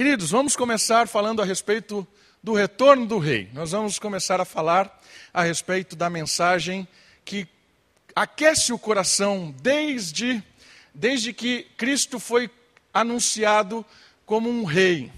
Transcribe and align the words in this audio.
Queridos, 0.00 0.30
vamos 0.30 0.56
começar 0.56 1.06
falando 1.06 1.42
a 1.42 1.44
respeito 1.44 2.08
do 2.42 2.54
retorno 2.54 3.04
do 3.04 3.18
rei. 3.18 3.50
Nós 3.52 3.72
vamos 3.72 3.98
começar 3.98 4.40
a 4.40 4.46
falar 4.46 4.98
a 5.30 5.42
respeito 5.42 5.94
da 5.94 6.08
mensagem 6.08 6.88
que 7.22 7.46
aquece 8.16 8.72
o 8.72 8.78
coração 8.78 9.54
desde, 9.60 10.42
desde 10.94 11.34
que 11.34 11.64
Cristo 11.76 12.18
foi 12.18 12.48
anunciado 12.94 13.84
como 14.24 14.48
um 14.48 14.64
rei. 14.64 15.12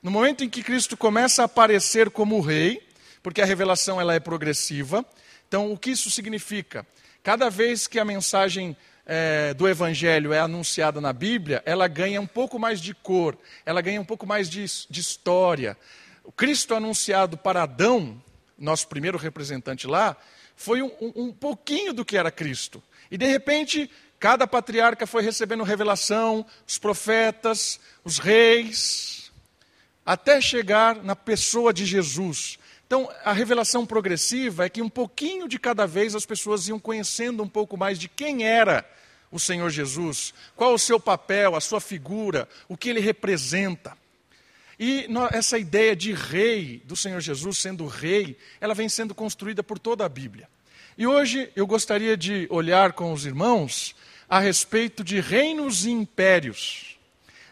No 0.00 0.12
momento 0.12 0.44
em 0.44 0.48
que 0.48 0.62
Cristo 0.62 0.96
começa 0.96 1.42
a 1.42 1.46
aparecer 1.46 2.10
como 2.10 2.40
rei, 2.40 2.86
porque 3.24 3.42
a 3.42 3.44
revelação 3.44 4.00
ela 4.00 4.14
é 4.14 4.20
progressiva, 4.20 5.04
então 5.48 5.72
o 5.72 5.76
que 5.76 5.90
isso 5.90 6.12
significa? 6.12 6.86
Cada 7.24 7.50
vez 7.50 7.88
que 7.88 7.98
a 7.98 8.04
mensagem 8.04 8.76
é, 9.12 9.52
do 9.54 9.68
Evangelho 9.68 10.32
é 10.32 10.38
anunciada 10.38 11.00
na 11.00 11.12
Bíblia, 11.12 11.60
ela 11.66 11.88
ganha 11.88 12.20
um 12.20 12.28
pouco 12.28 12.60
mais 12.60 12.80
de 12.80 12.94
cor, 12.94 13.36
ela 13.66 13.80
ganha 13.80 14.00
um 14.00 14.04
pouco 14.04 14.24
mais 14.24 14.48
de, 14.48 14.64
de 14.88 15.00
história. 15.00 15.76
O 16.22 16.30
Cristo 16.30 16.76
anunciado 16.76 17.36
para 17.36 17.64
Adão, 17.64 18.22
nosso 18.56 18.86
primeiro 18.86 19.18
representante 19.18 19.84
lá, 19.84 20.16
foi 20.54 20.80
um, 20.80 20.92
um, 21.00 21.12
um 21.24 21.32
pouquinho 21.32 21.92
do 21.92 22.04
que 22.04 22.16
era 22.16 22.30
Cristo. 22.30 22.80
E 23.10 23.18
de 23.18 23.26
repente, 23.26 23.90
cada 24.20 24.46
patriarca 24.46 25.08
foi 25.08 25.24
recebendo 25.24 25.64
revelação, 25.64 26.46
os 26.64 26.78
profetas, 26.78 27.80
os 28.04 28.20
reis, 28.20 29.32
até 30.06 30.40
chegar 30.40 31.02
na 31.02 31.16
pessoa 31.16 31.72
de 31.72 31.84
Jesus. 31.84 32.60
Então, 32.86 33.10
a 33.24 33.32
revelação 33.32 33.84
progressiva 33.84 34.66
é 34.66 34.68
que 34.68 34.80
um 34.80 34.88
pouquinho 34.88 35.48
de 35.48 35.58
cada 35.58 35.84
vez 35.84 36.14
as 36.14 36.24
pessoas 36.24 36.68
iam 36.68 36.78
conhecendo 36.78 37.42
um 37.42 37.48
pouco 37.48 37.76
mais 37.76 37.98
de 37.98 38.08
quem 38.08 38.44
era 38.44 38.88
o 39.30 39.38
Senhor 39.38 39.70
Jesus, 39.70 40.34
qual 40.56 40.74
o 40.74 40.78
seu 40.78 40.98
papel, 40.98 41.54
a 41.54 41.60
sua 41.60 41.80
figura, 41.80 42.48
o 42.68 42.76
que 42.76 42.88
ele 42.88 43.00
representa. 43.00 43.96
E 44.78 45.06
essa 45.32 45.58
ideia 45.58 45.94
de 45.94 46.12
rei, 46.12 46.82
do 46.84 46.96
Senhor 46.96 47.20
Jesus 47.20 47.58
sendo 47.58 47.86
rei, 47.86 48.36
ela 48.60 48.74
vem 48.74 48.88
sendo 48.88 49.14
construída 49.14 49.62
por 49.62 49.78
toda 49.78 50.04
a 50.04 50.08
Bíblia. 50.08 50.48
E 50.96 51.06
hoje 51.06 51.50
eu 51.54 51.66
gostaria 51.66 52.16
de 52.16 52.46
olhar 52.50 52.92
com 52.92 53.12
os 53.12 53.24
irmãos 53.24 53.94
a 54.28 54.38
respeito 54.38 55.04
de 55.04 55.20
reinos 55.20 55.84
e 55.84 55.90
impérios. 55.90 56.98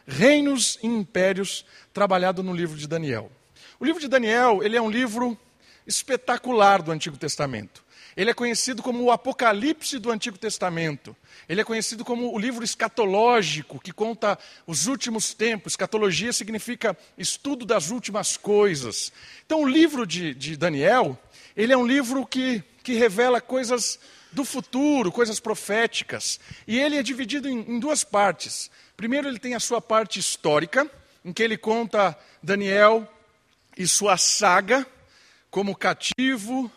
Reinos 0.06 0.78
e 0.82 0.86
impérios 0.86 1.64
trabalhado 1.92 2.42
no 2.42 2.54
livro 2.54 2.76
de 2.76 2.88
Daniel. 2.88 3.30
O 3.78 3.84
livro 3.84 4.00
de 4.00 4.08
Daniel, 4.08 4.62
ele 4.62 4.76
é 4.76 4.82
um 4.82 4.90
livro 4.90 5.38
espetacular 5.86 6.82
do 6.82 6.90
Antigo 6.90 7.16
Testamento. 7.16 7.84
Ele 8.18 8.30
é 8.30 8.34
conhecido 8.34 8.82
como 8.82 9.04
o 9.04 9.12
Apocalipse 9.12 9.96
do 9.96 10.10
Antigo 10.10 10.36
Testamento. 10.36 11.16
Ele 11.48 11.60
é 11.60 11.64
conhecido 11.64 12.04
como 12.04 12.34
o 12.34 12.36
livro 12.36 12.64
escatológico, 12.64 13.78
que 13.78 13.92
conta 13.92 14.36
os 14.66 14.88
últimos 14.88 15.32
tempos. 15.32 15.74
Escatologia 15.74 16.32
significa 16.32 16.98
estudo 17.16 17.64
das 17.64 17.90
últimas 17.90 18.36
coisas. 18.36 19.12
Então, 19.46 19.62
o 19.62 19.68
livro 19.68 20.04
de, 20.04 20.34
de 20.34 20.56
Daniel, 20.56 21.16
ele 21.56 21.72
é 21.72 21.76
um 21.76 21.86
livro 21.86 22.26
que, 22.26 22.60
que 22.82 22.94
revela 22.94 23.40
coisas 23.40 24.00
do 24.32 24.44
futuro, 24.44 25.12
coisas 25.12 25.38
proféticas. 25.38 26.40
E 26.66 26.76
ele 26.76 26.96
é 26.96 27.04
dividido 27.04 27.48
em, 27.48 27.60
em 27.70 27.78
duas 27.78 28.02
partes. 28.02 28.68
Primeiro, 28.96 29.28
ele 29.28 29.38
tem 29.38 29.54
a 29.54 29.60
sua 29.60 29.80
parte 29.80 30.18
histórica, 30.18 30.90
em 31.24 31.32
que 31.32 31.40
ele 31.44 31.56
conta 31.56 32.18
Daniel 32.42 33.08
e 33.76 33.86
sua 33.86 34.16
saga 34.16 34.84
como 35.52 35.76
cativo, 35.76 36.68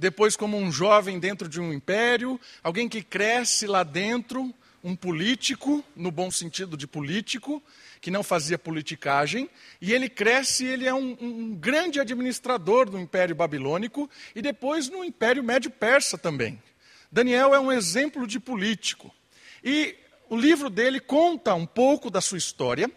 depois 0.00 0.34
como 0.34 0.56
um 0.56 0.72
jovem 0.72 1.20
dentro 1.20 1.46
de 1.46 1.60
um 1.60 1.74
império, 1.74 2.40
alguém 2.64 2.88
que 2.88 3.02
cresce 3.02 3.66
lá 3.66 3.82
dentro, 3.82 4.52
um 4.82 4.96
político, 4.96 5.84
no 5.94 6.10
bom 6.10 6.30
sentido 6.30 6.74
de 6.74 6.86
político, 6.86 7.62
que 8.00 8.10
não 8.10 8.22
fazia 8.22 8.58
politicagem, 8.58 9.50
e 9.78 9.92
ele 9.92 10.08
cresce, 10.08 10.64
ele 10.64 10.88
é 10.88 10.94
um, 10.94 11.18
um 11.20 11.54
grande 11.54 12.00
administrador 12.00 12.88
do 12.88 12.98
Império 12.98 13.34
Babilônico 13.34 14.08
e 14.34 14.40
depois 14.40 14.88
no 14.88 15.04
Império 15.04 15.44
Médio 15.44 15.70
Persa 15.70 16.16
também. 16.16 16.60
Daniel 17.12 17.54
é 17.54 17.60
um 17.60 17.70
exemplo 17.70 18.26
de 18.26 18.40
político. 18.40 19.14
E 19.62 19.94
o 20.30 20.36
livro 20.36 20.70
dele 20.70 20.98
conta 20.98 21.54
um 21.54 21.66
pouco 21.66 22.10
da 22.10 22.22
sua 22.22 22.38
história, 22.38 22.90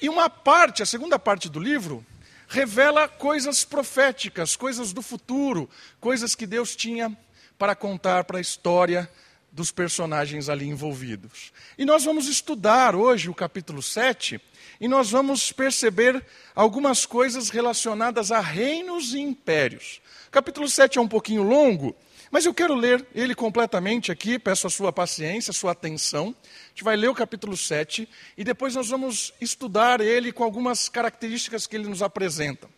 e 0.00 0.08
uma 0.08 0.28
parte, 0.28 0.82
a 0.82 0.86
segunda 0.86 1.16
parte 1.16 1.48
do 1.48 1.60
livro, 1.60 2.04
revela 2.52 3.08
coisas 3.08 3.64
proféticas, 3.64 4.54
coisas 4.54 4.92
do 4.92 5.00
futuro, 5.00 5.70
coisas 5.98 6.34
que 6.34 6.46
Deus 6.46 6.76
tinha 6.76 7.16
para 7.58 7.74
contar 7.74 8.24
para 8.24 8.36
a 8.36 8.42
história 8.42 9.10
dos 9.50 9.72
personagens 9.72 10.50
ali 10.50 10.68
envolvidos. 10.68 11.50
E 11.78 11.86
nós 11.86 12.04
vamos 12.04 12.28
estudar 12.28 12.94
hoje 12.94 13.30
o 13.30 13.34
capítulo 13.34 13.82
7 13.82 14.38
e 14.78 14.86
nós 14.86 15.10
vamos 15.10 15.50
perceber 15.50 16.22
algumas 16.54 17.06
coisas 17.06 17.48
relacionadas 17.48 18.30
a 18.30 18.40
reinos 18.40 19.14
e 19.14 19.20
impérios. 19.20 20.02
O 20.28 20.30
capítulo 20.30 20.68
7 20.68 20.98
é 20.98 21.00
um 21.00 21.08
pouquinho 21.08 21.42
longo, 21.42 21.96
mas 22.32 22.46
eu 22.46 22.54
quero 22.54 22.74
ler 22.74 23.06
ele 23.14 23.34
completamente 23.34 24.10
aqui, 24.10 24.38
peço 24.38 24.66
a 24.66 24.70
sua 24.70 24.90
paciência, 24.90 25.50
a 25.50 25.54
sua 25.54 25.72
atenção. 25.72 26.34
A 26.42 26.68
gente 26.70 26.82
vai 26.82 26.96
ler 26.96 27.08
o 27.08 27.14
capítulo 27.14 27.54
7 27.58 28.08
e 28.38 28.42
depois 28.42 28.74
nós 28.74 28.88
vamos 28.88 29.34
estudar 29.38 30.00
ele 30.00 30.32
com 30.32 30.42
algumas 30.42 30.88
características 30.88 31.66
que 31.66 31.76
ele 31.76 31.86
nos 31.86 32.00
apresenta. 32.00 32.70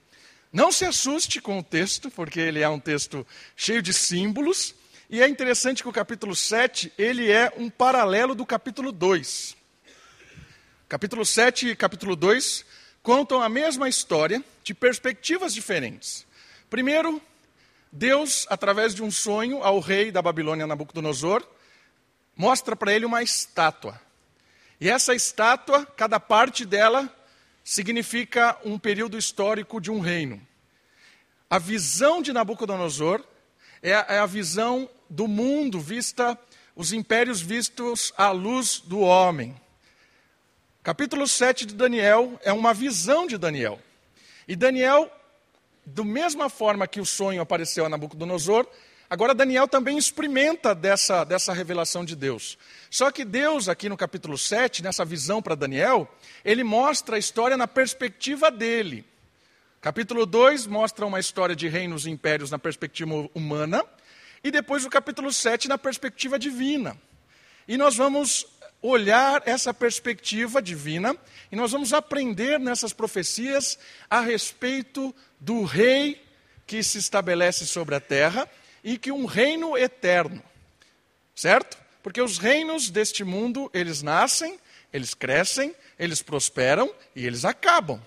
Não 0.52 0.72
se 0.72 0.84
assuste 0.84 1.40
com 1.40 1.60
o 1.60 1.62
texto, 1.62 2.10
porque 2.10 2.40
ele 2.40 2.62
é 2.62 2.68
um 2.68 2.80
texto 2.80 3.24
cheio 3.56 3.80
de 3.80 3.94
símbolos, 3.94 4.74
e 5.08 5.22
é 5.22 5.28
interessante 5.28 5.84
que 5.84 5.88
o 5.88 5.92
capítulo 5.92 6.34
7, 6.34 6.92
ele 6.98 7.30
é 7.30 7.52
um 7.56 7.70
paralelo 7.70 8.34
do 8.34 8.44
capítulo 8.44 8.90
2. 8.90 9.56
Capítulo 10.88 11.24
7 11.24 11.68
e 11.68 11.76
capítulo 11.76 12.16
2 12.16 12.64
contam 13.04 13.40
a 13.40 13.48
mesma 13.48 13.88
história 13.88 14.42
de 14.64 14.74
perspectivas 14.74 15.54
diferentes. 15.54 16.26
Primeiro, 16.68 17.22
Deus, 17.96 18.44
através 18.50 18.92
de 18.92 19.04
um 19.04 19.10
sonho 19.10 19.62
ao 19.62 19.78
rei 19.78 20.10
da 20.10 20.20
Babilônia, 20.20 20.66
Nabucodonosor, 20.66 21.46
mostra 22.34 22.74
para 22.74 22.92
ele 22.92 23.06
uma 23.06 23.22
estátua. 23.22 24.00
E 24.80 24.90
essa 24.90 25.14
estátua, 25.14 25.86
cada 25.86 26.18
parte 26.18 26.64
dela, 26.66 27.08
significa 27.62 28.58
um 28.64 28.80
período 28.80 29.16
histórico 29.16 29.80
de 29.80 29.92
um 29.92 30.00
reino. 30.00 30.44
A 31.48 31.56
visão 31.56 32.20
de 32.20 32.32
Nabucodonosor 32.32 33.24
é 33.80 33.94
a, 33.94 34.06
é 34.08 34.26
visão 34.26 34.90
do 35.08 35.28
mundo 35.28 35.78
vista, 35.78 36.36
os 36.74 36.92
impérios 36.92 37.40
vistos 37.40 38.12
à 38.16 38.32
luz 38.32 38.80
do 38.80 38.98
homem. 38.98 39.54
Capítulo 40.82 41.28
7 41.28 41.64
de 41.64 41.74
Daniel 41.76 42.40
é 42.42 42.52
uma 42.52 42.74
visão 42.74 43.24
de 43.24 43.38
Daniel. 43.38 43.80
E 44.48 44.56
Daniel 44.56 45.08
do 45.84 46.04
mesma 46.04 46.48
forma 46.48 46.86
que 46.86 47.00
o 47.00 47.06
sonho 47.06 47.42
apareceu 47.42 47.84
a 47.84 47.88
Nabucodonosor, 47.88 48.66
agora 49.08 49.34
Daniel 49.34 49.68
também 49.68 49.98
experimenta 49.98 50.74
dessa, 50.74 51.24
dessa 51.24 51.52
revelação 51.52 52.04
de 52.04 52.16
Deus. 52.16 52.56
Só 52.90 53.10
que 53.10 53.24
Deus, 53.24 53.68
aqui 53.68 53.88
no 53.88 53.96
capítulo 53.96 54.38
7, 54.38 54.82
nessa 54.82 55.04
visão 55.04 55.42
para 55.42 55.54
Daniel, 55.54 56.08
ele 56.44 56.64
mostra 56.64 57.16
a 57.16 57.18
história 57.18 57.56
na 57.56 57.68
perspectiva 57.68 58.50
dele. 58.50 59.04
Capítulo 59.80 60.24
2 60.24 60.66
mostra 60.66 61.04
uma 61.04 61.20
história 61.20 61.54
de 61.54 61.68
reinos 61.68 62.06
e 62.06 62.10
impérios 62.10 62.50
na 62.50 62.58
perspectiva 62.58 63.28
humana, 63.34 63.84
e 64.42 64.50
depois 64.50 64.84
o 64.84 64.90
capítulo 64.90 65.32
7 65.32 65.68
na 65.68 65.76
perspectiva 65.76 66.38
divina. 66.38 66.96
E 67.66 67.76
nós 67.76 67.96
vamos 67.96 68.46
olhar 68.86 69.42
essa 69.46 69.72
perspectiva 69.72 70.60
divina 70.60 71.16
e 71.50 71.56
nós 71.56 71.72
vamos 71.72 71.94
aprender 71.94 72.60
nessas 72.60 72.92
profecias 72.92 73.78
a 74.10 74.20
respeito 74.20 75.14
do 75.40 75.64
rei 75.64 76.22
que 76.66 76.82
se 76.82 76.98
estabelece 76.98 77.66
sobre 77.66 77.94
a 77.94 78.00
terra 78.00 78.46
e 78.82 78.98
que 78.98 79.10
um 79.10 79.24
reino 79.24 79.74
eterno. 79.74 80.42
Certo? 81.34 81.78
Porque 82.02 82.20
os 82.20 82.36
reinos 82.36 82.90
deste 82.90 83.24
mundo, 83.24 83.70
eles 83.72 84.02
nascem, 84.02 84.58
eles 84.92 85.14
crescem, 85.14 85.74
eles 85.98 86.20
prosperam 86.20 86.94
e 87.16 87.26
eles 87.26 87.46
acabam. 87.46 88.02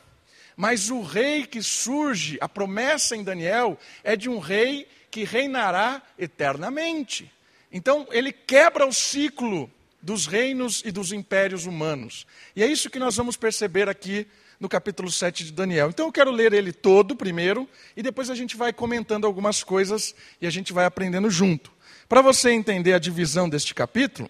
Mas 0.56 0.92
o 0.92 1.02
rei 1.02 1.48
que 1.48 1.64
surge, 1.64 2.38
a 2.40 2.48
promessa 2.48 3.16
em 3.16 3.24
Daniel 3.24 3.80
é 4.04 4.16
de 4.16 4.30
um 4.30 4.38
rei 4.38 4.88
que 5.10 5.24
reinará 5.24 6.04
eternamente. 6.20 7.32
Então, 7.72 8.08
ele 8.12 8.32
quebra 8.32 8.86
o 8.86 8.94
ciclo 8.94 9.72
dos 10.08 10.26
reinos 10.26 10.82
e 10.86 10.90
dos 10.90 11.12
impérios 11.12 11.66
humanos. 11.66 12.26
E 12.56 12.64
é 12.64 12.66
isso 12.66 12.90
que 12.90 12.98
nós 12.98 13.18
vamos 13.18 13.36
perceber 13.36 13.90
aqui 13.90 14.26
no 14.58 14.70
capítulo 14.70 15.12
7 15.12 15.44
de 15.44 15.52
Daniel. 15.52 15.90
Então 15.90 16.06
eu 16.06 16.14
quero 16.14 16.32
ler 16.32 16.54
ele 16.54 16.72
todo 16.72 17.14
primeiro 17.14 17.68
e 17.94 18.02
depois 18.02 18.30
a 18.30 18.36
gente 18.36 18.56
vai 18.56 18.72
comentando 18.72 19.28
algumas 19.28 19.66
coisas 19.66 20.16
e 20.40 20.48
a 20.48 20.50
gente 20.50 20.72
vai 20.72 20.86
aprendendo 20.86 21.30
junto. 21.30 21.74
Para 22.08 22.22
você 22.22 22.52
entender 22.52 22.94
a 22.94 23.00
divisão 23.00 23.50
deste 23.50 23.76
capítulo, 23.76 24.30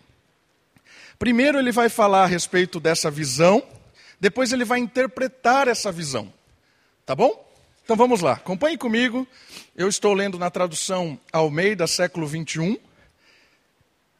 primeiro 1.19 1.59
ele 1.59 1.71
vai 1.71 1.89
falar 1.89 2.23
a 2.23 2.27
respeito 2.27 2.79
dessa 2.79 3.11
visão, 3.11 3.61
depois 4.19 4.51
ele 4.51 4.65
vai 4.65 4.79
interpretar 4.79 5.67
essa 5.67 5.91
visão. 5.91 6.33
Tá 7.05 7.13
bom? 7.13 7.47
Então 7.83 7.95
vamos 7.95 8.21
lá, 8.21 8.31
acompanhe 8.31 8.79
comigo. 8.79 9.27
Eu 9.75 9.87
estou 9.87 10.15
lendo 10.15 10.39
na 10.39 10.49
tradução 10.49 11.19
Almeida, 11.31 11.85
século 11.85 12.25
21. 12.25 12.86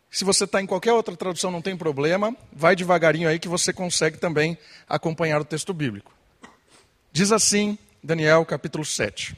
Se 0.09 0.23
você 0.23 0.45
está 0.45 0.61
em 0.61 0.65
qualquer 0.65 0.93
outra 0.93 1.15
tradução, 1.15 1.51
não 1.51 1.61
tem 1.61 1.75
problema, 1.75 2.35
vai 2.51 2.75
devagarinho 2.75 3.27
aí 3.27 3.39
que 3.39 3.47
você 3.47 3.73
consegue 3.73 4.17
também 4.17 4.57
acompanhar 4.87 5.41
o 5.41 5.45
texto 5.45 5.73
bíblico. 5.73 6.13
Diz 7.11 7.31
assim, 7.31 7.77
Daniel 8.03 8.45
capítulo 8.45 8.85
7. 8.85 9.35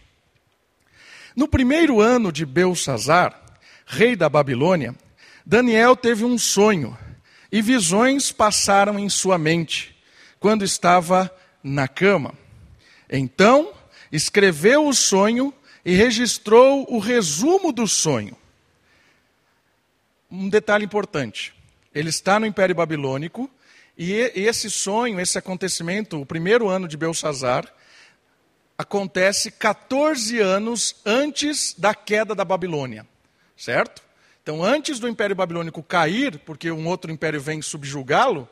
No 1.35 1.47
primeiro 1.47 2.01
ano 2.01 2.31
de 2.31 2.45
Belsazar, 2.45 3.39
rei 3.85 4.15
da 4.15 4.29
Babilônia, 4.29 4.95
Daniel 5.45 5.95
teve 5.95 6.23
um 6.23 6.37
sonho 6.37 6.97
e 7.51 7.61
visões 7.61 8.31
passaram 8.31 8.99
em 8.99 9.09
sua 9.09 9.37
mente 9.37 9.97
quando 10.39 10.63
estava 10.63 11.33
na 11.63 11.87
cama. 11.87 12.33
Então, 13.09 13.73
escreveu 14.11 14.87
o 14.87 14.93
sonho 14.93 15.53
e 15.83 15.93
registrou 15.93 16.85
o 16.89 16.99
resumo 16.99 17.71
do 17.71 17.87
sonho. 17.87 18.35
Um 20.31 20.49
detalhe 20.49 20.85
importante: 20.85 21.53
ele 21.93 22.09
está 22.09 22.39
no 22.39 22.45
Império 22.45 22.75
Babilônico 22.75 23.49
e 23.97 24.13
esse 24.35 24.69
sonho, 24.69 25.19
esse 25.19 25.37
acontecimento, 25.37 26.21
o 26.21 26.25
primeiro 26.25 26.69
ano 26.69 26.87
de 26.87 26.95
Belsazar, 26.95 27.65
acontece 28.77 29.51
14 29.51 30.39
anos 30.39 30.95
antes 31.05 31.75
da 31.77 31.93
queda 31.93 32.33
da 32.33 32.45
Babilônia, 32.45 33.05
certo? 33.57 34.01
Então, 34.41 34.63
antes 34.63 34.99
do 34.99 35.07
Império 35.07 35.35
Babilônico 35.35 35.83
cair, 35.83 36.39
porque 36.39 36.71
um 36.71 36.87
outro 36.87 37.11
império 37.11 37.41
vem 37.41 37.61
subjugá-lo, 37.61 38.47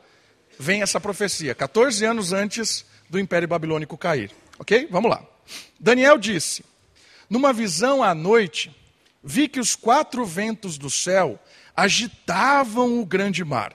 vem 0.58 0.82
essa 0.82 1.00
profecia, 1.00 1.54
14 1.54 2.04
anos 2.04 2.32
antes 2.32 2.84
do 3.08 3.18
Império 3.18 3.48
Babilônico 3.48 3.96
cair. 3.96 4.30
Ok? 4.58 4.86
Vamos 4.90 5.10
lá. 5.10 5.24
Daniel 5.80 6.18
disse: 6.18 6.64
Numa 7.30 7.52
visão 7.52 8.02
à 8.02 8.14
noite, 8.14 8.70
vi 9.24 9.48
que 9.48 9.60
os 9.60 9.74
quatro 9.74 10.24
ventos 10.24 10.76
do 10.76 10.90
céu 10.90 11.40
agitavam 11.78 13.00
o 13.00 13.06
grande 13.06 13.44
mar. 13.44 13.72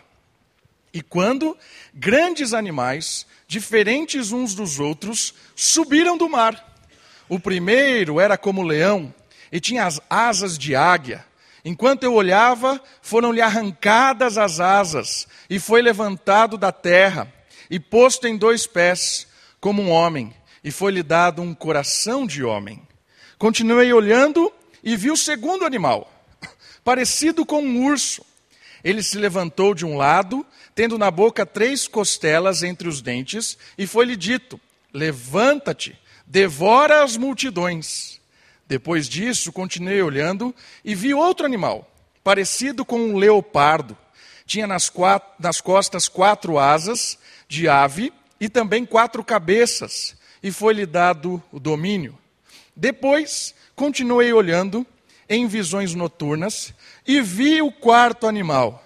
E 0.94 1.02
quando 1.02 1.58
grandes 1.94 2.54
animais, 2.54 3.26
diferentes 3.48 4.34
uns 4.34 4.54
dos 4.54 4.78
outros, 4.78 5.34
subiram 5.56 6.18
do 6.18 6.28
mar. 6.28 6.76
O 7.30 7.40
primeiro 7.40 8.20
era 8.20 8.38
como 8.38 8.62
leão 8.62 9.16
e 9.50 9.58
tinha 9.62 9.86
as 9.86 10.02
asas 10.10 10.58
de 10.58 10.76
águia. 10.76 11.26
Enquanto 11.64 12.04
eu 12.04 12.14
olhava, 12.14 12.82
foram-lhe 13.02 13.40
arrancadas 13.40 14.38
as 14.38 14.60
asas, 14.60 15.26
e 15.50 15.58
foi 15.58 15.82
levantado 15.82 16.58
da 16.58 16.74
terra, 16.74 17.32
e 17.70 17.80
posto 17.80 18.28
em 18.28 18.36
dois 18.36 18.68
pés, 18.68 19.26
como 19.62 19.82
um 19.82 19.90
homem, 19.90 20.36
e 20.62 20.72
foi-lhe 20.72 21.04
dado 21.04 21.42
um 21.42 21.56
coração 21.56 22.28
de 22.28 22.44
homem. 22.44 22.86
Continuei 23.38 23.94
olhando 23.94 24.52
e 24.84 24.98
vi 24.98 25.10
o 25.10 25.16
segundo 25.16 25.64
animal, 25.64 26.13
parecido 26.84 27.46
com 27.46 27.62
um 27.62 27.86
urso. 27.86 28.26
Ele 28.84 29.02
se 29.02 29.18
levantou 29.18 29.74
de 29.74 29.86
um 29.86 29.96
lado, 29.96 30.46
tendo 30.76 30.98
na 30.98 31.10
boca 31.10 31.46
três 31.46 31.88
costelas 31.88 32.64
entre 32.64 32.88
os 32.88 33.02
dentes, 33.02 33.58
e 33.78 33.88
foi-lhe 33.88 34.16
dito: 34.16 34.60
Levanta-te, 34.94 35.98
devora 36.26 37.04
as 37.04 37.16
multidões. 37.16 38.20
Depois 38.68 39.08
disso, 39.08 39.52
continuei 39.52 40.02
olhando 40.02 40.54
e 40.84 40.96
vi 40.96 41.14
outro 41.14 41.46
animal, 41.46 41.90
parecido 42.24 42.84
com 42.84 43.00
um 43.00 43.18
leopardo. 43.18 43.98
Tinha 44.46 44.68
nas, 44.68 44.90
quatro, 44.90 45.30
nas 45.40 45.62
costas 45.62 46.08
quatro 46.08 46.58
asas 46.60 47.18
de 47.48 47.70
ave 47.70 48.12
e 48.40 48.50
também 48.50 48.86
quatro 48.86 49.24
cabeças, 49.24 50.16
e 50.42 50.52
foi-lhe 50.52 50.86
dado 50.86 51.42
o 51.52 51.60
domínio. 51.60 52.18
Depois, 52.76 53.54
continuei 53.76 54.34
olhando 54.34 54.86
em 55.34 55.48
visões 55.48 55.96
noturnas 55.96 56.74
e 57.08 57.22
vi 57.22 57.62
o 57.62 57.72
quarto 57.72 58.28
animal, 58.28 58.84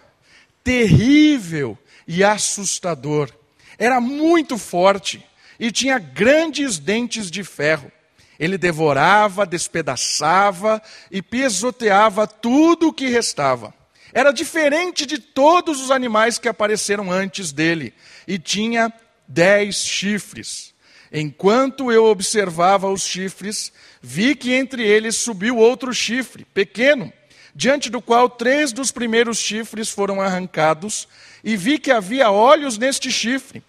terrível 0.63 1.77
e 2.07 2.23
assustador. 2.23 3.29
Era 3.77 3.99
muito 3.99 4.57
forte 4.57 5.23
e 5.59 5.71
tinha 5.71 5.99
grandes 5.99 6.79
dentes 6.79 7.29
de 7.29 7.43
ferro. 7.43 7.91
Ele 8.39 8.57
devorava, 8.57 9.45
despedaçava 9.45 10.81
e 11.11 11.21
pisoteava 11.21 12.27
tudo 12.27 12.89
o 12.89 12.93
que 12.93 13.07
restava. 13.07 13.73
Era 14.13 14.31
diferente 14.31 15.05
de 15.05 15.17
todos 15.19 15.81
os 15.81 15.91
animais 15.91 16.37
que 16.37 16.47
apareceram 16.47 17.11
antes 17.11 17.51
dele 17.51 17.93
e 18.27 18.39
tinha 18.39 18.93
dez 19.27 19.83
chifres. 19.83 20.73
Enquanto 21.11 21.91
eu 21.91 22.05
observava 22.05 22.89
os 22.89 23.03
chifres, 23.03 23.71
vi 24.01 24.35
que 24.35 24.53
entre 24.53 24.83
eles 24.85 25.15
subiu 25.15 25.57
outro 25.57 25.93
chifre, 25.93 26.45
pequeno, 26.53 27.11
diante 27.55 27.89
do 27.89 28.01
qual 28.01 28.29
três 28.29 28.71
dos 28.71 28.91
primeiros 28.91 29.37
chifres 29.37 29.89
foram 29.89 30.21
arrancados, 30.21 31.07
e 31.43 31.55
vi 31.55 31.79
que 31.79 31.91
havia 31.91 32.29
olhos 32.29 32.77
neste 32.77 33.11
chifre 33.11 33.63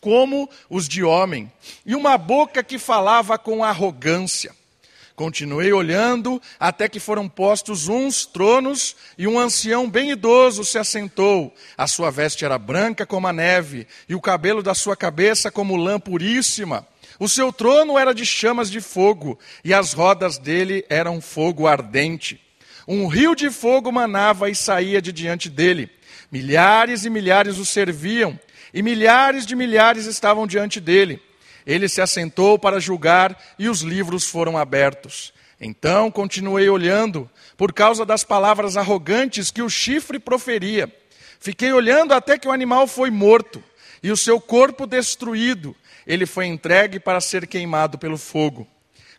como 0.00 0.48
os 0.70 0.88
de 0.88 1.02
homem, 1.02 1.50
e 1.84 1.94
uma 1.94 2.16
boca 2.16 2.62
que 2.62 2.78
falava 2.78 3.36
com 3.36 3.64
arrogância. 3.64 4.54
Continuei 5.18 5.72
olhando 5.72 6.40
até 6.60 6.88
que 6.88 7.00
foram 7.00 7.28
postos 7.28 7.88
uns 7.88 8.24
tronos 8.24 8.94
e 9.18 9.26
um 9.26 9.36
ancião 9.36 9.90
bem 9.90 10.12
idoso 10.12 10.64
se 10.64 10.78
assentou. 10.78 11.52
A 11.76 11.88
sua 11.88 12.08
veste 12.08 12.44
era 12.44 12.56
branca 12.56 13.04
como 13.04 13.26
a 13.26 13.32
neve 13.32 13.88
e 14.08 14.14
o 14.14 14.20
cabelo 14.20 14.62
da 14.62 14.74
sua 14.74 14.96
cabeça 14.96 15.50
como 15.50 15.74
lã 15.74 15.98
puríssima. 15.98 16.86
O 17.18 17.28
seu 17.28 17.52
trono 17.52 17.98
era 17.98 18.14
de 18.14 18.24
chamas 18.24 18.70
de 18.70 18.80
fogo 18.80 19.36
e 19.64 19.74
as 19.74 19.92
rodas 19.92 20.38
dele 20.38 20.86
eram 20.88 21.20
fogo 21.20 21.66
ardente. 21.66 22.40
Um 22.86 23.08
rio 23.08 23.34
de 23.34 23.50
fogo 23.50 23.90
manava 23.90 24.48
e 24.48 24.54
saía 24.54 25.02
de 25.02 25.10
diante 25.10 25.50
dele. 25.50 25.90
Milhares 26.30 27.04
e 27.04 27.10
milhares 27.10 27.58
o 27.58 27.66
serviam 27.66 28.38
e 28.72 28.84
milhares 28.84 29.44
de 29.44 29.56
milhares 29.56 30.06
estavam 30.06 30.46
diante 30.46 30.78
dele. 30.78 31.20
Ele 31.68 31.86
se 31.86 32.00
assentou 32.00 32.58
para 32.58 32.80
julgar 32.80 33.38
e 33.58 33.68
os 33.68 33.82
livros 33.82 34.24
foram 34.24 34.56
abertos. 34.56 35.34
Então 35.60 36.10
continuei 36.10 36.66
olhando, 36.70 37.28
por 37.58 37.74
causa 37.74 38.06
das 38.06 38.24
palavras 38.24 38.74
arrogantes 38.74 39.50
que 39.50 39.60
o 39.60 39.68
chifre 39.68 40.18
proferia. 40.18 40.90
Fiquei 41.38 41.70
olhando 41.70 42.14
até 42.14 42.38
que 42.38 42.48
o 42.48 42.52
animal 42.52 42.86
foi 42.86 43.10
morto 43.10 43.62
e 44.02 44.10
o 44.10 44.16
seu 44.16 44.40
corpo 44.40 44.86
destruído. 44.86 45.76
Ele 46.06 46.24
foi 46.24 46.46
entregue 46.46 46.98
para 46.98 47.20
ser 47.20 47.46
queimado 47.46 47.98
pelo 47.98 48.16
fogo. 48.16 48.66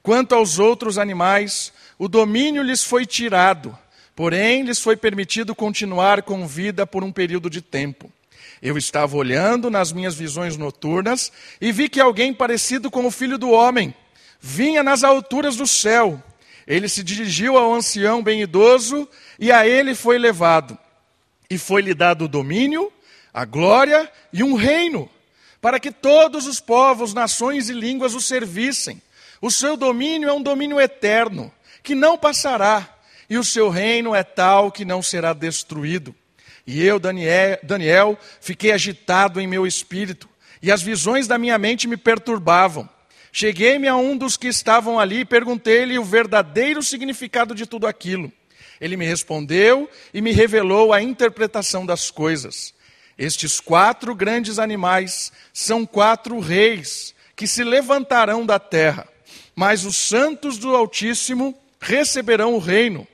Quanto 0.01 0.34
aos 0.34 0.57
outros 0.57 0.98
animais, 0.98 1.72
o 2.00 2.07
domínio 2.07 2.63
lhes 2.63 2.84
foi 2.84 3.06
tirado, 3.06 3.78
porém 4.16 4.63
lhes 4.63 4.80
foi 4.80 4.98
permitido 4.98 5.54
continuar 5.54 6.24
com 6.24 6.48
vida 6.48 6.88
por 6.88 7.04
um 7.04 7.12
período 7.12 7.48
de 7.48 7.62
tempo. 7.62 8.12
Eu 8.61 8.77
estava 8.77 9.15
olhando 9.15 9.69
nas 9.69 9.91
minhas 9.94 10.15
visões 10.15 10.57
noturnas 10.57 11.31
e 11.61 11.71
vi 11.71 11.88
que 11.88 12.00
alguém 12.00 12.33
parecido 12.33 12.91
com 12.91 13.06
o 13.06 13.11
filho 13.11 13.38
do 13.38 13.51
homem 13.51 13.93
vinha 14.39 14.84
nas 14.84 15.03
alturas 15.03 15.55
do 15.55 15.65
céu. 15.65 16.22
Ele 16.67 16.88
se 16.89 17.01
dirigiu 17.01 17.57
ao 17.57 17.74
ancião 17.74 18.22
bem 18.22 18.41
idoso 18.41 19.07
e 19.39 19.51
a 19.51 19.67
ele 19.67 19.95
foi 19.95 20.17
levado. 20.17 20.77
E 21.50 21.57
foi-lhe 21.57 21.93
dado 21.93 22.25
o 22.25 22.27
domínio, 22.27 22.91
a 23.34 23.45
glória 23.45 24.12
e 24.31 24.43
um 24.43 24.55
reino, 24.55 25.10
para 25.62 25.79
que 25.79 25.91
todos 25.91 26.45
os 26.45 26.60
povos, 26.60 27.13
nações 27.13 27.69
e 27.69 27.74
línguas 27.74 28.13
o 28.13 28.22
servissem. 28.22 29.01
O 29.41 29.50
seu 29.50 29.77
domínio 29.77 30.29
é 30.29 30.34
um 30.34 30.41
domínio 30.41 30.79
eterno, 30.79 31.51
que 31.81 31.95
não 31.95 32.17
passará, 32.17 32.88
e 33.29 33.38
o 33.38 33.43
seu 33.43 33.69
reino 33.69 34.13
é 34.13 34.24
tal 34.24 34.72
que 34.72 34.84
não 34.84 35.01
será 35.01 35.34
destruído. 35.34 36.13
E 36.71 36.85
eu, 36.85 36.99
Daniel, 36.99 38.15
fiquei 38.39 38.71
agitado 38.71 39.41
em 39.41 39.47
meu 39.47 39.65
espírito, 39.65 40.29
e 40.61 40.71
as 40.71 40.83
visões 40.83 41.25
da 41.25 41.35
minha 41.35 41.57
mente 41.57 41.88
me 41.88 41.97
perturbavam. 41.97 42.88
Cheguei-me 43.31 43.88
a 43.88 43.95
um 43.95 44.15
dos 44.15 44.38
que 44.38 44.47
estavam 44.47 44.99
ali 44.99 45.21
e 45.21 45.25
perguntei-lhe 45.25 45.97
o 45.97 46.03
verdadeiro 46.03 46.83
significado 46.83 47.55
de 47.55 47.65
tudo 47.65 47.88
aquilo. 47.88 48.31
Ele 48.79 48.95
me 48.95 49.03
respondeu 49.03 49.89
e 50.13 50.21
me 50.21 50.31
revelou 50.31 50.93
a 50.93 51.01
interpretação 51.01 51.88
das 51.88 52.11
coisas. 52.11 52.71
Estes 53.17 53.59
quatro 53.59 54.13
grandes 54.13 54.59
animais 54.59 55.31
são 55.51 55.88
quatro 55.88 56.38
reis 56.39 57.15
que 57.35 57.47
se 57.47 57.63
levantarão 57.63 58.45
da 58.45 58.59
terra, 58.59 59.07
mas 59.55 59.85
os 59.85 59.97
santos 59.97 60.59
do 60.59 60.75
Altíssimo 60.75 61.57
receberão 61.79 62.53
o 62.53 62.59
reino 62.59 63.07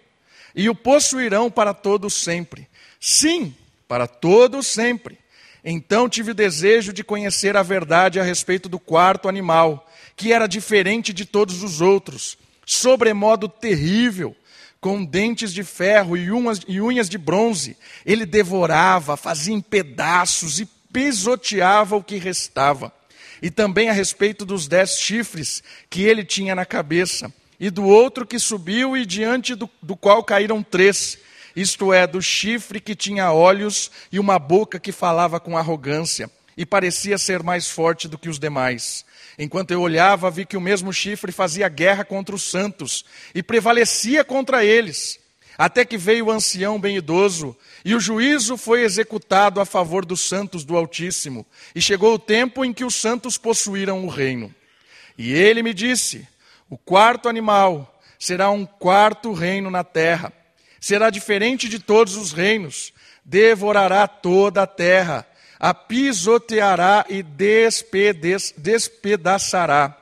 e 0.53 0.67
o 0.67 0.75
possuirão 0.75 1.49
para 1.49 1.73
todo 1.73 2.09
sempre. 2.09 2.67
Sim, 3.07 3.53
para 3.87 4.07
todo 4.07 4.63
sempre. 4.63 5.19
Então 5.63 6.09
tive 6.09 6.33
desejo 6.33 6.91
de 6.91 7.03
conhecer 7.03 7.55
a 7.55 7.61
verdade 7.61 8.19
a 8.19 8.23
respeito 8.23 8.67
do 8.67 8.79
quarto 8.79 9.29
animal, 9.29 9.87
que 10.15 10.33
era 10.33 10.47
diferente 10.47 11.13
de 11.13 11.23
todos 11.23 11.61
os 11.61 11.81
outros, 11.81 12.35
sobremodo 12.65 13.47
terrível, 13.47 14.35
com 14.81 15.05
dentes 15.05 15.53
de 15.53 15.63
ferro 15.63 16.17
e 16.17 16.31
unhas, 16.31 16.61
e 16.67 16.81
unhas 16.81 17.07
de 17.07 17.19
bronze. 17.19 17.77
Ele 18.03 18.25
devorava, 18.25 19.15
fazia 19.15 19.53
em 19.53 19.61
pedaços 19.61 20.59
e 20.59 20.65
pisoteava 20.91 21.95
o 21.95 22.03
que 22.03 22.17
restava. 22.17 22.91
E 23.39 23.51
também 23.51 23.87
a 23.87 23.93
respeito 23.93 24.43
dos 24.43 24.67
dez 24.67 24.99
chifres 24.99 25.61
que 25.91 26.01
ele 26.01 26.25
tinha 26.25 26.55
na 26.55 26.65
cabeça, 26.65 27.31
e 27.59 27.69
do 27.69 27.83
outro 27.83 28.25
que 28.25 28.39
subiu 28.39 28.97
e 28.97 29.05
diante 29.05 29.53
do, 29.53 29.69
do 29.79 29.95
qual 29.95 30.23
caíram 30.23 30.63
três 30.63 31.19
isto 31.55 31.93
é, 31.93 32.05
do 32.05 32.21
chifre 32.21 32.81
que 32.81 32.95
tinha 32.95 33.31
olhos 33.31 33.89
e 34.11 34.19
uma 34.19 34.37
boca 34.37 34.79
que 34.79 34.91
falava 34.91 35.39
com 35.39 35.57
arrogância, 35.57 36.29
e 36.57 36.65
parecia 36.65 37.17
ser 37.17 37.43
mais 37.43 37.69
forte 37.69 38.07
do 38.07 38.17
que 38.17 38.29
os 38.29 38.39
demais. 38.39 39.05
Enquanto 39.37 39.71
eu 39.71 39.81
olhava, 39.81 40.31
vi 40.31 40.45
que 40.45 40.57
o 40.57 40.61
mesmo 40.61 40.91
chifre 40.93 41.31
fazia 41.31 41.67
guerra 41.67 42.05
contra 42.05 42.35
os 42.35 42.43
santos 42.43 43.03
e 43.33 43.43
prevalecia 43.43 44.23
contra 44.23 44.63
eles, 44.63 45.19
até 45.57 45.85
que 45.85 45.97
veio 45.97 46.25
o 46.27 46.31
ancião 46.31 46.79
bem 46.79 46.97
idoso, 46.97 47.55
e 47.83 47.95
o 47.95 47.99
juízo 47.99 48.57
foi 48.57 48.83
executado 48.83 49.59
a 49.59 49.65
favor 49.65 50.05
dos 50.05 50.21
santos 50.21 50.63
do 50.63 50.75
Altíssimo, 50.75 51.45
e 51.73 51.81
chegou 51.81 52.13
o 52.13 52.19
tempo 52.19 52.63
em 52.63 52.73
que 52.73 52.85
os 52.85 52.95
santos 52.95 53.37
possuíram 53.37 54.05
o 54.05 54.09
reino. 54.09 54.53
E 55.17 55.33
ele 55.33 55.63
me 55.63 55.73
disse: 55.73 56.27
O 56.69 56.77
quarto 56.77 57.29
animal 57.29 58.01
será 58.19 58.49
um 58.49 58.65
quarto 58.65 59.33
reino 59.33 59.69
na 59.69 59.83
terra 59.83 60.31
será 60.85 61.09
diferente 61.09 61.67
de 61.67 61.79
todos 61.79 62.15
os 62.15 62.31
reinos, 62.31 62.93
devorará 63.25 64.07
toda 64.07 64.61
a 64.61 64.67
terra, 64.67 65.27
a 65.59 65.73
pisoteará 65.73 67.03
e 67.09 67.23
despedaçará. 68.53 69.97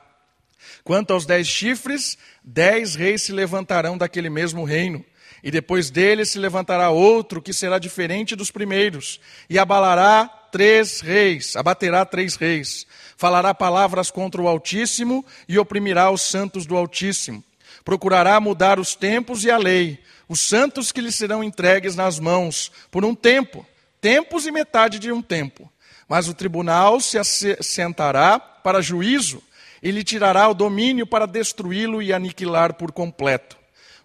Quanto 0.82 1.14
aos 1.14 1.24
dez 1.24 1.48
chifres, 1.48 2.18
dez 2.44 2.96
reis 2.96 3.22
se 3.22 3.32
levantarão 3.32 3.96
daquele 3.96 4.28
mesmo 4.28 4.62
reino. 4.62 5.02
E 5.42 5.50
depois 5.50 5.88
dele 5.88 6.26
se 6.26 6.38
levantará 6.38 6.90
outro 6.90 7.40
que 7.40 7.54
será 7.54 7.78
diferente 7.78 8.36
dos 8.36 8.50
primeiros, 8.50 9.18
e 9.48 9.58
abalará 9.58 10.26
três 10.52 11.00
reis, 11.00 11.56
abaterá 11.56 12.04
três 12.04 12.36
reis. 12.36 12.86
Falará 13.16 13.54
palavras 13.54 14.10
contra 14.10 14.42
o 14.42 14.46
Altíssimo 14.46 15.24
e 15.48 15.58
oprimirá 15.58 16.10
os 16.10 16.20
santos 16.20 16.66
do 16.66 16.76
Altíssimo. 16.76 17.42
Procurará 17.82 18.38
mudar 18.38 18.78
os 18.78 18.94
tempos 18.94 19.44
e 19.44 19.50
a 19.50 19.56
lei, 19.56 19.98
os 20.28 20.40
santos 20.40 20.90
que 20.90 21.00
lhe 21.00 21.12
serão 21.12 21.42
entregues 21.42 21.94
nas 21.94 22.18
mãos 22.18 22.70
por 22.90 23.04
um 23.04 23.14
tempo, 23.14 23.66
tempos 24.00 24.46
e 24.46 24.50
metade 24.50 24.98
de 24.98 25.12
um 25.12 25.22
tempo. 25.22 25.70
Mas 26.08 26.28
o 26.28 26.34
tribunal 26.34 27.00
se 27.00 27.18
assentará 27.18 28.38
para 28.38 28.80
juízo 28.80 29.42
e 29.82 29.90
lhe 29.90 30.02
tirará 30.02 30.48
o 30.48 30.54
domínio 30.54 31.06
para 31.06 31.26
destruí-lo 31.26 32.02
e 32.02 32.12
aniquilar 32.12 32.74
por 32.74 32.92
completo. 32.92 33.56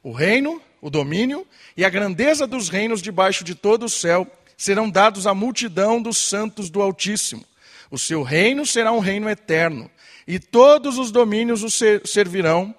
O 0.04 0.12
reino, 0.12 0.62
o 0.82 0.90
domínio 0.90 1.46
e 1.76 1.84
a 1.84 1.90
grandeza 1.90 2.48
dos 2.48 2.70
reinos 2.70 3.02
debaixo 3.02 3.44
de 3.44 3.56
todo 3.56 3.86
o 3.86 3.90
céu 3.90 4.28
serão 4.58 4.90
dados 4.90 5.26
à 5.26 5.34
multidão 5.34 6.02
dos 6.02 6.18
santos 6.18 6.70
do 6.70 6.82
Altíssimo. 6.82 7.46
O 7.90 7.98
seu 7.98 8.24
reino 8.24 8.66
será 8.66 8.92
um 8.92 9.00
reino 9.00 9.30
eterno, 9.30 9.90
e 10.28 10.38
todos 10.38 10.98
os 10.98 11.12
domínios 11.12 11.64
o 11.64 11.70
servirão 12.06 12.76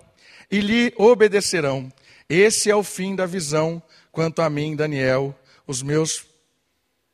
e 0.51 0.61
lhe 0.61 0.93
obedecerão. 0.97 1.91
Esse 2.31 2.71
é 2.71 2.77
o 2.77 2.85
fim 2.85 3.17
da 3.17 3.27
visão 3.27 3.83
quanto 4.13 4.41
a 4.41 4.49
mim, 4.49 4.77
Daniel. 4.77 5.37
Os 5.67 5.83
meus 5.83 6.25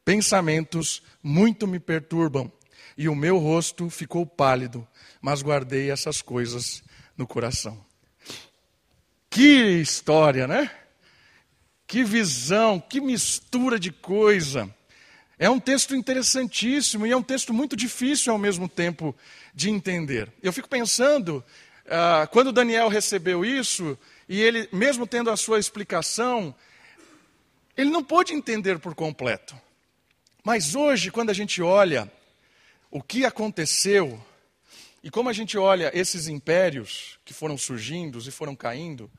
pensamentos 0.04 1.02
muito 1.22 1.66
me 1.66 1.80
perturbam 1.80 2.52
e 2.98 3.08
o 3.08 3.16
meu 3.16 3.38
rosto 3.38 3.88
ficou 3.88 4.26
pálido, 4.26 4.86
mas 5.18 5.40
guardei 5.40 5.90
essas 5.90 6.20
coisas 6.20 6.84
no 7.16 7.26
coração. 7.26 7.82
Que 9.30 9.80
história, 9.80 10.46
né? 10.46 10.70
Que 11.86 12.04
visão, 12.04 12.78
que 12.78 13.00
mistura 13.00 13.80
de 13.80 13.90
coisa. 13.90 14.68
É 15.38 15.48
um 15.48 15.58
texto 15.58 15.96
interessantíssimo 15.96 17.06
e 17.06 17.12
é 17.12 17.16
um 17.16 17.22
texto 17.22 17.54
muito 17.54 17.74
difícil 17.74 18.34
ao 18.34 18.38
mesmo 18.38 18.68
tempo 18.68 19.16
de 19.54 19.70
entender. 19.70 20.30
Eu 20.42 20.52
fico 20.52 20.68
pensando, 20.68 21.42
uh, 21.86 22.28
quando 22.30 22.52
Daniel 22.52 22.88
recebeu 22.88 23.46
isso, 23.46 23.98
e 24.28 24.40
ele, 24.40 24.68
mesmo 24.72 25.06
tendo 25.06 25.30
a 25.30 25.36
sua 25.36 25.58
explicação, 25.58 26.54
ele 27.76 27.90
não 27.90 28.02
pôde 28.02 28.32
entender 28.32 28.78
por 28.78 28.94
completo. 28.94 29.58
Mas 30.42 30.74
hoje, 30.74 31.10
quando 31.10 31.30
a 31.30 31.34
gente 31.34 31.60
olha 31.62 32.10
o 32.90 33.02
que 33.02 33.24
aconteceu, 33.24 34.24
e 35.02 35.10
como 35.10 35.28
a 35.28 35.32
gente 35.32 35.56
olha 35.58 35.90
esses 35.94 36.26
impérios 36.26 37.18
que 37.24 37.34
foram 37.34 37.56
surgindo 37.56 38.18
e 38.18 38.30
foram 38.30 38.56
caindo, 38.56 39.10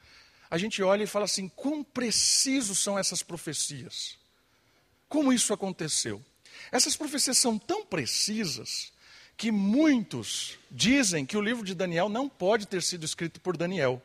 a 0.50 0.58
gente 0.58 0.82
olha 0.82 1.04
e 1.04 1.08
fala 1.08 1.26
assim: 1.26 1.48
quão 1.50 1.84
precisos 1.84 2.80
são 2.80 2.98
essas 2.98 3.24
profecias? 3.24 4.18
Como 5.08 5.32
isso 5.32 5.54
aconteceu? 5.54 6.24
Essas 6.72 6.96
profecias 6.96 7.38
são 7.38 7.58
tão 7.58 7.86
precisas 7.86 8.92
que 9.38 9.52
muitos 9.52 10.58
dizem 10.72 11.26
que 11.26 11.38
o 11.38 11.42
livro 11.42 11.64
de 11.64 11.76
Daniel 11.76 12.10
não 12.10 12.28
pode 12.28 12.66
ter 12.66 12.82
sido 12.82 13.06
escrito 13.06 13.40
por 13.40 13.56
Daniel. 13.56 14.02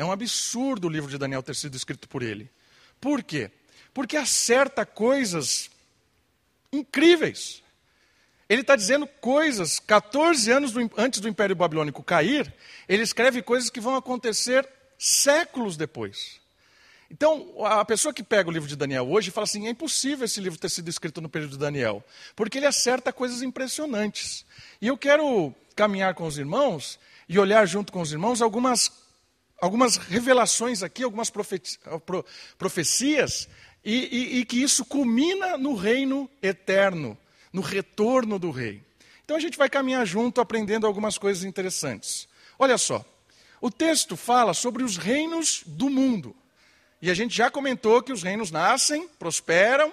É 0.00 0.04
um 0.04 0.10
absurdo 0.10 0.86
o 0.86 0.90
livro 0.90 1.10
de 1.10 1.18
Daniel 1.18 1.42
ter 1.42 1.54
sido 1.54 1.76
escrito 1.76 2.08
por 2.08 2.22
ele. 2.22 2.50
Por 2.98 3.22
quê? 3.22 3.50
Porque 3.92 4.16
acerta 4.16 4.86
coisas 4.86 5.70
incríveis. 6.72 7.62
Ele 8.48 8.62
está 8.62 8.76
dizendo 8.76 9.06
coisas, 9.06 9.78
14 9.78 10.50
anos 10.50 10.72
antes 10.96 11.20
do 11.20 11.28
Império 11.28 11.54
Babilônico 11.54 12.02
cair, 12.02 12.50
ele 12.88 13.02
escreve 13.02 13.42
coisas 13.42 13.68
que 13.68 13.78
vão 13.78 13.94
acontecer 13.94 14.66
séculos 14.98 15.76
depois. 15.76 16.40
Então, 17.10 17.62
a 17.62 17.84
pessoa 17.84 18.14
que 18.14 18.22
pega 18.22 18.48
o 18.48 18.52
livro 18.52 18.70
de 18.70 18.76
Daniel 18.76 19.06
hoje 19.06 19.30
fala 19.30 19.44
assim: 19.44 19.66
é 19.66 19.70
impossível 19.70 20.24
esse 20.24 20.40
livro 20.40 20.58
ter 20.58 20.70
sido 20.70 20.88
escrito 20.88 21.20
no 21.20 21.28
período 21.28 21.50
de 21.50 21.58
Daniel, 21.58 22.02
porque 22.34 22.56
ele 22.56 22.66
acerta 22.66 23.12
coisas 23.12 23.42
impressionantes. 23.42 24.46
E 24.80 24.86
eu 24.86 24.96
quero 24.96 25.54
caminhar 25.76 26.14
com 26.14 26.26
os 26.26 26.38
irmãos 26.38 26.98
e 27.28 27.38
olhar 27.38 27.66
junto 27.66 27.92
com 27.92 28.00
os 28.00 28.12
irmãos 28.12 28.40
algumas 28.40 29.09
algumas 29.60 29.96
revelações 29.96 30.82
aqui, 30.82 31.02
algumas 31.02 31.30
profecias, 32.58 33.48
e, 33.84 33.94
e, 33.94 34.38
e, 34.40 34.44
que 34.44 34.62
isso 34.62 34.84
culmina 34.84 35.56
no 35.56 35.74
reino 35.74 36.28
eterno, 36.42 37.16
no 37.52 37.60
retorno 37.60 38.38
do 38.38 38.50
rei. 38.50 38.82
Então 39.24 39.36
a 39.36 39.40
gente 39.40 39.56
vai 39.56 39.70
caminhar 39.70 40.06
junto 40.06 40.40
aprendendo 40.40 40.86
algumas 40.86 41.16
coisas 41.16 41.44
interessantes. 41.44 42.28
Olha 42.58 42.76
só, 42.76 43.04
o 43.60 43.70
texto 43.70 44.16
fala 44.16 44.52
sobre 44.54 44.82
os 44.82 44.96
reinos 44.96 45.62
do 45.66 45.88
mundo. 45.88 46.34
E 47.00 47.10
a 47.10 47.14
gente 47.14 47.34
já 47.34 47.50
comentou 47.50 48.02
que 48.02 48.12
os 48.12 48.22
reinos 48.22 48.50
nascem, 48.50 49.08
prosperam, 49.18 49.92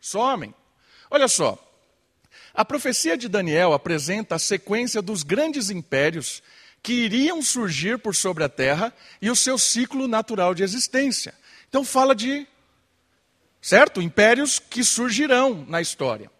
somem. 0.00 0.54
Olha 1.10 1.28
só, 1.28 1.58
a 2.52 2.64
profecia 2.64 3.16
de 3.16 3.28
Daniel 3.28 3.72
apresenta 3.72 4.34
a 4.34 4.38
sequência 4.38 5.00
dos 5.00 5.22
grandes 5.22 5.70
impérios 5.70 6.42
que 6.84 6.92
iriam 6.92 7.40
surgir 7.40 7.98
por 7.98 8.14
sobre 8.14 8.44
a 8.44 8.48
terra 8.48 8.92
e 9.20 9.30
o 9.30 9.34
seu 9.34 9.56
ciclo 9.56 10.06
natural 10.06 10.54
de 10.54 10.62
existência. 10.62 11.34
Então 11.66 11.82
fala 11.82 12.14
de, 12.14 12.46
certo? 13.60 14.02
Impérios 14.02 14.58
que 14.58 14.84
surgirão 14.84 15.64
na 15.66 15.80
história. 15.80 16.30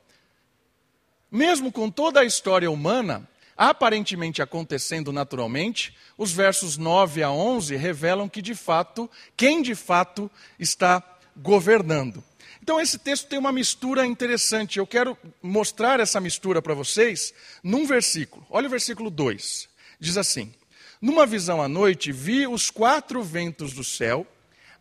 Mesmo 1.32 1.72
com 1.72 1.90
toda 1.90 2.20
a 2.20 2.24
história 2.24 2.70
humana 2.70 3.26
aparentemente 3.56 4.42
acontecendo 4.42 5.12
naturalmente, 5.12 5.96
os 6.18 6.30
versos 6.30 6.76
9 6.76 7.22
a 7.22 7.30
11 7.30 7.74
revelam 7.76 8.28
que 8.28 8.42
de 8.42 8.54
fato, 8.54 9.10
quem 9.34 9.62
de 9.62 9.74
fato 9.74 10.30
está 10.58 11.02
governando. 11.34 12.22
Então 12.62 12.78
esse 12.78 12.98
texto 12.98 13.28
tem 13.28 13.38
uma 13.38 13.52
mistura 13.52 14.04
interessante. 14.04 14.78
Eu 14.78 14.86
quero 14.86 15.16
mostrar 15.42 16.00
essa 16.00 16.20
mistura 16.20 16.60
para 16.60 16.74
vocês 16.74 17.32
num 17.62 17.86
versículo. 17.86 18.46
Olha 18.50 18.66
o 18.66 18.70
versículo 18.70 19.08
2. 19.08 19.72
Diz 20.04 20.18
assim: 20.18 20.52
Numa 21.00 21.24
visão 21.24 21.62
à 21.62 21.66
noite, 21.66 22.12
vi 22.12 22.46
os 22.46 22.70
quatro 22.70 23.22
ventos 23.22 23.72
do 23.72 23.82
céu 23.82 24.26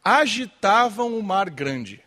agitavam 0.04 1.18
o 1.18 1.24
mar 1.24 1.50
grande. 1.50 2.04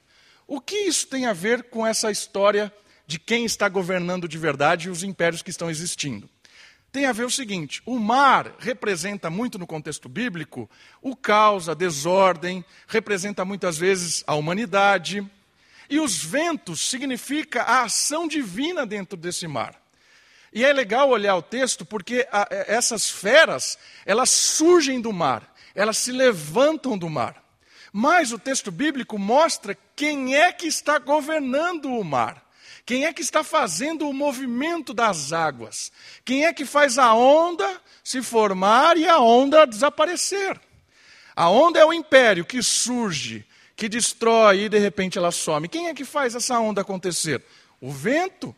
O 0.47 0.61
que 0.61 0.77
isso 0.81 1.07
tem 1.07 1.25
a 1.25 1.33
ver 1.33 1.63
com 1.71 1.87
essa 1.87 2.11
história 2.11 2.71
de 3.07 3.19
quem 3.19 3.47
está 3.47 3.71
governando 3.71 4.29
de 4.29 4.37
verdade 4.37 4.89
e 4.89 4.91
os 4.91 5.03
impérios 5.03 5.41
que 5.41 5.49
estão 5.49 5.71
existindo? 5.71 6.29
Tem 6.93 7.07
a 7.07 7.13
ver 7.13 7.25
o 7.25 7.31
seguinte: 7.31 7.81
o 7.87 7.99
mar 7.99 8.55
representa 8.59 9.31
muito 9.31 9.59
no 9.59 9.67
contexto 9.67 10.11
bíblico 10.11 10.69
o 11.01 11.17
caos, 11.17 11.71
a 11.71 11.75
desordem, 11.75 12.63
representa 12.87 13.47
muitas 13.47 13.79
vezes 13.79 14.23
a 14.27 14.35
humanidade. 14.35 15.27
E 15.89 15.99
os 15.99 16.23
ventos 16.23 16.87
significa 16.87 17.63
a 17.63 17.85
ação 17.85 18.29
divina 18.29 18.85
dentro 18.85 19.17
desse 19.17 19.49
mar. 19.49 19.86
E 20.57 20.65
é 20.65 20.73
legal 20.73 21.11
olhar 21.11 21.37
o 21.37 21.43
texto 21.43 21.85
porque 21.85 22.27
a, 22.33 22.49
é, 22.51 22.75
essas 22.75 23.11
feras, 23.11 23.77
elas 24.07 24.31
surgem 24.31 25.03
do 25.03 25.13
mar, 25.13 25.55
elas 25.75 25.99
se 25.99 26.11
levantam 26.11 26.97
do 26.97 27.11
mar. 27.11 27.45
Mas 27.93 28.33
o 28.33 28.39
texto 28.39 28.71
bíblico 28.71 29.19
mostra 29.19 29.77
quem 29.95 30.35
é 30.35 30.51
que 30.51 30.67
está 30.67 30.99
governando 30.99 31.91
o 31.91 32.03
mar. 32.03 32.43
Quem 32.87 33.05
é 33.05 33.13
que 33.13 33.21
está 33.21 33.45
fazendo 33.45 34.09
o 34.09 34.15
movimento 34.15 34.95
das 34.95 35.31
águas? 35.31 35.93
Quem 36.25 36.47
é 36.47 36.55
que 36.55 36.65
faz 36.65 36.97
a 36.97 37.13
onda 37.13 37.79
se 38.03 38.23
formar 38.23 38.97
e 38.97 39.07
a 39.07 39.19
onda 39.19 39.67
desaparecer? 39.67 40.59
A 41.35 41.51
onda 41.51 41.81
é 41.81 41.85
o 41.85 41.93
império 41.93 42.47
que 42.47 42.63
surge, 42.63 43.45
que 43.77 43.91
destrói 43.91 44.63
e 44.63 44.69
de 44.71 44.79
repente 44.79 45.19
ela 45.19 45.31
some. 45.31 45.69
Quem 45.69 45.89
é 45.89 45.95
que 45.95 46.07
faz 46.07 46.35
essa 46.35 46.59
onda 46.59 46.81
acontecer? 46.81 47.45
O 47.79 47.93
vento. 47.93 48.57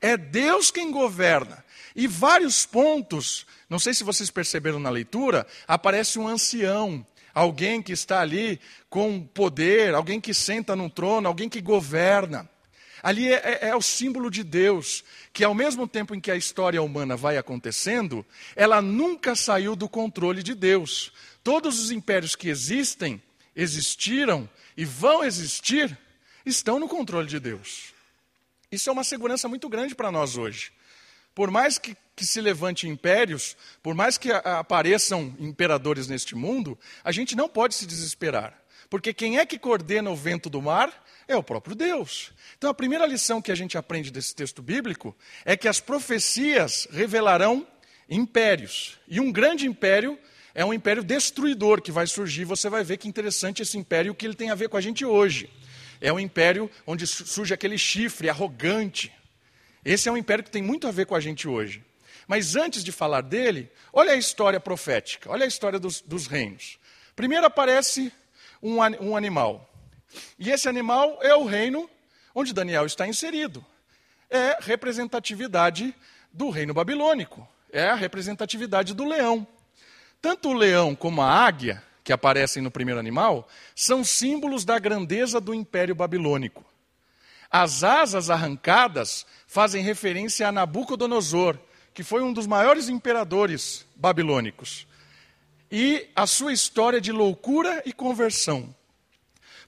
É 0.00 0.16
Deus 0.16 0.70
quem 0.70 0.90
governa. 0.90 1.64
E 1.94 2.06
vários 2.06 2.64
pontos, 2.64 3.46
não 3.68 3.78
sei 3.78 3.92
se 3.92 4.04
vocês 4.04 4.30
perceberam 4.30 4.78
na 4.78 4.90
leitura, 4.90 5.46
aparece 5.66 6.18
um 6.18 6.26
ancião, 6.26 7.04
alguém 7.34 7.82
que 7.82 7.92
está 7.92 8.20
ali 8.20 8.60
com 8.88 9.20
poder, 9.20 9.94
alguém 9.94 10.20
que 10.20 10.32
senta 10.32 10.76
num 10.76 10.88
trono, 10.88 11.28
alguém 11.28 11.48
que 11.48 11.60
governa. 11.60 12.48
Ali 13.02 13.32
é, 13.32 13.36
é, 13.62 13.68
é, 13.68 13.76
o 13.76 13.80
símbolo 13.80 14.30
de 14.30 14.44
Deus, 14.44 15.02
que 15.32 15.42
ao 15.42 15.54
mesmo 15.54 15.88
tempo 15.88 16.14
em 16.14 16.20
que 16.20 16.30
a 16.30 16.36
história 16.36 16.82
humana 16.82 17.16
vai 17.16 17.38
acontecendo, 17.38 18.24
ela 18.54 18.82
nunca 18.82 19.34
saiu 19.34 19.74
do 19.74 19.88
controle 19.88 20.42
de 20.42 20.54
Deus. 20.54 21.12
Todos 21.42 21.80
os 21.80 21.90
impérios 21.90 22.36
que 22.36 22.48
existem, 22.48 23.20
existiram 23.56 24.48
e 24.76 24.84
vão 24.84 25.24
existir, 25.24 25.98
estão 26.44 26.78
no 26.78 26.88
controle 26.88 27.26
de 27.26 27.40
Deus. 27.40 27.94
Isso 28.72 28.88
é 28.88 28.92
uma 28.92 29.02
segurança 29.02 29.48
muito 29.48 29.68
grande 29.68 29.96
para 29.96 30.12
nós 30.12 30.36
hoje. 30.36 30.70
Por 31.34 31.50
mais 31.50 31.76
que, 31.76 31.96
que, 32.14 32.24
se 32.24 32.40
levante 32.40 32.86
impérios, 32.86 33.56
por 33.82 33.96
mais 33.96 34.16
que 34.16 34.30
a, 34.30 34.60
apareçam 34.60 35.34
imperadores 35.40 36.06
neste 36.06 36.36
mundo, 36.36 36.78
a 37.02 37.10
gente 37.10 37.34
não 37.34 37.48
pode 37.48 37.74
se 37.74 37.84
desesperar. 37.84 38.56
Porque 38.88 39.12
quem 39.12 39.38
é 39.38 39.46
que 39.46 39.58
coordena 39.58 40.10
o 40.10 40.14
vento 40.14 40.48
do 40.48 40.62
mar? 40.62 41.04
É 41.26 41.36
o 41.36 41.42
próprio 41.42 41.74
Deus. 41.74 42.32
Então 42.58 42.70
a 42.70 42.74
primeira 42.74 43.06
lição 43.06 43.42
que 43.42 43.50
a 43.50 43.56
gente 43.56 43.76
aprende 43.76 44.08
desse 44.08 44.34
texto 44.36 44.62
bíblico 44.62 45.16
é 45.44 45.56
que 45.56 45.66
as 45.66 45.80
profecias 45.80 46.86
revelarão 46.92 47.66
impérios. 48.08 49.00
E 49.08 49.18
um 49.18 49.32
grande 49.32 49.66
império 49.66 50.16
é 50.54 50.64
um 50.64 50.72
império 50.72 51.02
destruidor 51.02 51.82
que 51.82 51.90
vai 51.90 52.06
surgir. 52.06 52.44
Você 52.44 52.68
vai 52.68 52.84
ver 52.84 52.98
que 52.98 53.08
interessante 53.08 53.62
esse 53.62 53.76
império, 53.76 54.12
o 54.12 54.14
que 54.14 54.26
ele 54.26 54.34
tem 54.34 54.50
a 54.50 54.54
ver 54.54 54.68
com 54.68 54.76
a 54.76 54.80
gente 54.80 55.04
hoje. 55.04 55.50
É 56.00 56.12
um 56.12 56.18
império 56.18 56.70
onde 56.86 57.06
surge 57.06 57.52
aquele 57.52 57.76
chifre 57.76 58.28
arrogante. 58.28 59.12
Esse 59.84 60.08
é 60.08 60.12
um 60.12 60.16
império 60.16 60.44
que 60.44 60.50
tem 60.50 60.62
muito 60.62 60.86
a 60.86 60.90
ver 60.90 61.06
com 61.06 61.14
a 61.14 61.20
gente 61.20 61.46
hoje. 61.46 61.84
Mas 62.26 62.54
antes 62.54 62.84
de 62.84 62.92
falar 62.92 63.22
dele, 63.22 63.70
olha 63.92 64.12
a 64.12 64.16
história 64.16 64.60
profética, 64.60 65.30
olha 65.30 65.44
a 65.44 65.48
história 65.48 65.78
dos, 65.78 66.00
dos 66.00 66.26
reinos. 66.26 66.78
Primeiro 67.16 67.44
aparece 67.44 68.12
um, 68.62 68.76
um 69.00 69.16
animal. 69.16 69.68
E 70.38 70.50
esse 70.50 70.68
animal 70.68 71.18
é 71.22 71.34
o 71.34 71.44
reino 71.44 71.88
onde 72.34 72.52
Daniel 72.52 72.86
está 72.86 73.06
inserido. 73.06 73.64
É 74.28 74.56
representatividade 74.60 75.94
do 76.32 76.50
reino 76.50 76.72
babilônico. 76.72 77.46
É 77.72 77.88
a 77.88 77.94
representatividade 77.94 78.94
do 78.94 79.04
leão. 79.04 79.46
Tanto 80.22 80.50
o 80.50 80.54
leão 80.54 80.94
como 80.94 81.22
a 81.22 81.28
águia, 81.28 81.82
que 82.02 82.12
aparecem 82.12 82.62
no 82.62 82.70
primeiro 82.70 83.00
animal, 83.00 83.48
são 83.74 84.02
símbolos 84.02 84.64
da 84.64 84.78
grandeza 84.78 85.40
do 85.40 85.54
império 85.54 85.94
babilônico. 85.94 86.64
As 87.50 87.82
asas 87.82 88.30
arrancadas 88.30 89.26
fazem 89.46 89.82
referência 89.82 90.46
a 90.46 90.52
Nabucodonosor, 90.52 91.58
que 91.92 92.02
foi 92.04 92.22
um 92.22 92.32
dos 92.32 92.46
maiores 92.46 92.88
imperadores 92.88 93.84
babilônicos. 93.96 94.86
E 95.70 96.08
a 96.14 96.26
sua 96.26 96.52
história 96.52 97.00
de 97.00 97.10
loucura 97.10 97.82
e 97.84 97.92
conversão. 97.92 98.74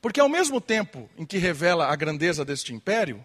Porque 0.01 0.21
ao 0.21 0.29
mesmo 0.29 0.61
tempo 0.61 1.09
em 1.17 1.27
que 1.27 1.39
revela 1.39 1.87
a 1.87 1.97
grandeza 1.97 2.45
deste 2.45 2.73
império, 2.73 3.25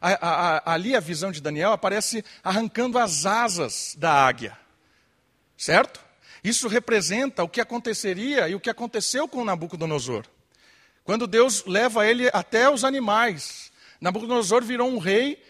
a, 0.00 0.10
a, 0.10 0.56
a, 0.56 0.74
ali 0.74 0.94
a 0.94 1.00
visão 1.00 1.32
de 1.32 1.40
Daniel 1.40 1.72
aparece 1.72 2.24
arrancando 2.42 2.98
as 2.98 3.26
asas 3.26 3.96
da 3.98 4.12
águia. 4.12 4.56
Certo? 5.56 6.05
Isso 6.46 6.68
representa 6.68 7.42
o 7.42 7.48
que 7.48 7.60
aconteceria 7.60 8.48
e 8.48 8.54
o 8.54 8.60
que 8.60 8.70
aconteceu 8.70 9.26
com 9.26 9.44
Nabucodonosor. 9.44 10.24
Quando 11.02 11.26
Deus 11.26 11.64
leva 11.66 12.06
ele 12.06 12.30
até 12.32 12.70
os 12.70 12.84
animais, 12.84 13.72
Nabucodonosor 14.00 14.62
virou 14.62 14.88
um 14.88 14.98
rei 14.98 15.42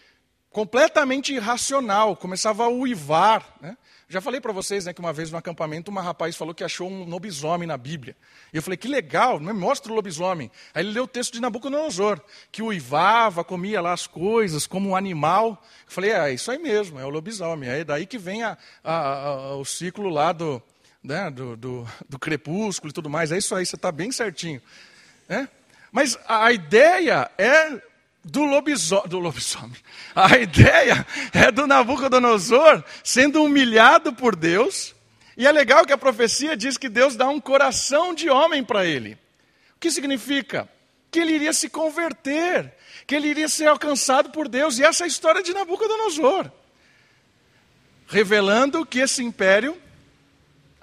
completamente 0.49 1.35
irracional, 1.35 2.15
começava 2.15 2.63
a 2.63 2.69
uivar. 2.69 3.45
Né? 3.61 3.77
Já 4.09 4.19
falei 4.19 4.41
para 4.41 4.51
vocês 4.51 4.85
né, 4.85 4.93
que 4.93 4.99
uma 4.99 5.13
vez 5.13 5.29
no 5.29 5.37
acampamento 5.37 5.91
uma 5.91 6.01
rapaz 6.01 6.35
falou 6.35 6.55
que 6.55 6.63
achou 6.63 6.89
um 6.89 7.03
lobisomem 7.03 7.67
na 7.67 7.77
Bíblia. 7.77 8.17
E 8.51 8.57
eu 8.57 8.63
falei, 8.63 8.75
que 8.75 8.87
legal, 8.87 9.39
me 9.39 9.53
mostra 9.53 9.91
o 9.91 9.95
lobisomem. 9.95 10.49
Aí 10.73 10.83
ele 10.83 10.93
leu 10.93 11.03
o 11.03 11.07
texto 11.07 11.33
de 11.33 11.39
Nabucodonosor, 11.39 12.19
que 12.51 12.63
uivava, 12.63 13.43
comia 13.43 13.81
lá 13.81 13.93
as 13.93 14.07
coisas, 14.07 14.65
como 14.65 14.89
um 14.89 14.95
animal. 14.95 15.63
Eu 15.85 15.91
falei, 15.93 16.09
é 16.09 16.33
isso 16.33 16.49
aí 16.49 16.57
mesmo, 16.57 16.99
é 16.99 17.05
o 17.05 17.09
lobisomem. 17.09 17.69
É 17.69 17.83
daí 17.83 18.07
que 18.07 18.17
vem 18.17 18.41
a, 18.41 18.57
a, 18.83 19.27
a, 19.27 19.55
o 19.57 19.63
ciclo 19.63 20.09
lá 20.09 20.31
do, 20.31 20.59
né, 21.07 21.31
do, 21.31 21.55
do, 21.55 21.87
do, 22.09 22.19
crepúsculo 22.19 22.91
e 22.91 22.93
tudo 22.93 23.09
mais. 23.09 23.31
É 23.31 23.37
isso 23.37 23.55
aí, 23.55 23.65
você 23.65 23.77
está 23.77 23.91
bem 23.91 24.11
certinho. 24.11 24.61
Né? 25.27 25.47
Mas 25.89 26.19
a 26.27 26.51
ideia 26.51 27.31
é 27.37 27.81
do 28.23 28.43
lobisomem, 28.43 29.07
do 29.07 29.17
lobisomem. 29.19 29.77
A 30.13 30.37
ideia 30.37 31.07
é 31.31 31.49
do 31.49 31.65
Nabucodonosor 31.65 32.83
sendo 33.01 33.41
humilhado 33.41 34.11
por 34.11 34.35
Deus. 34.35 34.93
E 35.37 35.47
é 35.47 35.51
legal 35.51 35.85
que 35.85 35.93
a 35.93 35.97
profecia 35.97 36.57
diz 36.57 36.77
que 36.77 36.89
Deus 36.89 37.15
dá 37.15 37.29
um 37.29 37.39
coração 37.39 38.13
de 38.13 38.27
homem 38.29 38.63
para 38.63 38.85
ele. 38.85 39.13
O 39.75 39.79
que 39.79 39.91
significa? 39.91 40.67
Que 41.09 41.19
ele 41.19 41.33
iria 41.33 41.53
se 41.53 41.69
converter, 41.69 42.73
que 43.05 43.15
ele 43.15 43.29
iria 43.29 43.47
ser 43.47 43.67
alcançado 43.67 44.31
por 44.31 44.49
Deus. 44.49 44.77
E 44.77 44.83
essa 44.83 45.03
é 45.03 45.05
a 45.05 45.07
história 45.07 45.43
de 45.43 45.53
Nabucodonosor. 45.53 46.51
Revelando 48.07 48.85
que 48.85 48.99
esse 48.99 49.23
império 49.23 49.79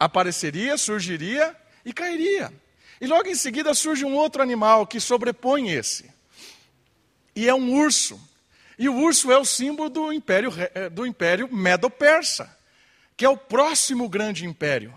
apareceria, 0.04 0.76
surgiria 0.76 1.54
e 1.84 1.92
cairia. 1.92 2.52
E 3.00 3.06
logo 3.06 3.28
em 3.28 3.34
seguida 3.34 3.74
surge 3.74 4.04
um 4.04 4.14
outro 4.14 4.42
animal 4.42 4.86
que 4.86 5.00
sobrepõe 5.00 5.70
esse 5.70 6.14
e 7.34 7.48
é 7.48 7.54
um 7.54 7.74
urso. 7.74 8.20
E 8.78 8.88
o 8.88 8.96
urso 8.96 9.30
é 9.30 9.38
o 9.38 9.44
símbolo 9.44 9.88
do 9.88 10.12
império, 10.12 10.52
eh, 10.74 10.88
do 10.88 11.06
império 11.06 11.52
Medo-Persa, 11.52 12.56
que 13.16 13.24
é 13.24 13.28
o 13.28 13.36
próximo 13.36 14.08
grande 14.08 14.44
império. 14.44 14.92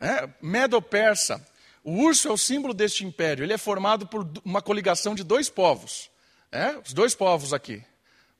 É, 0.00 0.28
Medo-Persa. 0.40 1.46
O 1.82 1.92
urso 2.02 2.28
é 2.28 2.30
o 2.30 2.38
símbolo 2.38 2.74
deste 2.74 3.04
império. 3.04 3.44
Ele 3.44 3.52
é 3.52 3.58
formado 3.58 4.06
por 4.06 4.28
uma 4.44 4.60
coligação 4.60 5.14
de 5.14 5.22
dois 5.22 5.48
povos. 5.48 6.10
É, 6.50 6.76
os 6.78 6.92
dois 6.92 7.14
povos 7.14 7.52
aqui. 7.52 7.82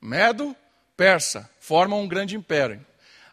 Medo, 0.01 0.55
Persa, 0.95 1.49
formam 1.59 2.01
um 2.01 2.07
grande 2.07 2.35
império. 2.35 2.85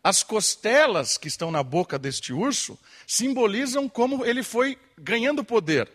As 0.02 0.22
costelas 0.22 1.16
que 1.16 1.28
estão 1.28 1.50
na 1.50 1.62
boca 1.62 1.98
deste 1.98 2.32
urso 2.32 2.78
simbolizam 3.06 3.88
como 3.88 4.24
ele 4.24 4.42
foi 4.42 4.78
ganhando 4.98 5.44
poder. 5.44 5.90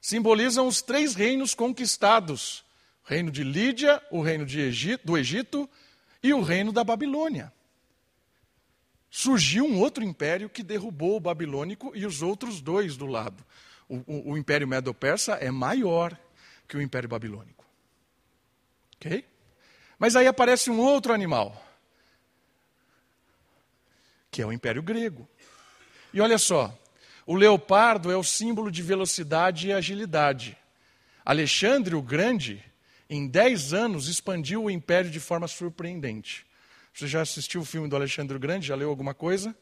Simbolizam 0.00 0.66
os 0.66 0.82
três 0.82 1.14
reinos 1.14 1.54
conquistados 1.54 2.64
reino 3.04 3.30
de 3.30 3.42
Lídia, 3.42 4.02
o 4.10 4.22
reino 4.22 4.44
Egito, 4.44 5.06
do 5.06 5.18
Egito 5.18 5.68
e 6.22 6.32
o 6.32 6.40
reino 6.40 6.72
da 6.72 6.84
Babilônia. 6.84 7.52
Surgiu 9.10 9.66
um 9.66 9.78
outro 9.78 10.02
império 10.02 10.48
que 10.48 10.62
derrubou 10.62 11.16
o 11.16 11.20
babilônico 11.20 11.92
e 11.94 12.06
os 12.06 12.22
outros 12.22 12.60
dois 12.60 12.96
do 12.96 13.06
lado. 13.06 13.44
O, 13.88 13.96
o, 14.06 14.32
o 14.32 14.38
império 14.38 14.66
medo-persa 14.66 15.34
é 15.34 15.50
maior 15.50 16.18
que 16.66 16.76
o 16.76 16.80
império 16.80 17.08
babilônico. 17.08 17.64
Ok? 18.96 19.24
Mas 19.98 20.16
aí 20.16 20.26
aparece 20.26 20.70
um 20.70 20.80
outro 20.80 21.12
animal, 21.12 21.61
que 24.32 24.42
é 24.42 24.46
o 24.46 24.52
império 24.52 24.82
grego. 24.82 25.28
E 26.12 26.20
olha 26.20 26.38
só, 26.38 26.76
o 27.24 27.36
leopardo 27.36 28.10
é 28.10 28.16
o 28.16 28.24
símbolo 28.24 28.72
de 28.72 28.82
velocidade 28.82 29.68
e 29.68 29.72
agilidade. 29.72 30.58
Alexandre 31.24 31.94
o 31.94 32.02
Grande 32.02 32.64
em 33.12 33.28
10 33.28 33.74
anos, 33.74 34.08
expandiu 34.08 34.64
o 34.64 34.70
império 34.70 35.10
de 35.10 35.20
forma 35.20 35.46
surpreendente. 35.46 36.46
Você 36.94 37.06
já 37.06 37.20
assistiu 37.20 37.60
o 37.60 37.64
filme 37.64 37.86
do 37.86 37.94
Alexandre 37.94 38.34
o 38.34 38.40
Grande? 38.40 38.66
Já 38.66 38.74
leu 38.74 38.88
alguma 38.88 39.12
coisa? 39.12 39.54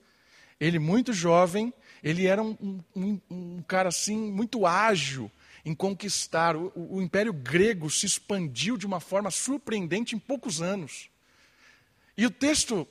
Ele, 0.60 0.78
muito 0.78 1.12
jovem, 1.12 1.74
ele 2.00 2.28
era 2.28 2.40
um, 2.40 2.80
um, 2.94 3.20
um 3.28 3.62
cara 3.62 3.88
assim, 3.88 4.30
muito 4.30 4.66
ágil 4.66 5.28
em 5.64 5.74
conquistar. 5.74 6.54
O, 6.54 6.72
o, 6.76 7.02
Império 7.02 7.32
Grego 7.32 7.90
se 7.90 8.06
expandiu 8.06 8.76
de 8.76 8.86
uma 8.86 9.00
forma 9.00 9.32
surpreendente 9.32 10.14
em 10.14 10.18
poucos 10.18 10.62
anos. 10.62 11.10
E 12.16 12.24
o 12.26 12.30
texto 12.30 12.86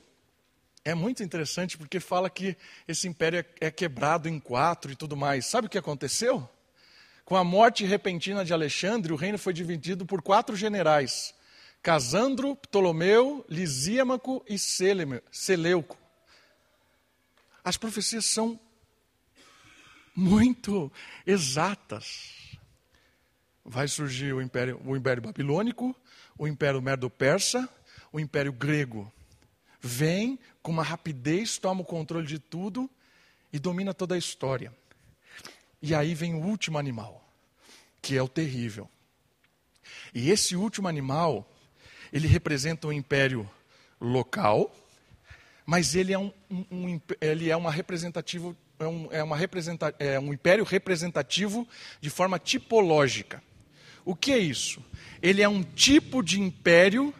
é 0.89 0.95
muito 0.95 1.21
interessante 1.21 1.77
porque 1.77 1.99
fala 1.99 2.29
que 2.29 2.57
esse 2.87 3.07
império 3.07 3.39
é, 3.39 3.67
é 3.67 3.71
quebrado 3.71 4.27
em 4.27 4.39
quatro 4.39 4.91
e 4.91 4.95
tudo 4.95 5.15
mais. 5.15 5.45
Sabe 5.45 5.67
o 5.67 5.69
que 5.69 5.77
aconteceu? 5.77 6.49
Com 7.23 7.35
a 7.35 7.43
morte 7.43 7.85
repentina 7.85 8.43
de 8.43 8.53
Alexandre, 8.53 9.13
o 9.13 9.15
reino 9.15 9.37
foi 9.37 9.53
dividido 9.53 10.03
por 10.03 10.21
quatro 10.21 10.55
generais: 10.55 11.35
Casandro, 11.83 12.55
Ptolomeu, 12.55 13.45
Lisímaco 13.47 14.43
e 14.49 14.57
Seleuco. 14.57 15.95
As 17.63 17.77
profecias 17.77 18.25
são 18.25 18.59
muito 20.15 20.91
exatas. 21.23 22.57
Vai 23.63 23.87
surgir 23.87 24.33
o 24.33 24.41
império, 24.41 24.81
o 24.83 24.97
império 24.97 25.21
babilônico, 25.21 25.95
o 26.35 26.47
império 26.47 26.81
medo-persa, 26.81 27.69
o 28.11 28.19
império 28.19 28.51
grego. 28.51 29.13
Vem 29.79 30.39
com 30.69 30.73
uma 30.73 30.83
rapidez, 30.83 31.57
toma 31.57 31.81
o 31.81 31.83
controle 31.83 32.27
de 32.27 32.37
tudo 32.37 32.87
e 33.51 33.57
domina 33.57 33.91
toda 33.91 34.13
a 34.13 34.17
história. 34.19 34.71
E 35.81 35.95
aí 35.95 36.13
vem 36.13 36.35
o 36.35 36.45
último 36.45 36.77
animal, 36.77 37.27
que 37.99 38.15
é 38.15 38.21
o 38.21 38.27
terrível. 38.27 38.87
E 40.13 40.29
esse 40.29 40.55
último 40.55 40.87
animal, 40.87 41.51
ele 42.13 42.27
representa 42.27 42.85
um 42.85 42.93
império 42.93 43.49
local, 43.99 44.71
mas 45.65 45.95
ele 45.95 46.13
é, 46.13 46.19
um, 46.19 46.31
um, 46.51 46.65
um 46.71 47.01
ele 47.19 47.49
é 47.49 47.57
uma 47.57 47.71
representativa 47.71 48.55
é 48.77 48.85
um, 48.85 49.07
é 49.11 49.23
uma 49.23 49.35
representa, 49.35 49.95
é 49.97 50.19
um 50.19 50.31
império 50.31 50.63
representativo 50.63 51.67
de 51.99 52.11
forma 52.11 52.37
tipológica. 52.37 53.41
O 54.05 54.15
que 54.15 54.31
é 54.31 54.37
isso? 54.37 54.85
Ele 55.19 55.41
é 55.41 55.49
um 55.49 55.63
tipo 55.63 56.21
de 56.21 56.39
império 56.39 57.11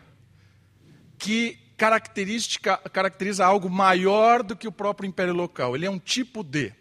que 1.17 1.57
característica, 1.79 2.75
caracteriza 2.91 3.45
algo 3.45 3.69
maior 3.69 4.43
do 4.43 4.53
que 4.53 4.67
o 4.67 4.71
próprio 4.71 5.07
império 5.07 5.33
local. 5.33 5.75
Ele 5.75 5.85
é 5.85 5.89
um 5.89 5.97
tipo 5.97 6.43
de. 6.43 6.73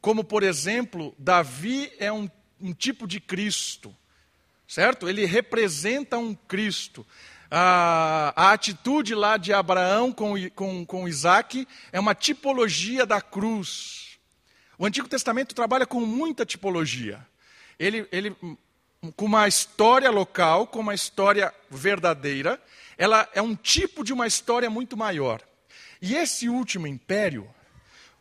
Como, 0.00 0.24
por 0.24 0.42
exemplo, 0.42 1.14
Davi 1.18 1.92
é 1.98 2.10
um, 2.10 2.26
um 2.58 2.72
tipo 2.72 3.06
de 3.06 3.20
Cristo, 3.20 3.94
certo? 4.66 5.10
Ele 5.10 5.26
representa 5.26 6.16
um 6.16 6.34
Cristo. 6.34 7.06
A, 7.50 8.32
a 8.34 8.52
atitude 8.52 9.14
lá 9.14 9.36
de 9.36 9.52
Abraão 9.52 10.10
com, 10.10 10.34
com, 10.54 10.86
com 10.86 11.06
Isaac 11.06 11.68
é 11.92 12.00
uma 12.00 12.14
tipologia 12.14 13.04
da 13.04 13.20
cruz. 13.20 14.18
O 14.78 14.86
Antigo 14.86 15.06
Testamento 15.06 15.54
trabalha 15.54 15.84
com 15.84 16.00
muita 16.00 16.46
tipologia. 16.46 17.26
Ele, 17.78 18.08
ele 18.10 18.34
com 19.14 19.26
uma 19.26 19.46
história 19.46 20.10
local, 20.10 20.66
com 20.66 20.80
uma 20.80 20.94
história 20.94 21.52
verdadeira, 21.70 22.58
ela 23.00 23.26
é 23.32 23.40
um 23.40 23.56
tipo 23.56 24.04
de 24.04 24.12
uma 24.12 24.26
história 24.26 24.68
muito 24.68 24.94
maior. 24.94 25.40
E 26.02 26.14
esse 26.14 26.50
último 26.50 26.86
império, 26.86 27.48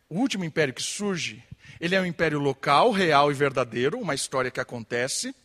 o 0.07 0.17
último 0.17 0.45
império 0.45 0.73
que 0.73 0.81
surge, 0.81 1.43
ele 1.81 1.95
é 1.95 2.01
um 2.01 2.05
império 2.05 2.39
local, 2.39 2.89
real 2.89 3.29
e 3.29 3.33
verdadeiro, 3.33 3.99
uma 3.99 4.15
história 4.15 4.49
que 4.49 4.61
acontece, 4.61 5.35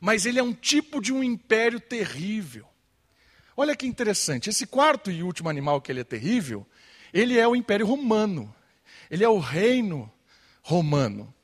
mas 0.00 0.24
ele 0.26 0.38
é 0.38 0.42
um 0.44 0.52
tipo 0.52 1.02
de 1.02 1.12
um 1.12 1.24
império 1.24 1.80
terrível. 1.80 2.64
Olha 3.56 3.74
que 3.74 3.84
interessante, 3.84 4.48
esse 4.48 4.64
quarto 4.64 5.10
e 5.10 5.24
último 5.24 5.48
animal 5.48 5.80
que 5.80 5.90
ele 5.90 6.02
é 6.02 6.04
terrível, 6.04 6.64
ele 7.12 7.36
é 7.36 7.48
o 7.48 7.56
Império 7.56 7.86
Romano. 7.86 8.54
Ele 9.10 9.24
é 9.24 9.28
o 9.28 9.40
reino 9.40 10.08
romano. 10.62 11.34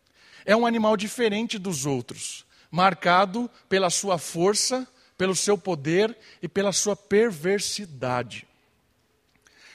É 0.45 0.55
um 0.55 0.65
animal 0.65 0.97
diferente 0.97 1.59
dos 1.59 1.85
outros 1.85 2.47
marcado 2.71 3.51
pela 3.69 3.91
sua 3.91 4.19
força, 4.19 4.87
pelo 5.21 5.37
seu 5.37 5.59
poder 5.59 6.17
e 6.41 6.49
pela 6.49 6.73
sua 6.73 6.97
perversidade. 6.97 8.49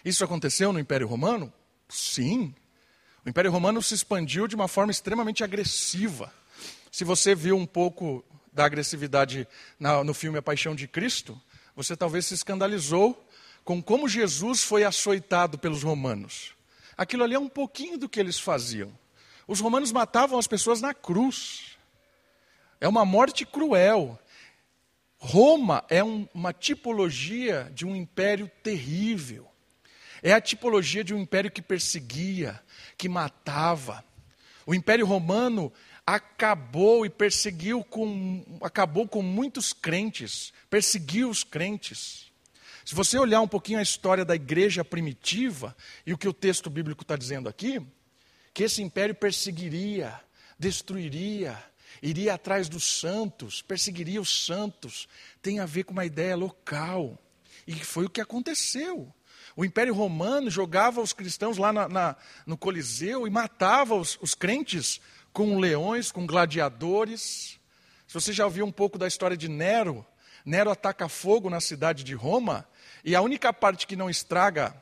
Isso 0.04 0.24
aconteceu 0.24 0.74
no 0.74 0.80
Império 0.80 1.08
Romano? 1.08 1.54
Sim. 1.88 2.52
O 3.24 3.30
Império 3.30 3.52
Romano 3.52 3.80
se 3.80 3.94
expandiu 3.94 4.48
de 4.48 4.56
uma 4.56 4.68
forma 4.68 4.90
extremamente 4.92 5.44
agressiva. 5.44 6.34
Se 6.92 7.04
você 7.04 7.36
viu 7.36 7.56
um 7.56 7.66
pouco 7.68 8.26
da 8.52 8.66
agressividade 8.66 9.48
no 10.04 10.16
filme 10.16 10.40
A 10.40 10.42
Paixão 10.42 10.74
de 10.74 10.88
Cristo, 10.88 11.40
você 11.76 11.96
talvez 11.96 12.26
se 12.26 12.34
escandalizou 12.34 13.24
com 13.64 13.84
como 13.84 14.10
Jesus 14.10 14.64
foi 14.64 14.84
açoitado 14.84 15.60
pelos 15.60 15.84
romanos. 15.84 16.56
Aquilo 16.98 17.24
ali 17.24 17.36
é 17.36 17.40
um 17.40 17.50
pouquinho 17.50 18.00
do 18.00 18.10
que 18.10 18.20
eles 18.20 18.40
faziam. 18.40 18.92
Os 19.48 19.60
romanos 19.60 19.92
matavam 19.92 20.40
as 20.40 20.48
pessoas 20.48 20.82
na 20.82 20.96
cruz. 20.96 21.78
É 22.82 22.88
uma 22.88 23.06
morte 23.06 23.46
cruel. 23.46 24.20
Roma 25.26 25.84
é 25.90 26.04
um, 26.04 26.28
uma 26.36 26.54
tipologia 26.54 27.72
de 27.74 27.84
um 27.84 27.96
império 27.96 28.50
terrível. 28.62 29.50
É 30.22 30.32
a 30.32 30.40
tipologia 30.40 31.04
de 31.04 31.16
um 31.16 31.20
império 31.20 31.50
que 31.50 31.64
perseguia, 31.64 32.62
que 32.96 33.10
matava. 33.10 34.06
O 34.68 34.76
Império 34.76 35.04
Romano 35.04 35.74
acabou 36.06 37.08
e 37.08 37.10
perseguiu 37.10 37.84
com 37.84 38.60
acabou 38.62 39.08
com 39.08 39.24
muitos 39.24 39.74
crentes, 39.74 40.54
perseguiu 40.70 41.28
os 41.32 41.44
crentes. 41.44 42.32
Se 42.86 42.94
você 42.94 43.18
olhar 43.18 43.42
um 43.42 43.48
pouquinho 43.48 43.80
a 43.80 43.84
história 43.84 44.24
da 44.24 44.36
igreja 44.36 44.86
primitiva 44.86 45.76
e 46.06 46.14
o 46.14 46.18
que 46.20 46.28
o 46.28 46.34
texto 46.34 46.70
bíblico 46.70 47.02
está 47.02 47.16
dizendo 47.16 47.50
aqui, 47.50 47.82
que 48.54 48.64
esse 48.64 48.84
império 48.84 49.16
perseguiria, 49.16 50.22
destruiria, 50.60 51.58
iria 52.02 52.34
atrás 52.34 52.70
dos 52.70 53.00
santos, 53.00 53.62
perseguiria 53.62 54.22
os 54.22 54.46
santos, 54.46 55.08
tem 55.42 55.60
a 55.60 55.66
ver 55.66 55.84
com 55.84 55.94
uma 55.94 56.06
ideia 56.06 56.36
local. 56.36 57.18
E 57.66 57.74
foi 57.74 58.06
o 58.06 58.10
que 58.10 58.22
aconteceu. 58.22 59.14
O 59.56 59.64
Império 59.64 59.94
Romano 59.94 60.50
jogava 60.50 61.02
os 61.02 61.14
cristãos 61.14 61.58
lá 61.58 61.72
na, 61.72 61.88
na, 61.88 62.16
no 62.46 62.58
Coliseu 62.58 63.26
e 63.26 63.30
matava 63.30 63.96
os, 63.96 64.18
os 64.22 64.36
crentes 64.36 65.00
com 65.32 65.58
leões, 65.58 66.12
com 66.12 66.26
gladiadores. 66.26 67.60
Se 68.08 68.14
você 68.14 68.34
já 68.34 68.46
ouviu 68.46 68.66
um 68.66 68.72
pouco 68.72 68.98
da 68.98 69.08
história 69.08 69.38
de 69.38 69.48
Nero, 69.48 70.06
Nero 70.46 70.70
ataca 70.70 71.10
fogo 71.10 71.50
na 71.50 71.60
cidade 71.60 72.04
de 72.04 72.14
Roma, 72.14 72.68
e 73.04 73.16
a 73.16 73.22
única 73.22 73.52
parte 73.52 73.88
que 73.88 73.96
não 73.96 74.10
estraga 74.10 74.76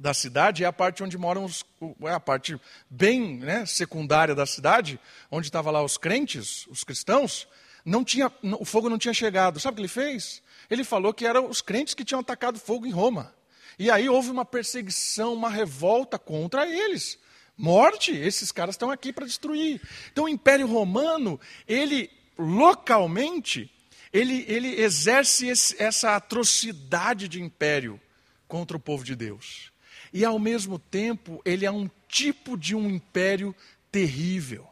da 0.00 0.14
cidade 0.14 0.64
é 0.64 0.66
a 0.66 0.72
parte 0.72 1.02
onde 1.02 1.18
moram 1.18 1.44
os, 1.44 1.62
é 2.02 2.12
a 2.12 2.18
parte 2.18 2.58
bem 2.88 3.36
né, 3.36 3.66
secundária 3.66 4.34
da 4.34 4.46
cidade, 4.46 4.98
onde 5.30 5.46
estavam 5.46 5.70
lá 5.70 5.82
os 5.82 5.98
crentes, 5.98 6.66
os 6.68 6.82
cristãos, 6.82 7.46
não 7.84 8.02
tinha, 8.02 8.32
o 8.58 8.64
fogo 8.64 8.88
não 8.88 8.96
tinha 8.96 9.12
chegado. 9.12 9.60
Sabe 9.60 9.74
o 9.74 9.76
que 9.76 9.80
ele 9.82 9.88
fez? 9.88 10.42
Ele 10.70 10.84
falou 10.84 11.12
que 11.12 11.26
eram 11.26 11.48
os 11.50 11.60
crentes 11.60 11.92
que 11.92 12.04
tinham 12.04 12.20
atacado 12.20 12.58
fogo 12.58 12.86
em 12.86 12.90
Roma. 12.90 13.34
E 13.78 13.90
aí 13.90 14.08
houve 14.08 14.30
uma 14.30 14.44
perseguição, 14.44 15.34
uma 15.34 15.50
revolta 15.50 16.18
contra 16.18 16.66
eles. 16.66 17.18
Morte, 17.56 18.10
esses 18.10 18.50
caras 18.50 18.74
estão 18.74 18.90
aqui 18.90 19.12
para 19.12 19.26
destruir. 19.26 19.82
Então 20.12 20.24
o 20.24 20.28
Império 20.28 20.66
Romano, 20.66 21.38
ele 21.68 22.10
localmente, 22.38 23.70
ele, 24.10 24.46
ele 24.48 24.80
exerce 24.80 25.46
esse, 25.46 25.82
essa 25.82 26.16
atrocidade 26.16 27.28
de 27.28 27.42
império 27.42 28.00
contra 28.48 28.78
o 28.78 28.80
povo 28.80 29.04
de 29.04 29.14
Deus 29.14 29.69
e 30.12 30.24
ao 30.24 30.38
mesmo 30.38 30.78
tempo 30.78 31.40
ele 31.44 31.64
é 31.64 31.70
um 31.70 31.88
tipo 32.08 32.56
de 32.56 32.74
um 32.74 32.88
império 32.88 33.54
terrível. 33.90 34.68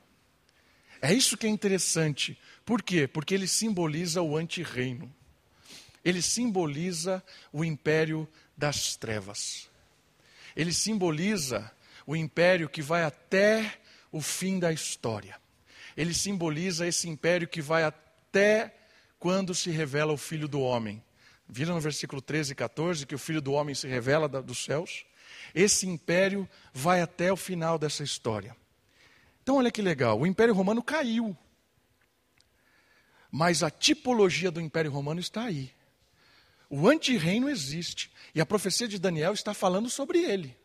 É 1.00 1.12
isso 1.12 1.36
que 1.36 1.46
é 1.46 1.50
interessante. 1.50 2.38
Por 2.64 2.82
quê? 2.82 3.06
Porque 3.06 3.34
ele 3.34 3.46
simboliza 3.46 4.20
o 4.20 4.36
antirreino. 4.36 5.12
Ele 6.04 6.20
simboliza 6.22 7.22
o 7.52 7.64
império 7.64 8.28
das 8.56 8.96
trevas. 8.96 9.68
Ele 10.56 10.72
simboliza 10.72 11.70
o 12.06 12.16
império 12.16 12.68
que 12.68 12.82
vai 12.82 13.04
até 13.04 13.78
o 14.10 14.20
fim 14.20 14.58
da 14.58 14.72
história. 14.72 15.36
Ele 15.96 16.14
simboliza 16.14 16.86
esse 16.86 17.08
império 17.08 17.46
que 17.46 17.60
vai 17.60 17.84
até 17.84 18.74
quando 19.18 19.54
se 19.54 19.70
revela 19.70 20.12
o 20.12 20.16
Filho 20.16 20.48
do 20.48 20.60
Homem. 20.60 21.02
Viram 21.48 21.74
no 21.74 21.80
versículo 21.80 22.20
13 22.20 22.52
e 22.52 22.54
14 22.54 23.06
que 23.06 23.14
o 23.14 23.18
Filho 23.18 23.40
do 23.40 23.52
Homem 23.52 23.74
se 23.74 23.86
revela 23.86 24.28
dos 24.28 24.64
céus? 24.64 25.04
Esse 25.54 25.86
império 25.86 26.48
vai 26.72 27.00
até 27.00 27.32
o 27.32 27.36
final 27.36 27.78
dessa 27.78 28.02
história. 28.02 28.56
Então, 29.42 29.56
olha 29.56 29.70
que 29.70 29.82
legal: 29.82 30.20
o 30.20 30.26
Império 30.26 30.54
Romano 30.54 30.82
caiu. 30.82 31.36
Mas 33.30 33.62
a 33.62 33.70
tipologia 33.70 34.50
do 34.50 34.60
Império 34.60 34.90
Romano 34.90 35.20
está 35.20 35.44
aí. 35.44 35.72
O 36.70 36.88
antirreino 36.88 37.48
existe. 37.48 38.10
E 38.34 38.40
a 38.40 38.46
profecia 38.46 38.86
de 38.86 38.98
Daniel 38.98 39.32
está 39.32 39.54
falando 39.54 39.88
sobre 39.88 40.18
ele. 40.18 40.56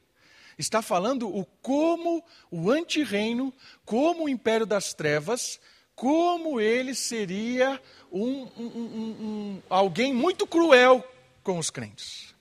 Está 0.58 0.82
falando 0.82 1.28
o 1.28 1.46
como 1.62 2.24
o 2.52 2.69
antirreino, 2.69 3.54
como 3.86 4.26
o 4.26 4.30
império 4.30 4.65
das 4.65 4.93
trevas, 4.93 5.60
como 5.96 6.60
ele 6.60 6.93
seria 6.93 7.82
um, 8.12 8.48
um, 8.58 8.65
um, 8.65 9.62
alguém 9.69 10.13
muito 10.13 10.46
cruel 10.46 11.04
com 11.41 11.58
os 11.58 11.69
crentes. 11.69 12.33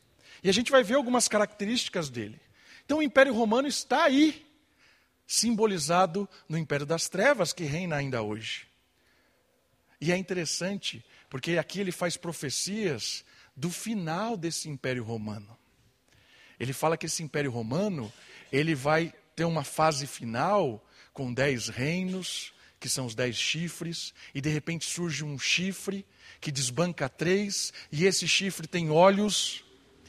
E 0.42 0.48
a 0.48 0.52
gente 0.52 0.70
vai 0.70 0.82
ver 0.82 0.94
algumas 0.94 1.28
características 1.28 2.10
dele. 2.10 2.40
Então 2.84 2.98
o 2.98 3.02
Império 3.02 3.32
Romano 3.32 3.68
está 3.68 4.04
aí, 4.04 4.44
simbolizado 5.26 6.28
no 6.48 6.58
Império 6.58 6.84
das 6.84 7.08
Trevas, 7.08 7.52
que 7.52 7.64
reina 7.64 7.96
ainda 7.96 8.22
hoje. 8.22 8.66
E 10.00 10.10
é 10.10 10.16
interessante, 10.16 11.04
porque 11.30 11.58
aqui 11.58 11.80
ele 11.80 11.92
faz 11.92 12.16
profecias 12.16 13.24
do 13.56 13.70
final 13.70 14.36
desse 14.36 14.68
Império 14.68 15.04
Romano. 15.04 15.56
Ele 16.58 16.72
fala 16.72 16.96
que 16.96 17.06
esse 17.06 17.22
Império 17.22 17.50
Romano, 17.50 18.12
ele 18.50 18.74
vai 18.74 19.14
ter 19.36 19.44
uma 19.44 19.64
fase 19.64 20.06
final 20.06 20.84
com 21.12 21.32
dez 21.32 21.68
reinos, 21.68 22.52
que 22.80 22.88
são 22.88 23.06
os 23.06 23.14
dez 23.14 23.36
chifres, 23.36 24.12
e 24.34 24.40
de 24.40 24.48
repente 24.48 24.84
surge 24.86 25.24
um 25.24 25.38
chifre 25.38 26.04
que 26.40 26.50
desbanca 26.50 27.08
três, 27.08 27.72
e 27.92 28.04
esse 28.04 28.26
chifre 28.26 28.66
tem 28.66 28.90
olhos 28.90 29.64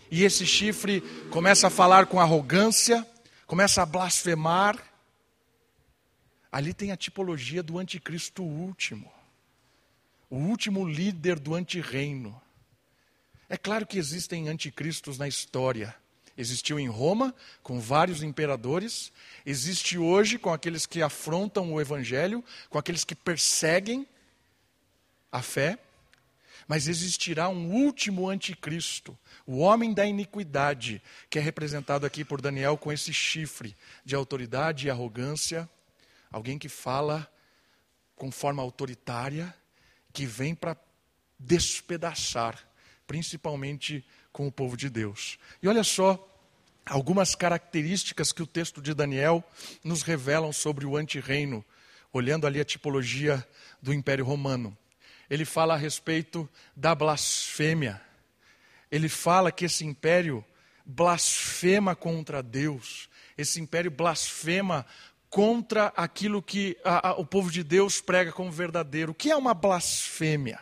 e 0.10 0.24
esse 0.24 0.46
chifre 0.46 1.02
começa 1.32 1.68
a 1.68 1.70
falar 1.70 2.06
com 2.06 2.20
arrogância, 2.20 3.08
começa 3.48 3.82
a 3.82 3.86
blasfemar. 3.86 4.78
Ali 6.52 6.74
tem 6.74 6.92
a 6.92 6.98
tipologia 6.98 7.64
do 7.64 7.80
anticristo 7.80 8.44
último, 8.44 9.12
o 10.30 10.38
último 10.38 10.88
líder 10.88 11.40
do 11.40 11.56
antirreino. 11.56 12.40
É 13.50 13.58
claro 13.58 13.86
que 13.86 13.98
existem 13.98 14.48
anticristos 14.48 15.18
na 15.18 15.28
história. 15.28 15.96
Existiu 16.36 16.80
em 16.80 16.88
Roma, 16.88 17.36
com 17.62 17.80
vários 17.80 18.24
imperadores, 18.24 19.12
existe 19.46 20.00
hoje 20.00 20.40
com 20.40 20.52
aqueles 20.52 20.88
que 20.88 21.04
afrontam 21.04 21.72
o 21.72 21.80
evangelho, 21.80 22.44
com 22.70 22.80
aqueles 22.80 23.04
que 23.04 23.14
perseguem 23.14 24.08
a 25.32 25.44
fé. 25.44 25.78
Mas 26.68 26.88
existirá 26.88 27.50
um 27.50 27.72
último 27.72 28.30
anticristo, 28.30 29.18
o 29.46 29.60
homem 29.60 29.94
da 29.94 30.06
iniquidade, 30.06 31.02
que 31.30 31.38
é 31.38 31.42
representado 31.42 32.06
aqui 32.06 32.24
por 32.24 32.42
Daniel 32.42 32.78
com 32.78 32.92
esse 32.92 33.14
chifre 33.14 33.76
de 34.06 34.16
autoridade 34.16 34.88
e 34.88 34.90
arrogância, 34.90 35.70
alguém 36.32 36.58
que 36.58 36.70
fala 36.70 37.30
com 38.16 38.32
forma 38.32 38.62
autoritária, 38.62 39.54
que 40.12 40.26
vem 40.26 40.56
para 40.56 40.78
despedaçar, 41.38 42.58
principalmente 43.06 44.06
com 44.32 44.48
o 44.48 44.52
povo 44.52 44.78
de 44.78 44.90
Deus. 44.90 45.38
E 45.62 45.68
olha 45.68 45.84
só 45.84 46.30
algumas 46.86 47.36
características 47.36 48.32
que 48.32 48.42
o 48.42 48.48
texto 48.48 48.82
de 48.82 48.94
Daniel 48.94 49.44
nos 49.84 50.02
revelam 50.02 50.52
sobre 50.52 50.86
o 50.86 50.98
antirreino, 50.98 51.64
olhando 52.12 52.46
ali 52.46 52.60
a 52.60 52.66
tipologia 52.66 53.46
do 53.82 53.94
Império 53.94 54.26
Romano. 54.26 54.78
Ele 55.30 55.46
fala 55.46 55.74
a 55.74 55.78
respeito 55.78 56.50
da 56.76 56.94
blasfêmia. 56.94 58.02
Ele 58.92 59.10
fala 59.10 59.52
que 59.52 59.66
esse 59.66 59.86
império 59.86 60.46
blasfema 60.86 61.96
contra 61.96 62.44
Deus. 62.44 63.10
Esse 63.38 63.60
império 63.60 63.90
blasfema 63.90 64.86
contra 65.30 65.88
aquilo 65.96 66.44
que 66.44 66.78
a, 66.84 67.10
a, 67.10 67.14
o 67.14 67.26
povo 67.26 67.50
de 67.50 67.64
Deus 67.64 68.00
prega 68.00 68.32
como 68.32 68.52
verdadeiro. 68.52 69.12
O 69.12 69.16
que 69.16 69.32
é 69.32 69.36
uma 69.36 69.54
blasfêmia? 69.54 70.60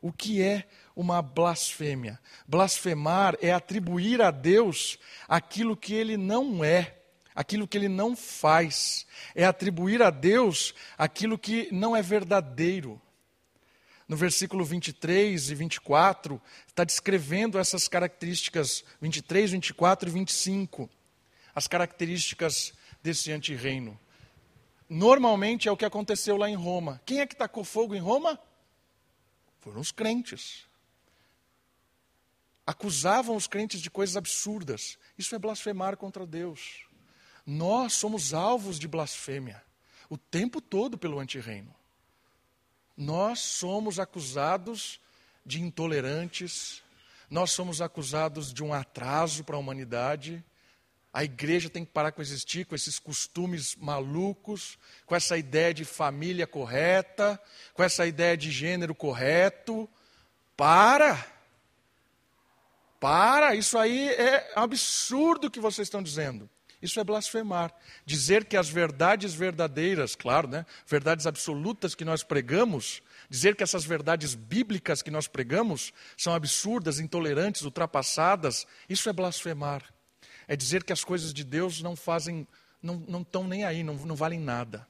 O 0.00 0.10
que 0.10 0.42
é 0.42 0.66
uma 0.96 1.20
blasfêmia? 1.20 2.18
Blasfemar 2.48 3.36
é 3.40 3.52
atribuir 3.52 4.22
a 4.22 4.30
Deus 4.30 4.98
aquilo 5.28 5.76
que 5.76 5.92
ele 5.92 6.16
não 6.16 6.64
é, 6.64 6.96
aquilo 7.34 7.68
que 7.68 7.76
ele 7.76 7.88
não 7.88 8.16
faz. 8.16 9.06
É 9.34 9.44
atribuir 9.44 10.02
a 10.02 10.08
Deus 10.08 10.74
aquilo 10.96 11.38
que 11.38 11.68
não 11.70 11.94
é 11.94 12.00
verdadeiro. 12.00 13.00
No 14.12 14.18
versículo 14.18 14.62
23 14.62 15.48
e 15.48 15.54
24, 15.54 16.38
está 16.66 16.84
descrevendo 16.84 17.58
essas 17.58 17.88
características, 17.88 18.84
23, 19.00 19.52
24 19.52 20.06
e 20.06 20.12
25, 20.12 20.90
as 21.54 21.66
características 21.66 22.74
desse 23.02 23.32
antirreino. 23.32 23.98
Normalmente 24.86 25.66
é 25.66 25.72
o 25.72 25.78
que 25.78 25.86
aconteceu 25.86 26.36
lá 26.36 26.46
em 26.46 26.54
Roma. 26.54 27.00
Quem 27.06 27.20
é 27.20 27.26
que 27.26 27.34
tacou 27.34 27.64
fogo 27.64 27.94
em 27.94 28.00
Roma? 28.00 28.38
Foram 29.60 29.80
os 29.80 29.90
crentes. 29.90 30.66
Acusavam 32.66 33.34
os 33.34 33.46
crentes 33.46 33.80
de 33.80 33.90
coisas 33.90 34.14
absurdas. 34.14 34.98
Isso 35.16 35.34
é 35.34 35.38
blasfemar 35.38 35.96
contra 35.96 36.26
Deus. 36.26 36.84
Nós 37.46 37.94
somos 37.94 38.34
alvos 38.34 38.78
de 38.78 38.86
blasfêmia 38.86 39.64
o 40.10 40.18
tempo 40.18 40.60
todo 40.60 40.98
pelo 40.98 41.18
antirreino. 41.18 41.74
Nós 42.96 43.40
somos 43.40 43.98
acusados 43.98 45.00
de 45.44 45.60
intolerantes, 45.60 46.82
nós 47.30 47.50
somos 47.50 47.80
acusados 47.80 48.52
de 48.52 48.62
um 48.62 48.72
atraso 48.72 49.44
para 49.44 49.56
a 49.56 49.58
humanidade, 49.58 50.44
a 51.12 51.22
igreja 51.24 51.68
tem 51.68 51.84
que 51.84 51.92
parar 51.92 52.10
com 52.10 52.22
existir 52.22 52.64
com 52.64 52.74
esses 52.74 52.98
costumes 52.98 53.76
malucos, 53.76 54.78
com 55.04 55.14
essa 55.14 55.36
ideia 55.36 55.74
de 55.74 55.84
família 55.84 56.46
correta, 56.46 57.38
com 57.74 57.82
essa 57.82 58.06
ideia 58.06 58.34
de 58.34 58.50
gênero 58.50 58.94
correto. 58.94 59.86
Para! 60.56 61.26
Para! 62.98 63.54
Isso 63.54 63.76
aí 63.76 64.08
é 64.08 64.52
absurdo 64.56 65.48
o 65.48 65.50
que 65.50 65.60
vocês 65.60 65.86
estão 65.86 66.02
dizendo. 66.02 66.48
Isso 66.82 66.98
é 66.98 67.04
blasfemar. 67.04 67.72
Dizer 68.04 68.44
que 68.44 68.56
as 68.56 68.68
verdades 68.68 69.32
verdadeiras, 69.32 70.16
claro, 70.16 70.48
né, 70.48 70.66
verdades 70.86 71.26
absolutas 71.26 71.94
que 71.94 72.04
nós 72.04 72.22
pregamos, 72.22 73.00
dizer 73.30 73.54
que 73.54 73.62
essas 73.62 73.84
verdades 73.84 74.34
bíblicas 74.34 75.00
que 75.00 75.10
nós 75.10 75.28
pregamos 75.28 75.92
são 76.16 76.34
absurdas, 76.34 76.98
intolerantes, 76.98 77.62
ultrapassadas, 77.62 78.66
isso 78.88 79.08
é 79.08 79.12
blasfemar 79.12 79.82
é 80.46 80.56
dizer 80.56 80.84
que 80.84 80.92
as 80.92 81.04
coisas 81.04 81.32
de 81.32 81.44
Deus 81.44 81.82
não 81.82 81.96
fazem, 81.96 82.46
não 82.82 83.22
estão 83.22 83.46
nem 83.46 83.64
aí, 83.64 83.82
não, 83.82 83.94
não 83.94 84.16
valem 84.16 84.40
nada. 84.40 84.86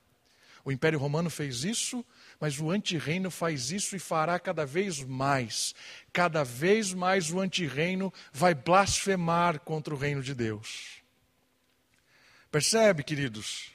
O 0.64 0.70
Império 0.70 0.98
Romano 0.98 1.28
fez 1.28 1.64
isso, 1.64 2.04
mas 2.40 2.60
o 2.60 2.70
antirreino 2.70 3.30
faz 3.30 3.72
isso 3.72 3.96
e 3.96 3.98
fará 3.98 4.38
cada 4.38 4.64
vez 4.64 5.02
mais. 5.02 5.74
Cada 6.12 6.44
vez 6.44 6.94
mais 6.94 7.30
o 7.30 7.40
antirreino 7.40 8.12
vai 8.32 8.54
blasfemar 8.54 9.58
contra 9.60 9.92
o 9.92 9.96
reino 9.96 10.22
de 10.22 10.34
Deus. 10.34 11.01
Percebe, 12.52 13.02
queridos? 13.02 13.70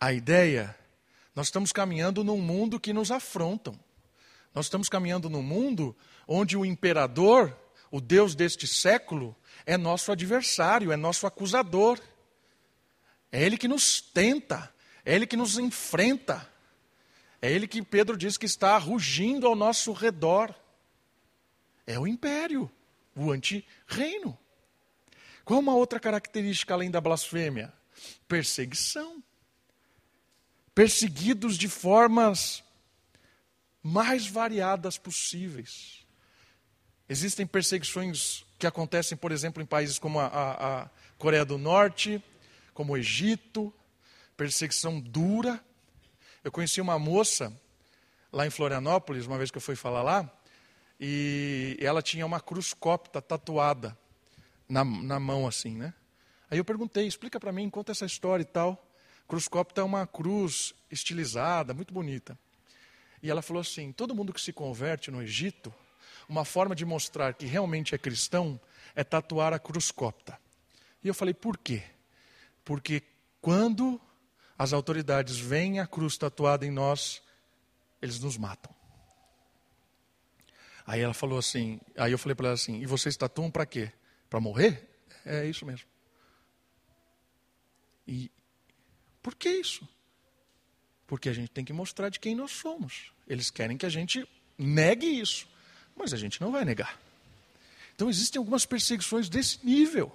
A 0.00 0.10
ideia, 0.10 0.74
nós 1.34 1.48
estamos 1.48 1.70
caminhando 1.70 2.24
num 2.24 2.40
mundo 2.40 2.80
que 2.80 2.94
nos 2.94 3.10
afrontam. 3.10 3.78
Nós 4.54 4.64
estamos 4.64 4.88
caminhando 4.88 5.28
num 5.28 5.42
mundo 5.42 5.94
onde 6.26 6.56
o 6.56 6.64
imperador, 6.64 7.54
o 7.90 8.00
Deus 8.00 8.34
deste 8.34 8.66
século, 8.66 9.36
é 9.66 9.76
nosso 9.76 10.10
adversário, 10.10 10.90
é 10.90 10.96
nosso 10.96 11.26
acusador. 11.26 12.00
É 13.30 13.42
ele 13.42 13.58
que 13.58 13.68
nos 13.68 14.00
tenta, 14.00 14.74
é 15.04 15.14
ele 15.14 15.26
que 15.26 15.36
nos 15.36 15.58
enfrenta. 15.58 16.50
É 17.42 17.52
ele 17.52 17.68
que 17.68 17.82
Pedro 17.82 18.16
diz 18.16 18.38
que 18.38 18.46
está 18.46 18.78
rugindo 18.78 19.46
ao 19.46 19.54
nosso 19.54 19.92
redor. 19.92 20.54
É 21.86 21.98
o 21.98 22.06
império, 22.06 22.70
o 23.14 23.30
anti-reino. 23.30 24.38
Qual 25.44 25.60
uma 25.60 25.74
outra 25.74 26.00
característica 26.00 26.72
além 26.72 26.90
da 26.90 26.98
blasfêmia? 26.98 27.75
Perseguição. 28.28 29.22
Perseguidos 30.74 31.56
de 31.56 31.68
formas 31.68 32.62
mais 33.82 34.26
variadas 34.26 34.98
possíveis. 34.98 36.04
Existem 37.08 37.46
perseguições 37.46 38.44
que 38.58 38.66
acontecem, 38.66 39.16
por 39.16 39.30
exemplo, 39.30 39.62
em 39.62 39.66
países 39.66 39.98
como 39.98 40.18
a, 40.18 40.26
a, 40.26 40.82
a 40.82 40.90
Coreia 41.16 41.44
do 41.44 41.56
Norte, 41.56 42.22
como 42.74 42.92
o 42.92 42.96
Egito, 42.96 43.72
perseguição 44.36 45.00
dura. 45.00 45.62
Eu 46.42 46.50
conheci 46.50 46.80
uma 46.80 46.98
moça 46.98 47.52
lá 48.32 48.46
em 48.46 48.50
Florianópolis, 48.50 49.26
uma 49.26 49.38
vez 49.38 49.50
que 49.50 49.56
eu 49.56 49.62
fui 49.62 49.76
falar 49.76 50.02
lá, 50.02 50.30
e 50.98 51.76
ela 51.80 52.02
tinha 52.02 52.26
uma 52.26 52.40
cruz 52.40 52.74
copta 52.74 53.22
tatuada 53.22 53.96
na, 54.68 54.84
na 54.84 55.20
mão, 55.20 55.46
assim, 55.46 55.76
né? 55.76 55.94
Aí 56.50 56.58
eu 56.58 56.64
perguntei, 56.64 57.06
explica 57.06 57.40
para 57.40 57.52
mim, 57.52 57.68
conta 57.68 57.92
essa 57.92 58.06
história 58.06 58.42
e 58.42 58.46
tal. 58.46 58.82
Cruz 59.26 59.48
copta 59.48 59.80
é 59.80 59.84
uma 59.84 60.06
cruz 60.06 60.74
estilizada, 60.90 61.74
muito 61.74 61.92
bonita. 61.92 62.38
E 63.22 63.30
ela 63.30 63.42
falou 63.42 63.60
assim: 63.60 63.92
todo 63.92 64.14
mundo 64.14 64.32
que 64.32 64.40
se 64.40 64.52
converte 64.52 65.10
no 65.10 65.22
Egito 65.22 65.74
uma 66.28 66.44
forma 66.44 66.74
de 66.74 66.84
mostrar 66.84 67.34
que 67.34 67.46
realmente 67.46 67.94
é 67.94 67.98
cristão 67.98 68.60
é 68.94 69.04
tatuar 69.04 69.52
a 69.52 69.58
cruz 69.58 69.90
copta. 69.90 70.38
E 71.02 71.08
eu 71.08 71.14
falei, 71.14 71.34
por 71.34 71.56
quê? 71.56 71.82
Porque 72.64 73.02
quando 73.40 74.00
as 74.58 74.72
autoridades 74.72 75.38
veem 75.38 75.78
a 75.78 75.86
cruz 75.86 76.16
tatuada 76.16 76.66
em 76.66 76.70
nós, 76.70 77.22
eles 78.00 78.18
nos 78.18 78.36
matam. 78.36 78.74
Aí 80.86 81.00
ela 81.00 81.14
falou 81.14 81.38
assim, 81.38 81.80
aí 81.96 82.12
eu 82.12 82.18
falei 82.18 82.34
para 82.34 82.46
ela 82.46 82.54
assim, 82.54 82.80
e 82.80 82.86
vocês 82.86 83.16
tatuam 83.16 83.50
para 83.50 83.66
quê? 83.66 83.92
Para 84.30 84.40
morrer? 84.40 84.88
É 85.24 85.44
isso 85.44 85.66
mesmo. 85.66 85.86
E 88.06 88.30
por 89.22 89.34
que 89.34 89.48
isso? 89.48 89.88
Porque 91.06 91.28
a 91.28 91.32
gente 91.32 91.50
tem 91.50 91.64
que 91.64 91.72
mostrar 91.72 92.08
de 92.08 92.20
quem 92.20 92.34
nós 92.34 92.52
somos. 92.52 93.12
Eles 93.26 93.50
querem 93.50 93.76
que 93.76 93.86
a 93.86 93.90
gente 93.90 94.28
negue 94.58 95.06
isso. 95.06 95.48
Mas 95.96 96.12
a 96.12 96.16
gente 96.16 96.40
não 96.40 96.52
vai 96.52 96.64
negar. 96.64 97.00
Então 97.94 98.10
existem 98.10 98.38
algumas 98.38 98.66
perseguições 98.66 99.28
desse 99.28 99.64
nível, 99.64 100.14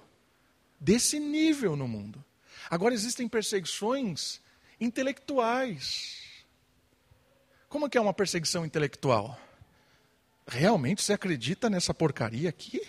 desse 0.78 1.18
nível 1.18 1.74
no 1.74 1.88
mundo. 1.88 2.24
Agora 2.70 2.94
existem 2.94 3.28
perseguições 3.28 4.40
intelectuais. 4.80 6.22
Como 7.68 7.88
que 7.90 7.98
é 7.98 8.00
uma 8.00 8.14
perseguição 8.14 8.64
intelectual? 8.64 9.38
Realmente 10.46 11.02
você 11.02 11.12
acredita 11.12 11.68
nessa 11.68 11.92
porcaria 11.92 12.48
aqui? 12.48 12.80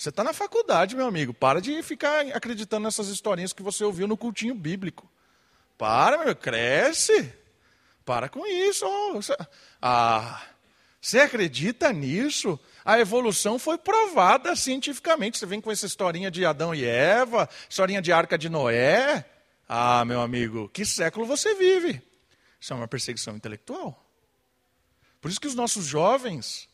Você 0.00 0.08
está 0.08 0.24
na 0.24 0.32
faculdade, 0.32 0.96
meu 0.96 1.06
amigo. 1.06 1.34
Para 1.34 1.60
de 1.60 1.82
ficar 1.82 2.22
acreditando 2.28 2.84
nessas 2.84 3.08
historinhas 3.08 3.52
que 3.52 3.62
você 3.62 3.84
ouviu 3.84 4.08
no 4.08 4.16
cultinho 4.16 4.54
bíblico. 4.54 5.06
Para, 5.76 6.24
meu, 6.24 6.34
cresce. 6.34 7.30
Para 8.02 8.26
com 8.26 8.46
isso. 8.46 8.86
Ah, 9.78 10.42
você 10.98 11.20
acredita 11.20 11.92
nisso? 11.92 12.58
A 12.82 12.98
evolução 12.98 13.58
foi 13.58 13.76
provada 13.76 14.56
cientificamente. 14.56 15.36
Você 15.36 15.44
vem 15.44 15.60
com 15.60 15.70
essa 15.70 15.84
historinha 15.84 16.30
de 16.30 16.46
Adão 16.46 16.74
e 16.74 16.82
Eva, 16.82 17.46
historinha 17.68 18.00
de 18.00 18.10
Arca 18.10 18.38
de 18.38 18.48
Noé. 18.48 19.26
Ah, 19.68 20.02
meu 20.06 20.22
amigo, 20.22 20.70
que 20.70 20.86
século 20.86 21.26
você 21.26 21.54
vive? 21.54 22.02
Isso 22.58 22.72
é 22.72 22.76
uma 22.76 22.88
perseguição 22.88 23.36
intelectual. 23.36 24.02
Por 25.20 25.30
isso 25.30 25.38
que 25.38 25.46
os 25.46 25.54
nossos 25.54 25.84
jovens 25.84 26.69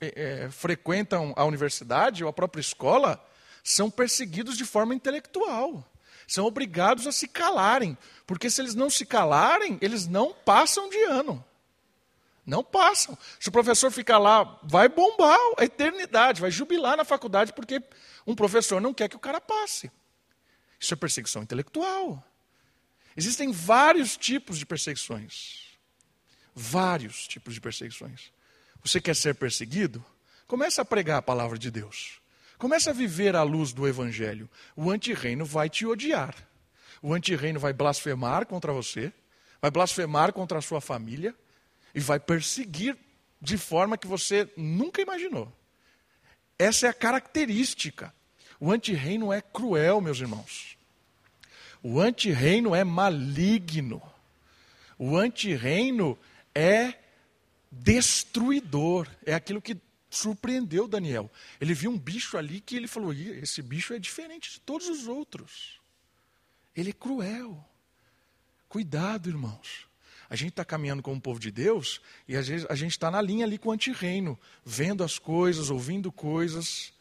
é, 0.00 0.48
frequentam 0.50 1.32
a 1.36 1.44
universidade 1.44 2.22
ou 2.22 2.30
a 2.30 2.32
própria 2.32 2.60
escola, 2.60 3.24
são 3.62 3.90
perseguidos 3.90 4.56
de 4.56 4.64
forma 4.64 4.94
intelectual. 4.94 5.84
São 6.26 6.46
obrigados 6.46 7.06
a 7.06 7.12
se 7.12 7.28
calarem. 7.28 7.96
Porque 8.26 8.50
se 8.50 8.60
eles 8.60 8.74
não 8.74 8.88
se 8.88 9.04
calarem, 9.04 9.78
eles 9.80 10.06
não 10.06 10.32
passam 10.32 10.88
de 10.88 11.02
ano. 11.04 11.44
Não 12.46 12.62
passam. 12.62 13.16
Se 13.40 13.48
o 13.48 13.52
professor 13.52 13.90
ficar 13.90 14.18
lá, 14.18 14.58
vai 14.62 14.88
bombar 14.88 15.38
a 15.58 15.64
eternidade, 15.64 16.40
vai 16.40 16.50
jubilar 16.50 16.96
na 16.96 17.04
faculdade 17.04 17.52
porque 17.52 17.82
um 18.26 18.34
professor 18.34 18.80
não 18.80 18.92
quer 18.92 19.08
que 19.08 19.16
o 19.16 19.20
cara 19.20 19.40
passe. 19.40 19.90
Isso 20.78 20.92
é 20.92 20.96
perseguição 20.96 21.42
intelectual. 21.42 22.22
Existem 23.16 23.50
vários 23.50 24.16
tipos 24.16 24.58
de 24.58 24.66
perseguições. 24.66 25.68
Vários 26.54 27.26
tipos 27.26 27.54
de 27.54 27.60
perseguições. 27.60 28.32
Você 28.84 29.00
quer 29.00 29.16
ser 29.16 29.34
perseguido? 29.34 30.04
Comece 30.46 30.78
a 30.78 30.84
pregar 30.84 31.18
a 31.18 31.22
palavra 31.22 31.58
de 31.58 31.70
Deus. 31.70 32.20
Comece 32.58 32.90
a 32.90 32.92
viver 32.92 33.34
à 33.34 33.42
luz 33.42 33.72
do 33.72 33.88
Evangelho. 33.88 34.48
O 34.76 34.90
antirreino 34.90 35.46
vai 35.46 35.70
te 35.70 35.86
odiar. 35.86 36.34
O 37.00 37.14
antirreino 37.14 37.58
vai 37.58 37.72
blasfemar 37.72 38.46
contra 38.46 38.72
você, 38.72 39.12
vai 39.60 39.70
blasfemar 39.70 40.32
contra 40.34 40.58
a 40.58 40.62
sua 40.62 40.80
família 40.80 41.34
e 41.94 42.00
vai 42.00 42.20
perseguir 42.20 42.96
de 43.40 43.56
forma 43.56 43.96
que 43.96 44.06
você 44.06 44.50
nunca 44.56 45.00
imaginou. 45.00 45.50
Essa 46.58 46.86
é 46.86 46.90
a 46.90 46.94
característica. 46.94 48.14
O 48.60 48.70
antirreino 48.70 49.32
é 49.32 49.40
cruel, 49.40 50.00
meus 50.00 50.20
irmãos. 50.20 50.76
O 51.82 52.00
antirreino 52.00 52.74
é 52.74 52.84
maligno. 52.84 54.00
O 54.98 55.16
antirreino 55.16 56.18
é 56.54 56.94
destruidor. 57.82 59.08
É 59.24 59.34
aquilo 59.34 59.60
que 59.60 59.76
surpreendeu 60.10 60.86
Daniel. 60.86 61.30
Ele 61.60 61.74
viu 61.74 61.90
um 61.90 61.98
bicho 61.98 62.36
ali 62.36 62.60
que 62.60 62.76
ele 62.76 62.88
falou: 62.88 63.12
esse 63.12 63.60
bicho 63.62 63.92
é 63.92 63.98
diferente 63.98 64.52
de 64.52 64.60
todos 64.60 64.88
os 64.88 65.06
outros. 65.06 65.80
Ele 66.74 66.90
é 66.90 66.92
cruel. 66.92 67.64
Cuidado, 68.68 69.28
irmãos. 69.28 69.86
A 70.28 70.36
gente 70.36 70.50
está 70.50 70.64
caminhando 70.64 71.02
como 71.02 71.20
povo 71.20 71.38
de 71.38 71.50
Deus 71.50 72.00
e 72.26 72.36
às 72.36 72.48
vezes 72.48 72.66
a 72.68 72.74
gente 72.74 72.92
está 72.92 73.10
na 73.10 73.20
linha 73.20 73.44
ali 73.44 73.58
com 73.58 73.68
o 73.68 73.72
antirreino, 73.72 74.38
vendo 74.64 75.04
as 75.04 75.18
coisas, 75.18 75.70
ouvindo 75.70 76.10
coisas. 76.10 76.92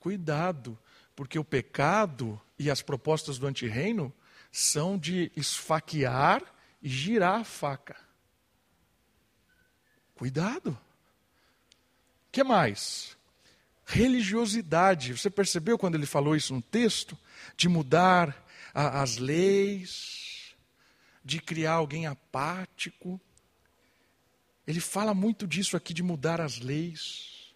Cuidado, 0.00 0.78
porque 1.14 1.38
o 1.38 1.44
pecado 1.44 2.40
e 2.58 2.70
as 2.70 2.80
propostas 2.82 3.38
do 3.38 3.46
antirreino 3.46 4.12
são 4.50 4.98
de 4.98 5.30
esfaquear 5.36 6.42
e 6.82 6.88
girar 6.88 7.40
a 7.40 7.44
faca. 7.44 7.96
Cuidado. 10.20 10.72
O 10.72 12.30
que 12.30 12.44
mais? 12.44 13.16
Religiosidade. 13.86 15.16
Você 15.16 15.30
percebeu 15.30 15.78
quando 15.78 15.94
ele 15.94 16.04
falou 16.04 16.36
isso 16.36 16.52
no 16.52 16.60
texto? 16.60 17.16
De 17.56 17.70
mudar 17.70 18.36
a, 18.74 19.00
as 19.00 19.16
leis, 19.16 20.54
de 21.24 21.40
criar 21.40 21.72
alguém 21.72 22.06
apático. 22.06 23.18
Ele 24.66 24.78
fala 24.78 25.14
muito 25.14 25.46
disso 25.46 25.74
aqui, 25.74 25.94
de 25.94 26.02
mudar 26.02 26.38
as 26.38 26.58
leis. 26.58 27.54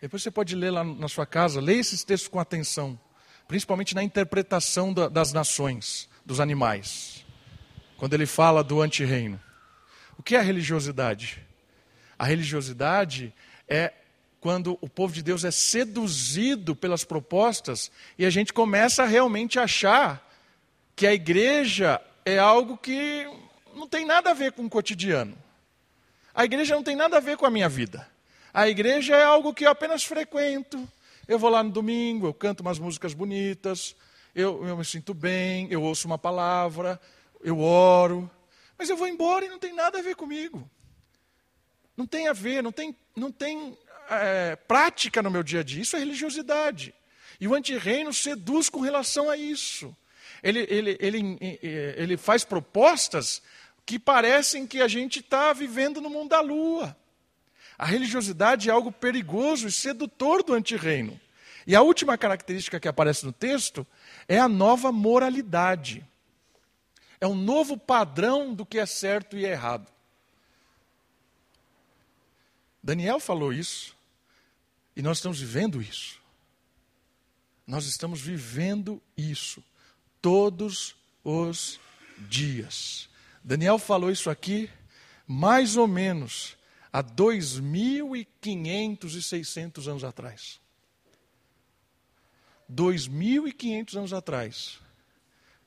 Depois 0.00 0.24
você 0.24 0.30
pode 0.32 0.56
ler 0.56 0.72
lá 0.72 0.82
na 0.82 1.06
sua 1.06 1.24
casa, 1.24 1.60
leia 1.60 1.78
esses 1.78 2.02
textos 2.02 2.26
com 2.26 2.40
atenção, 2.40 2.98
principalmente 3.46 3.94
na 3.94 4.02
interpretação 4.02 4.92
da, 4.92 5.08
das 5.08 5.32
nações 5.32 6.08
dos 6.26 6.40
animais, 6.40 7.24
quando 7.96 8.14
ele 8.14 8.26
fala 8.26 8.64
do 8.64 8.82
antirreino. 8.82 9.40
O 10.18 10.22
que 10.24 10.34
é 10.34 10.40
religiosidade? 10.40 11.51
A 12.22 12.24
religiosidade 12.24 13.34
é 13.66 13.92
quando 14.40 14.78
o 14.80 14.88
povo 14.88 15.12
de 15.12 15.24
Deus 15.24 15.42
é 15.42 15.50
seduzido 15.50 16.76
pelas 16.76 17.02
propostas 17.02 17.90
e 18.16 18.24
a 18.24 18.30
gente 18.30 18.52
começa 18.52 19.02
a 19.02 19.06
realmente 19.06 19.58
achar 19.58 20.24
que 20.94 21.04
a 21.04 21.12
igreja 21.12 22.00
é 22.24 22.38
algo 22.38 22.76
que 22.76 23.26
não 23.74 23.88
tem 23.88 24.06
nada 24.06 24.30
a 24.30 24.34
ver 24.34 24.52
com 24.52 24.64
o 24.64 24.70
cotidiano. 24.70 25.36
A 26.32 26.44
igreja 26.44 26.76
não 26.76 26.84
tem 26.84 26.94
nada 26.94 27.16
a 27.16 27.20
ver 27.20 27.36
com 27.36 27.44
a 27.44 27.50
minha 27.50 27.68
vida. 27.68 28.08
A 28.54 28.68
igreja 28.68 29.16
é 29.16 29.24
algo 29.24 29.52
que 29.52 29.66
eu 29.66 29.70
apenas 29.72 30.04
frequento. 30.04 30.88
Eu 31.26 31.40
vou 31.40 31.50
lá 31.50 31.60
no 31.60 31.70
domingo, 31.70 32.28
eu 32.28 32.34
canto 32.34 32.60
umas 32.60 32.78
músicas 32.78 33.14
bonitas, 33.14 33.96
eu, 34.32 34.64
eu 34.64 34.76
me 34.76 34.84
sinto 34.84 35.12
bem, 35.12 35.66
eu 35.72 35.82
ouço 35.82 36.06
uma 36.06 36.18
palavra, 36.18 37.00
eu 37.42 37.58
oro, 37.58 38.30
mas 38.78 38.88
eu 38.88 38.96
vou 38.96 39.08
embora 39.08 39.44
e 39.44 39.48
não 39.48 39.58
tem 39.58 39.74
nada 39.74 39.98
a 39.98 40.02
ver 40.02 40.14
comigo. 40.14 40.70
Não 41.96 42.06
tem 42.06 42.28
a 42.28 42.32
ver, 42.32 42.62
não 42.62 42.72
tem, 42.72 42.96
não 43.14 43.30
tem 43.30 43.76
é, 44.08 44.56
prática 44.56 45.22
no 45.22 45.30
meu 45.30 45.42
dia 45.42 45.60
a 45.60 45.62
dia. 45.62 45.82
Isso 45.82 45.96
é 45.96 45.98
religiosidade. 45.98 46.94
E 47.40 47.48
o 47.48 47.54
antirreino 47.54 48.12
seduz 48.12 48.68
com 48.68 48.80
relação 48.80 49.28
a 49.28 49.36
isso. 49.36 49.94
Ele, 50.42 50.66
ele, 50.68 50.96
ele, 51.00 51.38
ele 51.60 52.16
faz 52.16 52.44
propostas 52.44 53.42
que 53.84 53.98
parecem 53.98 54.66
que 54.66 54.80
a 54.80 54.88
gente 54.88 55.20
está 55.20 55.52
vivendo 55.52 56.00
no 56.00 56.10
mundo 56.10 56.30
da 56.30 56.40
lua. 56.40 56.96
A 57.78 57.84
religiosidade 57.84 58.68
é 58.68 58.72
algo 58.72 58.92
perigoso 58.92 59.66
e 59.66 59.72
sedutor 59.72 60.42
do 60.42 60.54
antirreino. 60.54 61.20
E 61.66 61.74
a 61.74 61.82
última 61.82 62.18
característica 62.18 62.78
que 62.78 62.88
aparece 62.88 63.24
no 63.24 63.32
texto 63.32 63.86
é 64.28 64.38
a 64.38 64.48
nova 64.48 64.92
moralidade. 64.92 66.06
É 67.20 67.26
um 67.26 67.34
novo 67.34 67.76
padrão 67.76 68.52
do 68.52 68.66
que 68.66 68.78
é 68.78 68.86
certo 68.86 69.36
e 69.36 69.44
errado. 69.44 69.86
Daniel 72.82 73.20
falou 73.20 73.52
isso, 73.52 73.94
e 74.96 75.02
nós 75.02 75.18
estamos 75.18 75.40
vivendo 75.40 75.80
isso. 75.80 76.20
Nós 77.66 77.86
estamos 77.86 78.20
vivendo 78.20 79.00
isso 79.16 79.62
todos 80.20 80.96
os 81.24 81.80
dias. 82.28 83.08
Daniel 83.42 83.78
falou 83.78 84.10
isso 84.10 84.28
aqui 84.28 84.68
mais 85.26 85.76
ou 85.76 85.86
menos 85.86 86.56
há 86.92 87.02
2.500 87.02 89.14
e 89.14 89.22
600 89.22 89.88
anos 89.88 90.04
atrás. 90.04 90.60
2.500 92.70 93.96
anos 93.96 94.12
atrás. 94.12 94.78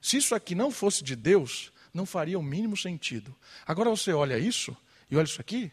Se 0.01 0.17
isso 0.17 0.35
aqui 0.35 0.53
não 0.53 0.69
fosse 0.69 1.03
de 1.03 1.15
Deus, 1.15 1.71
não 1.93 2.05
faria 2.05 2.37
o 2.37 2.43
mínimo 2.43 2.77
sentido. 2.77 3.35
Agora 3.65 3.89
você 3.89 4.11
olha 4.11 4.37
isso 4.37 4.75
e 5.09 5.15
olha 5.15 5.25
isso 5.25 5.41
aqui. 5.41 5.71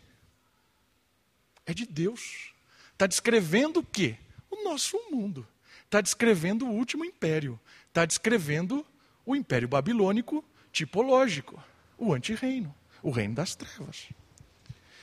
É 1.67 1.75
de 1.75 1.87
Deus. 1.87 2.53
Está 2.93 3.07
descrevendo 3.07 3.81
o 3.81 3.85
quê? 3.85 4.17
O 4.51 4.65
nosso 4.65 4.99
mundo. 5.11 5.47
Está 5.85 6.01
descrevendo 6.01 6.67
o 6.67 6.71
último 6.71 7.05
império. 7.05 7.59
Está 7.89 8.05
descrevendo 8.05 8.87
o 9.25 9.37
império 9.37 9.69
babilônico 9.69 10.45
tipológico, 10.73 11.63
o 11.99 12.13
antirreino, 12.15 12.75
o 13.03 13.11
reino 13.11 13.35
das 13.35 13.55
trevas. 13.55 14.09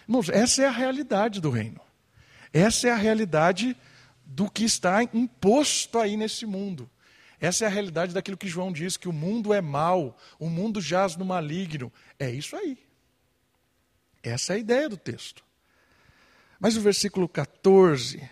Irmãos, 0.08 0.30
essa 0.30 0.64
é 0.64 0.66
a 0.66 0.72
realidade 0.72 1.40
do 1.40 1.50
reino. 1.50 1.80
Essa 2.52 2.88
é 2.88 2.92
a 2.92 2.96
realidade 2.96 3.78
do 4.26 4.50
que 4.50 4.64
está 4.64 5.04
imposto 5.04 6.00
aí 6.00 6.18
nesse 6.18 6.46
mundo. 6.46 6.90
Essa 7.40 7.66
é 7.66 7.68
a 7.68 7.72
realidade 7.72 8.14
daquilo 8.14 8.36
que 8.36 8.48
João 8.48 8.72
diz, 8.72 8.98
que 8.98 9.08
o 9.08 9.14
mundo 9.14 9.54
é 9.54 9.62
mau, 9.62 10.18
o 10.38 10.50
mundo 10.50 10.82
jaz 10.82 11.16
no 11.16 11.24
maligno. 11.24 11.92
É 12.20 12.30
isso 12.30 12.56
aí. 12.56 12.78
Essa 14.22 14.54
é 14.54 14.56
a 14.58 14.60
ideia 14.60 14.90
do 14.90 14.98
texto. 14.98 15.44
Mas 16.60 16.76
o 16.76 16.82
versículo 16.82 17.30
14 17.30 18.30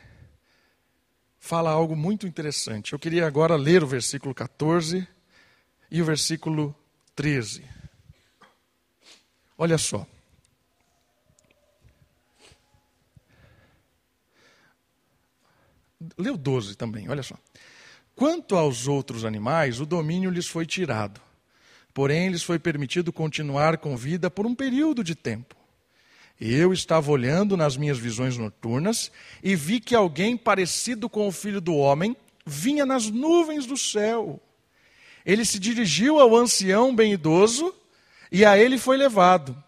fala 1.40 1.72
algo 1.72 1.96
muito 1.96 2.28
interessante. 2.28 2.92
Eu 2.92 3.00
queria 3.00 3.26
agora 3.26 3.56
ler 3.56 3.84
o 3.84 3.88
versículo 3.88 4.36
14 4.36 5.08
e 5.90 6.02
o 6.02 6.06
versículo 6.06 6.76
13. 7.16 7.64
Olha 9.58 9.78
só. 9.78 10.06
Leu 16.18 16.38
12 16.38 16.76
também, 16.76 17.10
olha 17.10 17.24
só. 17.24 17.36
Quanto 18.14 18.56
aos 18.56 18.88
outros 18.88 19.24
animais, 19.24 19.80
o 19.80 19.86
domínio 19.86 20.30
lhes 20.30 20.48
foi 20.48 20.66
tirado. 20.66 21.22
Porém, 21.94 22.30
lhes 22.30 22.44
foi 22.44 22.60
permitido 22.60 23.14
continuar 23.14 23.78
com 23.78 23.96
vida 23.96 24.30
por 24.30 24.46
um 24.46 24.54
período 24.54 25.04
de 25.04 25.16
tempo. 25.16 25.56
Eu 26.40 26.72
estava 26.72 27.12
olhando 27.12 27.58
nas 27.58 27.76
minhas 27.76 27.98
visões 27.98 28.38
noturnas 28.38 29.12
e 29.42 29.56
vi 29.56 29.80
que 29.80 29.96
alguém 29.96 30.38
parecido 30.38 31.10
com 31.10 31.28
o 31.28 31.32
filho 31.32 31.60
do 31.60 31.76
homem 31.76 32.16
vinha 32.46 32.86
nas 32.86 33.10
nuvens 33.10 33.66
do 33.66 33.76
céu. 33.76 34.40
Ele 35.26 35.44
se 35.44 35.60
dirigiu 35.60 36.20
ao 36.20 36.36
ancião 36.36 36.96
bem 36.96 37.14
idoso 37.14 37.74
e 38.32 38.46
a 38.46 38.58
ele 38.58 38.78
foi 38.78 38.98
levado. 38.98 39.62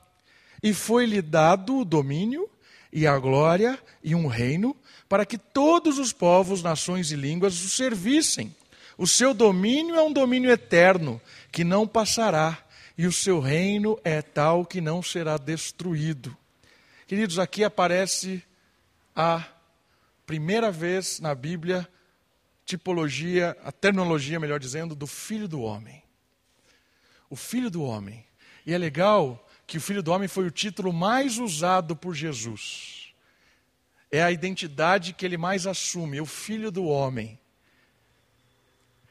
E 0.62 0.74
foi-lhe 0.74 1.22
dado 1.22 1.80
o 1.80 1.86
domínio 1.86 2.48
e 2.94 3.08
a 3.08 3.18
glória 3.18 3.80
e 4.04 4.14
um 4.14 4.28
reino 4.28 4.76
para 5.08 5.26
que 5.26 5.38
todos 5.38 5.98
os 5.98 6.14
povos, 6.14 6.62
nações 6.62 7.12
e 7.12 7.16
línguas 7.16 7.64
o 7.64 7.70
servissem. 7.70 8.56
O 8.98 9.08
seu 9.08 9.34
domínio 9.34 9.96
é 9.96 10.04
um 10.04 10.12
domínio 10.12 10.52
eterno, 10.52 11.22
que 11.52 11.64
não 11.64 11.88
passará, 11.88 12.58
e 12.98 13.08
o 13.08 13.12
seu 13.12 13.40
reino 13.40 13.98
é 14.04 14.22
tal 14.22 14.66
que 14.66 14.82
não 14.82 15.02
será 15.02 15.38
destruído. 15.38 16.36
Queridos, 17.10 17.40
aqui 17.40 17.64
aparece 17.64 18.44
a 19.16 19.44
primeira 20.28 20.72
vez 20.72 21.20
na 21.20 21.34
Bíblia 21.34 21.90
tipologia, 22.64 23.58
a 23.64 23.72
terminologia, 23.72 24.40
melhor 24.40 24.60
dizendo, 24.60 24.94
do 24.94 25.08
filho 25.08 25.48
do 25.48 25.60
homem. 25.60 26.04
O 27.28 27.36
filho 27.36 27.72
do 27.72 27.82
homem. 27.82 28.24
E 28.64 28.76
é 28.76 28.78
legal 28.78 29.44
que 29.66 29.80
o 29.80 29.82
Filho 29.82 30.04
do 30.04 30.12
Homem 30.12 30.28
foi 30.28 30.46
o 30.46 30.52
título 30.52 30.94
mais 30.94 31.40
usado 31.40 31.96
por 31.96 32.14
Jesus. 32.14 33.12
É 34.12 34.22
a 34.22 34.32
identidade 34.32 35.14
que 35.14 35.26
ele 35.26 35.36
mais 35.36 35.66
assume, 35.66 36.22
o 36.22 36.28
Filho 36.28 36.72
do 36.72 36.86
Homem. 36.86 37.40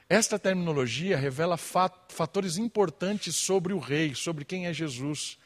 Esta 0.09 0.39
terminologia 0.39 1.17
revela 1.17 1.57
fatores 1.57 2.59
importantes 2.59 3.35
sobre 3.35 3.73
o 3.73 3.81
Rei, 3.81 4.15
sobre 4.15 4.45
quem 4.45 4.69
é 4.69 4.73
Jesus, 4.73 5.37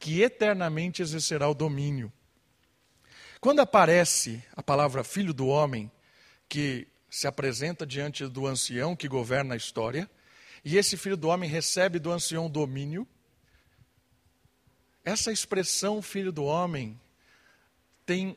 que 0.00 0.22
eternamente 0.22 1.02
exercerá 1.02 1.48
o 1.48 1.54
domínio. 1.54 2.12
Quando 3.40 3.60
aparece 3.60 4.42
a 4.56 4.62
palavra 4.62 5.04
Filho 5.04 5.32
do 5.32 5.46
Homem, 5.46 5.90
que 6.48 6.88
se 7.08 7.26
apresenta 7.26 7.86
diante 7.86 8.26
do 8.26 8.46
ancião 8.46 8.96
que 8.96 9.06
governa 9.06 9.54
a 9.54 9.56
história, 9.56 10.10
e 10.64 10.76
esse 10.76 10.96
Filho 10.96 11.16
do 11.16 11.28
Homem 11.28 11.48
recebe 11.48 11.98
do 11.98 12.10
ancião 12.10 12.50
domínio, 12.50 13.06
essa 15.04 15.32
expressão 15.32 16.02
filho 16.02 16.30
do 16.30 16.44
homem 16.44 17.00
tem 18.04 18.36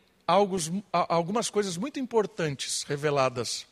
algumas 1.08 1.50
coisas 1.50 1.76
muito 1.76 2.00
importantes 2.00 2.84
reveladas 2.84 3.68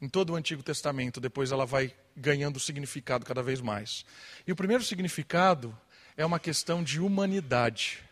em 0.00 0.08
todo 0.08 0.30
o 0.32 0.36
Antigo 0.36 0.62
Testamento, 0.62 1.20
depois 1.20 1.50
ela 1.50 1.66
vai 1.66 1.92
ganhando 2.16 2.60
significado 2.60 3.26
cada 3.26 3.42
vez 3.42 3.60
mais. 3.60 4.04
E 4.46 4.52
o 4.52 4.56
primeiro 4.56 4.84
significado 4.84 5.76
é 6.16 6.24
uma 6.24 6.40
questão 6.40 6.82
de 6.82 7.00
humanidade. 7.00 8.02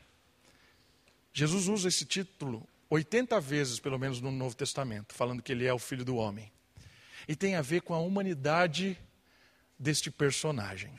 Jesus 1.33 1.69
usa 1.69 1.89
esse 1.89 2.05
título 2.05 2.67
80 2.91 3.41
vezes, 3.41 3.81
pelo 3.81 3.99
menos, 3.99 4.21
no 4.21 4.31
Novo 4.31 4.55
Testamento, 4.55 5.15
falando 5.15 5.43
que 5.43 5.51
ele 5.51 5.67
é 5.67 5.73
o 5.73 5.79
filho 5.79 6.05
do 6.05 6.17
homem. 6.17 6.53
E 7.27 7.35
tem 7.35 7.57
a 7.57 7.63
ver 7.63 7.81
com 7.83 7.95
a 7.95 7.99
humanidade 7.99 8.99
deste 9.79 10.11
personagem. 10.11 10.93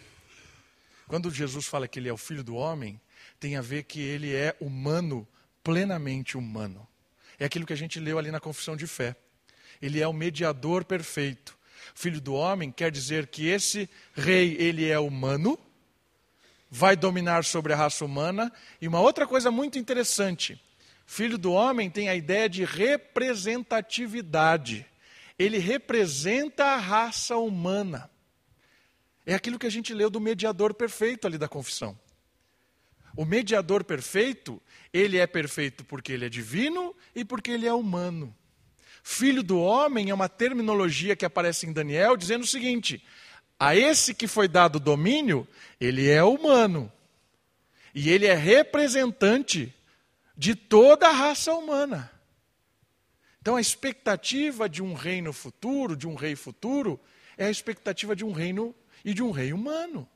Quando 1.08 1.32
Jesus 1.32 1.66
fala 1.68 1.88
que 1.88 1.99
ele 1.99 2.10
é 2.10 2.14
o 2.14 2.18
filho 2.18 2.43
do 2.43 2.56
homem, 2.56 2.99
tem 3.39 3.56
a 3.56 3.62
ver 3.62 3.84
que 3.84 4.01
ele 4.01 4.34
é 4.34 4.56
humano, 4.60 5.28
plenamente 5.64 6.36
humano. 6.36 6.86
É 7.39 7.45
aquilo 7.45 7.66
que 7.66 7.74
a 7.74 7.78
gente 7.78 7.99
leu 7.99 8.18
ali 8.18 8.32
na 8.32 8.39
confissão 8.39 8.76
de 8.76 8.88
fé. 8.88 9.16
Ele 9.82 10.01
é 10.01 10.08
o 10.08 10.14
mediador 10.14 10.84
perfeito. 10.84 11.58
Filho 11.93 12.20
do 12.20 12.34
homem 12.34 12.72
quer 12.72 12.91
dizer 12.91 13.28
que 13.28 13.47
esse 13.47 13.89
rei, 14.16 14.56
ele 14.60 14.89
é 14.89 14.97
humano, 14.97 15.60
vai 16.70 16.95
dominar 16.95 17.43
sobre 17.43 17.74
a 17.74 17.76
raça 17.76 18.05
humana. 18.05 18.53
E 18.82 18.88
uma 18.88 18.99
outra 18.99 19.26
coisa 19.28 19.49
muito 19.51 19.80
interessante: 19.80 20.61
filho 21.05 21.38
do 21.38 21.51
homem 21.51 21.89
tem 21.89 22.07
a 22.09 22.16
ideia 22.16 22.49
de 22.49 22.63
representatividade. 22.63 24.86
Ele 25.38 25.57
representa 25.57 26.63
a 26.66 26.78
raça 26.78 27.36
humana. 27.38 28.09
É 29.26 29.34
aquilo 29.34 29.59
que 29.59 29.66
a 29.66 29.72
gente 29.72 29.93
leu 29.93 30.09
do 30.09 30.22
mediador 30.22 30.74
perfeito 30.74 31.28
ali 31.28 31.38
da 31.38 31.47
confissão. 31.47 31.97
O 33.16 33.24
mediador 33.26 33.84
perfeito, 33.84 34.61
ele 34.93 35.18
é 35.18 35.26
perfeito 35.26 35.84
porque 35.86 36.11
ele 36.11 36.26
é 36.26 36.30
divino 36.30 36.93
e 37.16 37.24
porque 37.24 37.51
ele 37.51 37.66
é 37.66 37.74
humano. 37.74 38.36
Filho 39.01 39.41
do 39.41 39.59
homem 39.59 40.09
é 40.09 40.13
uma 40.13 40.28
terminologia 40.28 41.16
que 41.16 41.26
aparece 41.26 41.66
em 41.66 41.72
Daniel 41.72 42.18
dizendo 42.18 42.43
o 42.43 42.47
seguinte: 42.47 43.03
a 43.60 43.76
esse 43.76 44.14
que 44.14 44.28
foi 44.28 44.47
dado 44.47 44.80
domínio, 44.80 45.47
ele 45.80 46.10
é 46.10 46.24
humano. 46.24 46.91
E 47.93 48.10
ele 48.10 48.26
é 48.26 48.34
representante 48.34 49.74
de 50.36 50.53
toda 50.53 51.08
a 51.08 51.12
raça 51.12 51.53
humana. 51.53 52.12
Então 53.41 53.56
a 53.56 53.62
expectativa 53.62 54.68
de 54.68 54.84
um 54.84 54.93
reino 54.93 55.32
futuro, 55.32 55.95
de 55.95 56.08
um 56.08 56.16
rei 56.16 56.36
futuro, 56.36 56.99
é 57.38 57.45
a 57.45 57.51
expectativa 57.51 58.16
de 58.16 58.26
um 58.26 58.32
reino 58.32 58.76
e 59.03 59.14
de 59.14 59.24
um 59.24 59.32
rei 59.32 59.53
humano. 59.53 60.08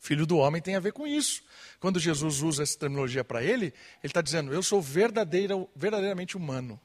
Filho 0.00 0.26
do 0.26 0.38
homem 0.38 0.62
tem 0.62 0.74
a 0.74 0.80
ver 0.80 0.92
com 0.92 1.06
isso. 1.06 1.42
Quando 1.78 2.00
Jesus 2.00 2.42
usa 2.42 2.62
essa 2.62 2.78
terminologia 2.78 3.22
para 3.22 3.42
ele, 3.42 3.66
ele 3.66 3.74
está 4.02 4.20
dizendo: 4.20 4.52
Eu 4.52 4.62
sou 4.62 4.80
verdadeira, 4.80 5.54
verdadeiramente 5.76 6.36
humano. 6.36 6.80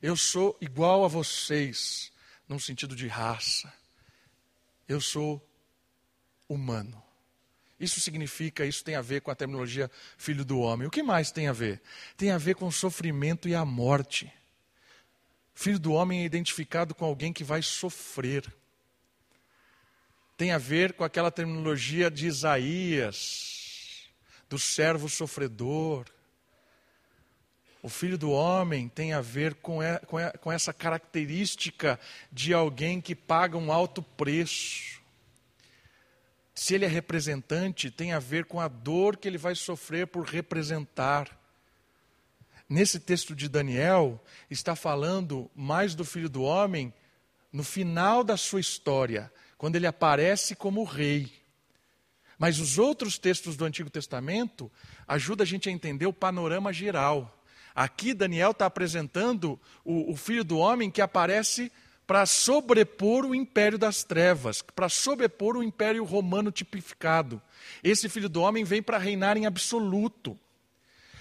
Eu 0.00 0.16
sou 0.16 0.56
igual 0.60 1.04
a 1.04 1.08
vocês, 1.08 2.12
num 2.48 2.58
sentido 2.58 2.94
de 2.94 3.06
raça. 3.06 3.72
Eu 4.88 5.00
sou 5.00 5.44
humano. 6.48 7.02
Isso 7.78 8.00
significa, 8.00 8.64
isso 8.64 8.84
tem 8.84 8.94
a 8.94 9.02
ver 9.02 9.20
com 9.20 9.30
a 9.30 9.34
terminologia 9.34 9.90
filho 10.16 10.44
do 10.44 10.60
homem. 10.60 10.86
O 10.86 10.90
que 10.90 11.02
mais 11.02 11.30
tem 11.30 11.48
a 11.48 11.52
ver? 11.52 11.82
Tem 12.16 12.30
a 12.30 12.38
ver 12.38 12.54
com 12.54 12.66
o 12.66 12.72
sofrimento 12.72 13.48
e 13.48 13.54
a 13.54 13.64
morte. 13.64 14.32
Filho 15.54 15.78
do 15.78 15.92
homem 15.92 16.22
é 16.22 16.24
identificado 16.24 16.94
com 16.94 17.04
alguém 17.04 17.32
que 17.32 17.44
vai 17.44 17.62
sofrer 17.62 18.52
tem 20.36 20.50
a 20.50 20.58
ver 20.58 20.94
com 20.94 21.04
aquela 21.04 21.30
terminologia 21.30 22.10
de 22.10 22.26
Isaías, 22.26 24.08
do 24.48 24.58
servo 24.58 25.08
sofredor. 25.08 26.06
O 27.84 27.88
filho 27.90 28.16
do 28.16 28.30
homem 28.30 28.88
tem 28.88 29.12
a 29.12 29.20
ver 29.20 29.56
com, 29.56 29.80
com 30.40 30.50
essa 30.50 30.72
característica 30.72 32.00
de 32.32 32.54
alguém 32.54 32.98
que 32.98 33.14
paga 33.14 33.58
um 33.58 33.70
alto 33.70 34.02
preço. 34.02 35.02
Se 36.54 36.74
ele 36.74 36.86
é 36.86 36.88
representante, 36.88 37.90
tem 37.90 38.14
a 38.14 38.18
ver 38.18 38.46
com 38.46 38.58
a 38.58 38.68
dor 38.68 39.18
que 39.18 39.28
ele 39.28 39.36
vai 39.36 39.54
sofrer 39.54 40.06
por 40.06 40.24
representar. 40.24 41.28
Nesse 42.66 42.98
texto 42.98 43.36
de 43.36 43.50
Daniel, 43.50 44.18
está 44.48 44.74
falando 44.74 45.50
mais 45.54 45.94
do 45.94 46.06
filho 46.06 46.30
do 46.30 46.42
homem 46.42 46.90
no 47.52 47.62
final 47.62 48.24
da 48.24 48.38
sua 48.38 48.60
história, 48.60 49.30
quando 49.58 49.76
ele 49.76 49.86
aparece 49.86 50.56
como 50.56 50.84
rei. 50.84 51.30
Mas 52.38 52.58
os 52.58 52.78
outros 52.78 53.18
textos 53.18 53.58
do 53.58 53.66
Antigo 53.66 53.90
Testamento 53.90 54.72
ajudam 55.06 55.42
a 55.42 55.46
gente 55.46 55.68
a 55.68 55.72
entender 55.72 56.06
o 56.06 56.14
panorama 56.14 56.72
geral. 56.72 57.33
Aqui 57.74 58.14
Daniel 58.14 58.52
está 58.52 58.66
apresentando 58.66 59.58
o, 59.84 60.12
o 60.12 60.16
filho 60.16 60.44
do 60.44 60.58
homem 60.58 60.90
que 60.90 61.02
aparece 61.02 61.72
para 62.06 62.26
sobrepor 62.26 63.24
o 63.24 63.34
império 63.34 63.78
das 63.78 64.04
trevas, 64.04 64.62
para 64.62 64.88
sobrepor 64.88 65.56
o 65.56 65.62
império 65.62 66.04
romano 66.04 66.52
tipificado. 66.52 67.40
Esse 67.82 68.08
filho 68.08 68.28
do 68.28 68.42
homem 68.42 68.62
vem 68.62 68.82
para 68.82 68.98
reinar 68.98 69.36
em 69.36 69.46
absoluto. 69.46 70.38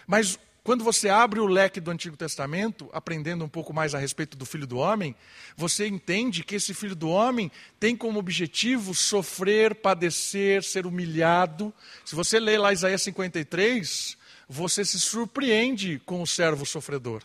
Mas 0.06 0.38
quando 0.64 0.82
você 0.82 1.10
abre 1.10 1.42
o 1.42 1.46
leque 1.46 1.82
do 1.82 1.92
Antigo 1.92 2.16
Testamento, 2.16 2.90
aprendendo 2.94 3.44
um 3.44 3.50
pouco 3.50 3.74
mais 3.74 3.94
a 3.94 3.98
respeito 3.98 4.38
do 4.38 4.46
Filho 4.46 4.66
do 4.66 4.78
Homem, 4.78 5.14
você 5.58 5.86
entende 5.88 6.42
que 6.42 6.56
esse 6.56 6.74
Filho 6.74 6.96
do 6.96 7.10
Homem 7.10 7.52
tem 7.82 7.98
como 7.98 8.18
objetivo 8.18 8.94
sofrer, 8.94 9.76
padecer, 9.76 10.64
ser 10.64 10.86
humilhado. 10.86 11.74
Se 12.06 12.16
você 12.16 12.40
lê 12.40 12.58
lá 12.58 12.72
Isaías 12.72 13.02
53, 13.02 14.18
você 14.48 14.84
se 14.84 15.00
surpreende 15.00 16.00
com 16.00 16.22
o 16.22 16.28
servo 16.28 16.66
sofredor, 16.66 17.24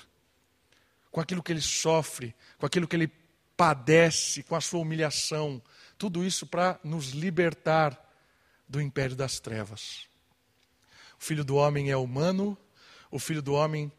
com 1.11 1.21
aquilo 1.21 1.43
que 1.43 1.53
ele 1.53 1.61
sofre, 1.61 2.35
com 2.59 2.67
aquilo 2.67 2.87
que 2.87 2.97
ele 2.97 3.11
padece, 3.57 4.43
com 4.43 4.55
a 4.55 4.61
sua 4.61 4.81
humilhação. 4.81 5.61
Tudo 5.97 6.25
isso 6.25 6.47
para 6.47 6.79
nos 6.85 7.11
libertar 7.11 7.99
do 8.69 8.81
império 8.81 9.17
das 9.17 9.41
trevas. 9.41 10.07
O 11.21 11.25
Filho 11.25 11.45
do 11.45 11.57
Homem 11.57 11.91
é 11.91 11.97
humano 11.97 12.57
o 13.11 13.19
filho 13.19 13.41
do 13.41 13.55
homem 13.55 13.91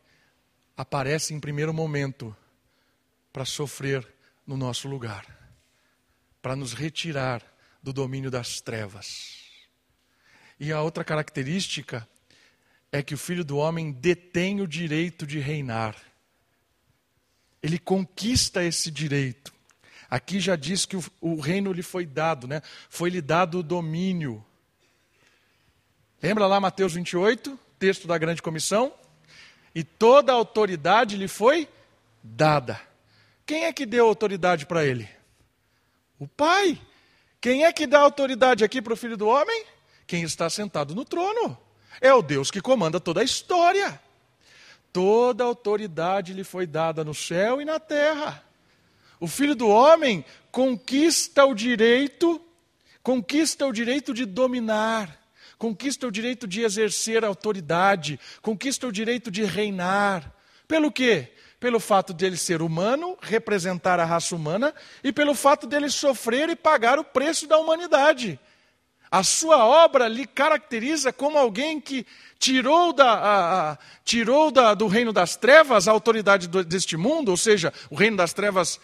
aparece 0.77 1.33
em 1.33 1.39
primeiro 1.39 1.73
momento 1.73 2.35
para 3.33 3.45
sofrer 3.45 4.07
no 4.45 4.55
nosso 4.55 4.87
lugar, 4.87 5.25
para 6.41 6.55
nos 6.55 6.73
retirar 6.73 7.43
do 7.81 7.91
domínio 7.91 8.29
das 8.29 8.61
trevas. 8.61 9.39
E 10.59 10.71
a 10.71 10.81
outra 10.81 11.03
característica 11.03 12.07
é 12.91 13.03
que 13.03 13.13
o 13.13 13.17
filho 13.17 13.43
do 13.43 13.57
homem 13.57 13.91
detém 13.91 14.61
o 14.61 14.67
direito 14.67 15.25
de 15.25 15.39
reinar. 15.39 15.95
Ele 17.61 17.77
conquista 17.77 18.63
esse 18.63 18.89
direito. 18.89 19.53
Aqui 20.09 20.39
já 20.39 20.55
diz 20.55 20.85
que 20.85 20.97
o, 20.97 21.03
o 21.21 21.39
reino 21.39 21.71
lhe 21.71 21.83
foi 21.83 22.05
dado, 22.05 22.47
né? 22.47 22.61
Foi-lhe 22.89 23.21
dado 23.21 23.59
o 23.59 23.63
domínio. 23.63 24.43
Lembra 26.21 26.47
lá 26.47 26.59
Mateus 26.59 26.93
28? 26.93 27.59
texto 27.79 28.07
da 28.07 28.17
grande 28.17 28.41
comissão, 28.41 28.93
e 29.73 29.83
toda 29.83 30.33
a 30.33 30.35
autoridade 30.35 31.15
lhe 31.15 31.27
foi 31.27 31.67
dada. 32.21 32.79
Quem 33.45 33.65
é 33.65 33.73
que 33.73 33.85
deu 33.85 34.05
autoridade 34.05 34.65
para 34.65 34.85
ele? 34.85 35.09
O 36.19 36.27
Pai. 36.27 36.79
Quem 37.39 37.63
é 37.63 37.71
que 37.71 37.87
dá 37.87 38.01
autoridade 38.01 38.65
aqui 38.65 38.81
para 38.81 38.93
o 38.93 38.97
Filho 38.97 39.15
do 39.15 39.27
Homem? 39.27 39.65
Quem 40.05 40.23
está 40.23 40.49
sentado 40.49 40.93
no 40.93 41.05
trono. 41.05 41.57
É 42.01 42.13
o 42.13 42.21
Deus 42.21 42.49
que 42.49 42.61
comanda 42.61 42.99
toda 42.99 43.21
a 43.21 43.23
história. 43.23 43.99
Toda 44.91 45.43
a 45.43 45.47
autoridade 45.47 46.33
lhe 46.33 46.43
foi 46.43 46.65
dada 46.65 47.03
no 47.03 47.13
céu 47.13 47.61
e 47.61 47.65
na 47.65 47.79
terra. 47.79 48.43
O 49.19 49.27
Filho 49.27 49.55
do 49.55 49.67
Homem 49.67 50.23
conquista 50.51 51.45
o 51.45 51.53
direito, 51.53 52.41
conquista 53.03 53.65
o 53.65 53.71
direito 53.71 54.13
de 54.13 54.25
dominar 54.25 55.19
conquista 55.59 56.07
o 56.07 56.11
direito 56.11 56.47
de 56.47 56.61
exercer 56.61 57.23
autoridade, 57.25 58.17
conquista 58.41 58.87
o 58.87 58.91
direito 58.91 59.29
de 59.29 59.43
reinar. 59.43 60.33
Pelo 60.65 60.89
quê? 60.89 61.33
Pelo 61.59 61.81
fato 61.81 62.13
dele 62.13 62.37
ser 62.37 62.61
humano, 62.61 63.17
representar 63.21 63.99
a 63.99 64.05
raça 64.05 64.33
humana, 64.33 64.73
e 65.03 65.11
pelo 65.11 65.35
fato 65.35 65.67
dele 65.67 65.89
sofrer 65.89 66.49
e 66.49 66.55
pagar 66.55 66.97
o 66.97 67.03
preço 67.03 67.45
da 67.45 67.57
humanidade. 67.57 68.39
A 69.11 69.23
sua 69.23 69.65
obra 69.65 70.07
lhe 70.07 70.27
caracteriza 70.27 71.11
como 71.11 71.37
alguém 71.37 71.81
que 71.81 72.05
tirou, 72.37 72.93
da, 72.93 73.11
a, 73.11 73.71
a, 73.71 73.77
tirou 74.05 74.51
da, 74.51 74.73
do 74.73 74.87
reino 74.87 75.11
das 75.11 75.35
trevas 75.35 75.87
a 75.87 75.91
autoridade 75.91 76.47
do, 76.47 76.63
deste 76.63 76.95
mundo, 76.95 77.29
ou 77.29 77.37
seja, 77.37 77.73
o 77.89 77.95
reino 77.95 78.17
das 78.17 78.33
trevas 78.33 78.79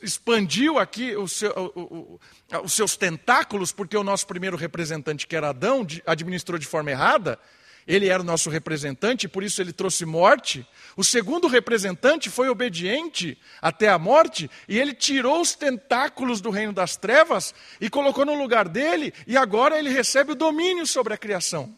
expandiu 0.00 0.78
aqui 0.78 1.14
seu, 1.28 1.50
o, 1.52 1.80
o, 1.80 2.20
os 2.64 2.72
seus 2.72 2.96
tentáculos, 2.96 3.72
porque 3.72 3.96
o 3.96 4.04
nosso 4.04 4.26
primeiro 4.26 4.56
representante, 4.56 5.26
que 5.26 5.36
era 5.36 5.50
Adão, 5.50 5.86
administrou 6.06 6.58
de 6.58 6.66
forma 6.66 6.90
errada. 6.90 7.38
Ele 7.86 8.08
era 8.08 8.20
o 8.20 8.26
nosso 8.26 8.50
representante, 8.50 9.28
por 9.28 9.44
isso 9.44 9.62
ele 9.62 9.72
trouxe 9.72 10.04
morte. 10.04 10.66
O 10.96 11.04
segundo 11.04 11.46
representante 11.46 12.28
foi 12.28 12.48
obediente 12.48 13.38
até 13.62 13.88
a 13.88 13.98
morte, 13.98 14.50
e 14.68 14.78
ele 14.78 14.92
tirou 14.92 15.40
os 15.40 15.54
tentáculos 15.54 16.40
do 16.40 16.50
reino 16.50 16.72
das 16.72 16.96
trevas 16.96 17.54
e 17.80 17.88
colocou 17.88 18.26
no 18.26 18.34
lugar 18.34 18.68
dele, 18.68 19.14
e 19.26 19.36
agora 19.36 19.78
ele 19.78 19.90
recebe 19.90 20.32
o 20.32 20.36
domínio 20.36 20.86
sobre 20.86 21.14
a 21.14 21.18
criação. 21.18 21.76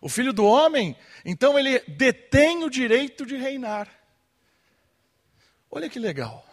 O 0.00 0.08
filho 0.08 0.32
do 0.32 0.44
homem, 0.44 0.96
então, 1.24 1.58
ele 1.58 1.78
detém 1.86 2.64
o 2.64 2.70
direito 2.70 3.24
de 3.24 3.36
reinar. 3.36 3.88
Olha 5.70 5.88
que 5.88 5.98
legal. 5.98 6.44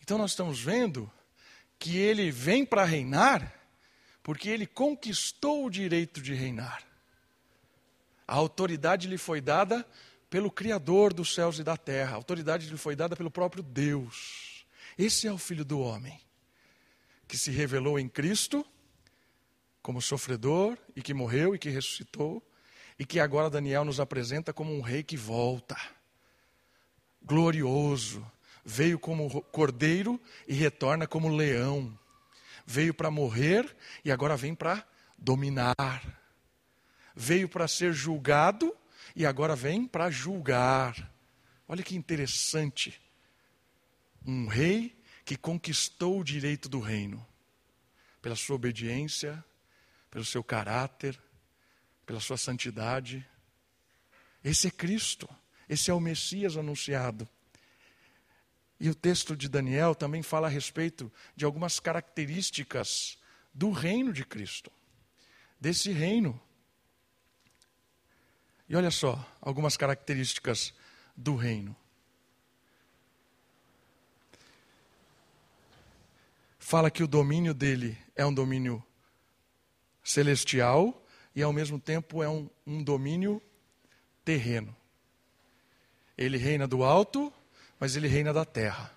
Então, 0.00 0.16
nós 0.16 0.30
estamos 0.30 0.60
vendo 0.60 1.10
que 1.78 1.98
ele 1.98 2.30
vem 2.30 2.64
para 2.64 2.84
reinar 2.84 3.59
porque 4.30 4.48
ele 4.48 4.64
conquistou 4.64 5.66
o 5.66 5.68
direito 5.68 6.20
de 6.20 6.32
reinar. 6.32 6.84
A 8.28 8.36
autoridade 8.36 9.08
lhe 9.08 9.18
foi 9.18 9.40
dada 9.40 9.84
pelo 10.30 10.52
Criador 10.52 11.12
dos 11.12 11.34
céus 11.34 11.58
e 11.58 11.64
da 11.64 11.76
terra, 11.76 12.12
a 12.12 12.14
autoridade 12.14 12.70
lhe 12.70 12.76
foi 12.76 12.94
dada 12.94 13.16
pelo 13.16 13.28
próprio 13.28 13.60
Deus. 13.60 14.64
Esse 14.96 15.26
é 15.26 15.32
o 15.32 15.36
Filho 15.36 15.64
do 15.64 15.80
Homem, 15.80 16.20
que 17.26 17.36
se 17.36 17.50
revelou 17.50 17.98
em 17.98 18.08
Cristo 18.08 18.64
como 19.82 20.00
sofredor 20.00 20.78
e 20.94 21.02
que 21.02 21.12
morreu 21.12 21.52
e 21.52 21.58
que 21.58 21.68
ressuscitou, 21.68 22.40
e 22.96 23.04
que 23.04 23.18
agora 23.18 23.50
Daniel 23.50 23.84
nos 23.84 23.98
apresenta 23.98 24.52
como 24.52 24.72
um 24.72 24.80
rei 24.80 25.02
que 25.02 25.16
volta, 25.16 25.76
glorioso, 27.20 28.24
veio 28.64 28.96
como 28.96 29.42
cordeiro 29.46 30.20
e 30.46 30.54
retorna 30.54 31.04
como 31.04 31.34
leão 31.34 31.98
veio 32.70 32.94
para 32.94 33.10
morrer 33.10 33.76
e 34.04 34.12
agora 34.12 34.36
vem 34.36 34.54
para 34.54 34.86
dominar. 35.18 35.74
Veio 37.16 37.48
para 37.48 37.66
ser 37.66 37.92
julgado 37.92 38.74
e 39.16 39.26
agora 39.26 39.56
vem 39.56 39.88
para 39.88 40.08
julgar. 40.08 41.12
Olha 41.66 41.82
que 41.82 41.96
interessante. 41.96 43.00
Um 44.24 44.46
rei 44.46 44.96
que 45.24 45.36
conquistou 45.36 46.20
o 46.20 46.24
direito 46.24 46.68
do 46.68 46.78
reino 46.78 47.26
pela 48.22 48.36
sua 48.36 48.54
obediência, 48.54 49.44
pelo 50.08 50.24
seu 50.24 50.44
caráter, 50.44 51.20
pela 52.06 52.20
sua 52.20 52.36
santidade. 52.36 53.26
Esse 54.44 54.68
é 54.68 54.70
Cristo, 54.70 55.28
esse 55.68 55.90
é 55.90 55.94
o 55.94 55.98
Messias 55.98 56.56
anunciado. 56.56 57.28
E 58.80 58.88
o 58.88 58.94
texto 58.94 59.36
de 59.36 59.46
Daniel 59.46 59.94
também 59.94 60.22
fala 60.22 60.46
a 60.46 60.50
respeito 60.50 61.12
de 61.36 61.44
algumas 61.44 61.78
características 61.78 63.18
do 63.52 63.70
reino 63.70 64.10
de 64.10 64.24
Cristo, 64.24 64.72
desse 65.60 65.92
reino. 65.92 66.40
E 68.66 68.74
olha 68.74 68.90
só, 68.90 69.22
algumas 69.38 69.76
características 69.76 70.72
do 71.14 71.36
reino. 71.36 71.76
Fala 76.58 76.90
que 76.90 77.02
o 77.02 77.08
domínio 77.08 77.52
dele 77.52 77.98
é 78.16 78.24
um 78.24 78.32
domínio 78.32 78.82
celestial 80.02 81.04
e, 81.34 81.42
ao 81.42 81.52
mesmo 81.52 81.78
tempo, 81.78 82.22
é 82.22 82.28
um, 82.28 82.48
um 82.66 82.82
domínio 82.82 83.42
terreno. 84.24 84.74
Ele 86.16 86.38
reina 86.38 86.66
do 86.66 86.82
alto 86.82 87.30
mas 87.80 87.96
ele 87.96 88.06
reina 88.06 88.32
da 88.32 88.44
terra. 88.44 88.92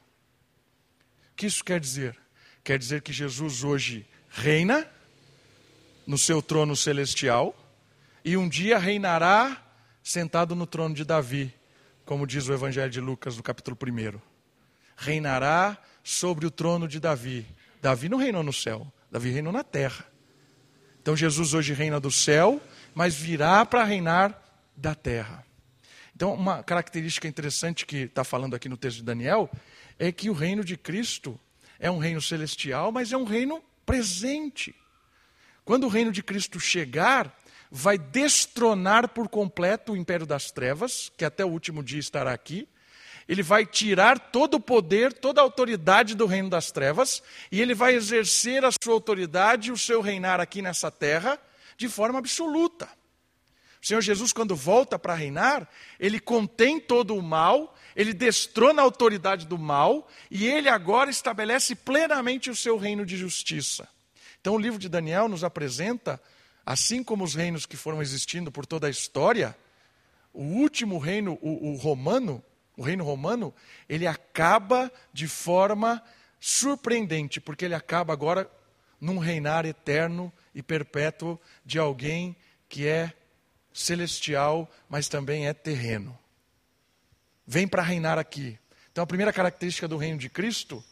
O 1.31 1.35
que 1.37 1.45
isso 1.45 1.63
quer 1.63 1.79
dizer? 1.79 2.19
Quer 2.63 2.77
dizer 2.77 3.01
que 3.01 3.13
Jesus 3.13 3.63
hoje 3.63 4.05
reina 4.29 4.85
no 6.05 6.17
seu 6.17 6.41
trono 6.41 6.75
celestial 6.75 7.55
e 8.25 8.35
um 8.35 8.47
dia 8.47 8.77
reinará 8.77 9.63
sentado 10.03 10.53
no 10.53 10.67
trono 10.67 10.93
de 10.93 11.05
Davi, 11.05 11.53
como 12.05 12.27
diz 12.27 12.47
o 12.49 12.53
Evangelho 12.53 12.91
de 12.91 12.99
Lucas 12.99 13.37
no 13.37 13.43
capítulo 13.43 13.77
1. 13.81 14.19
Reinará 14.97 15.77
sobre 16.03 16.45
o 16.45 16.51
trono 16.51 16.87
de 16.87 16.99
Davi. 16.99 17.47
Davi 17.81 18.09
não 18.09 18.17
reinou 18.17 18.43
no 18.43 18.53
céu, 18.53 18.91
Davi 19.09 19.29
reinou 19.31 19.53
na 19.53 19.63
terra. 19.63 20.05
Então 21.01 21.15
Jesus 21.15 21.53
hoje 21.53 21.73
reina 21.73 21.99
do 21.99 22.11
céu, 22.11 22.61
mas 22.93 23.15
virá 23.15 23.65
para 23.65 23.83
reinar 23.83 24.41
da 24.75 24.93
terra. 24.93 25.45
Então, 26.15 26.33
uma 26.33 26.61
característica 26.63 27.27
interessante 27.27 27.85
que 27.85 28.03
está 28.03 28.23
falando 28.23 28.55
aqui 28.55 28.69
no 28.69 28.77
texto 28.77 28.97
de 28.97 29.03
Daniel 29.03 29.49
é 29.97 30.11
que 30.11 30.29
o 30.29 30.33
reino 30.33 30.63
de 30.63 30.77
Cristo 30.77 31.39
é 31.79 31.89
um 31.89 31.97
reino 31.97 32.21
celestial, 32.21 32.91
mas 32.91 33.11
é 33.11 33.17
um 33.17 33.23
reino 33.23 33.63
presente. 33.85 34.75
Quando 35.65 35.85
o 35.85 35.89
reino 35.89 36.11
de 36.11 36.21
Cristo 36.21 36.59
chegar, 36.59 37.35
vai 37.71 37.97
destronar 37.97 39.09
por 39.09 39.27
completo 39.27 39.93
o 39.93 39.97
império 39.97 40.25
das 40.25 40.51
trevas, 40.51 41.11
que 41.17 41.25
até 41.25 41.43
o 41.43 41.49
último 41.49 41.83
dia 41.83 41.99
estará 41.99 42.31
aqui. 42.31 42.67
Ele 43.27 43.41
vai 43.41 43.65
tirar 43.65 44.19
todo 44.19 44.55
o 44.55 44.59
poder, 44.59 45.13
toda 45.13 45.41
a 45.41 45.43
autoridade 45.43 46.13
do 46.13 46.25
reino 46.25 46.49
das 46.49 46.71
trevas, 46.71 47.23
e 47.51 47.61
ele 47.61 47.73
vai 47.73 47.95
exercer 47.95 48.63
a 48.63 48.69
sua 48.83 48.93
autoridade, 48.93 49.71
o 49.71 49.77
seu 49.77 50.01
reinar 50.01 50.39
aqui 50.39 50.61
nessa 50.61 50.91
terra, 50.91 51.39
de 51.77 51.89
forma 51.89 52.19
absoluta. 52.19 52.87
O 53.83 53.85
Senhor 53.85 53.99
Jesus, 53.99 54.31
quando 54.31 54.55
volta 54.55 54.97
para 54.97 55.13
reinar, 55.13 55.69
ele 55.99 56.17
contém 56.17 56.79
todo 56.79 57.17
o 57.17 57.21
mal, 57.21 57.75
ele 57.93 58.13
destrona 58.13 58.81
a 58.81 58.85
autoridade 58.85 59.45
do 59.45 59.57
mal 59.57 60.07
e 60.31 60.47
ele 60.47 60.69
agora 60.69 61.09
estabelece 61.09 61.75
plenamente 61.75 62.49
o 62.49 62.55
seu 62.55 62.77
reino 62.77 63.05
de 63.05 63.17
justiça. 63.17 63.85
Então, 64.39 64.55
o 64.55 64.57
livro 64.59 64.79
de 64.79 64.87
Daniel 64.87 65.27
nos 65.27 65.43
apresenta, 65.43 66.21
assim 66.65 67.03
como 67.03 67.25
os 67.25 67.35
reinos 67.35 67.65
que 67.65 67.75
foram 67.75 68.01
existindo 68.01 68.49
por 68.49 68.65
toda 68.65 68.87
a 68.87 68.89
história, 68.89 69.53
o 70.33 70.43
último 70.43 70.97
reino, 70.97 71.37
o, 71.41 71.71
o 71.71 71.75
romano, 71.75 72.41
o 72.77 72.83
reino 72.83 73.03
romano, 73.03 73.53
ele 73.89 74.07
acaba 74.07 74.89
de 75.11 75.27
forma 75.27 76.01
surpreendente, 76.39 77.41
porque 77.41 77.65
ele 77.65 77.75
acaba 77.75 78.13
agora 78.13 78.49
num 78.99 79.17
reinar 79.17 79.65
eterno 79.65 80.31
e 80.55 80.63
perpétuo 80.63 81.37
de 81.65 81.77
alguém 81.77 82.33
que 82.69 82.87
é 82.87 83.13
celestial, 83.73 84.71
mas 84.87 85.07
também 85.07 85.47
é 85.47 85.53
terreno. 85.53 86.17
Vem 87.45 87.67
para 87.67 87.81
reinar 87.81 88.17
aqui. 88.17 88.57
Então, 88.91 89.03
a 89.03 89.07
primeira 89.07 89.33
característica 89.33 89.87
do 89.87 89.97
reino 89.97 90.19
de 90.19 90.29
Cristo 90.29 90.83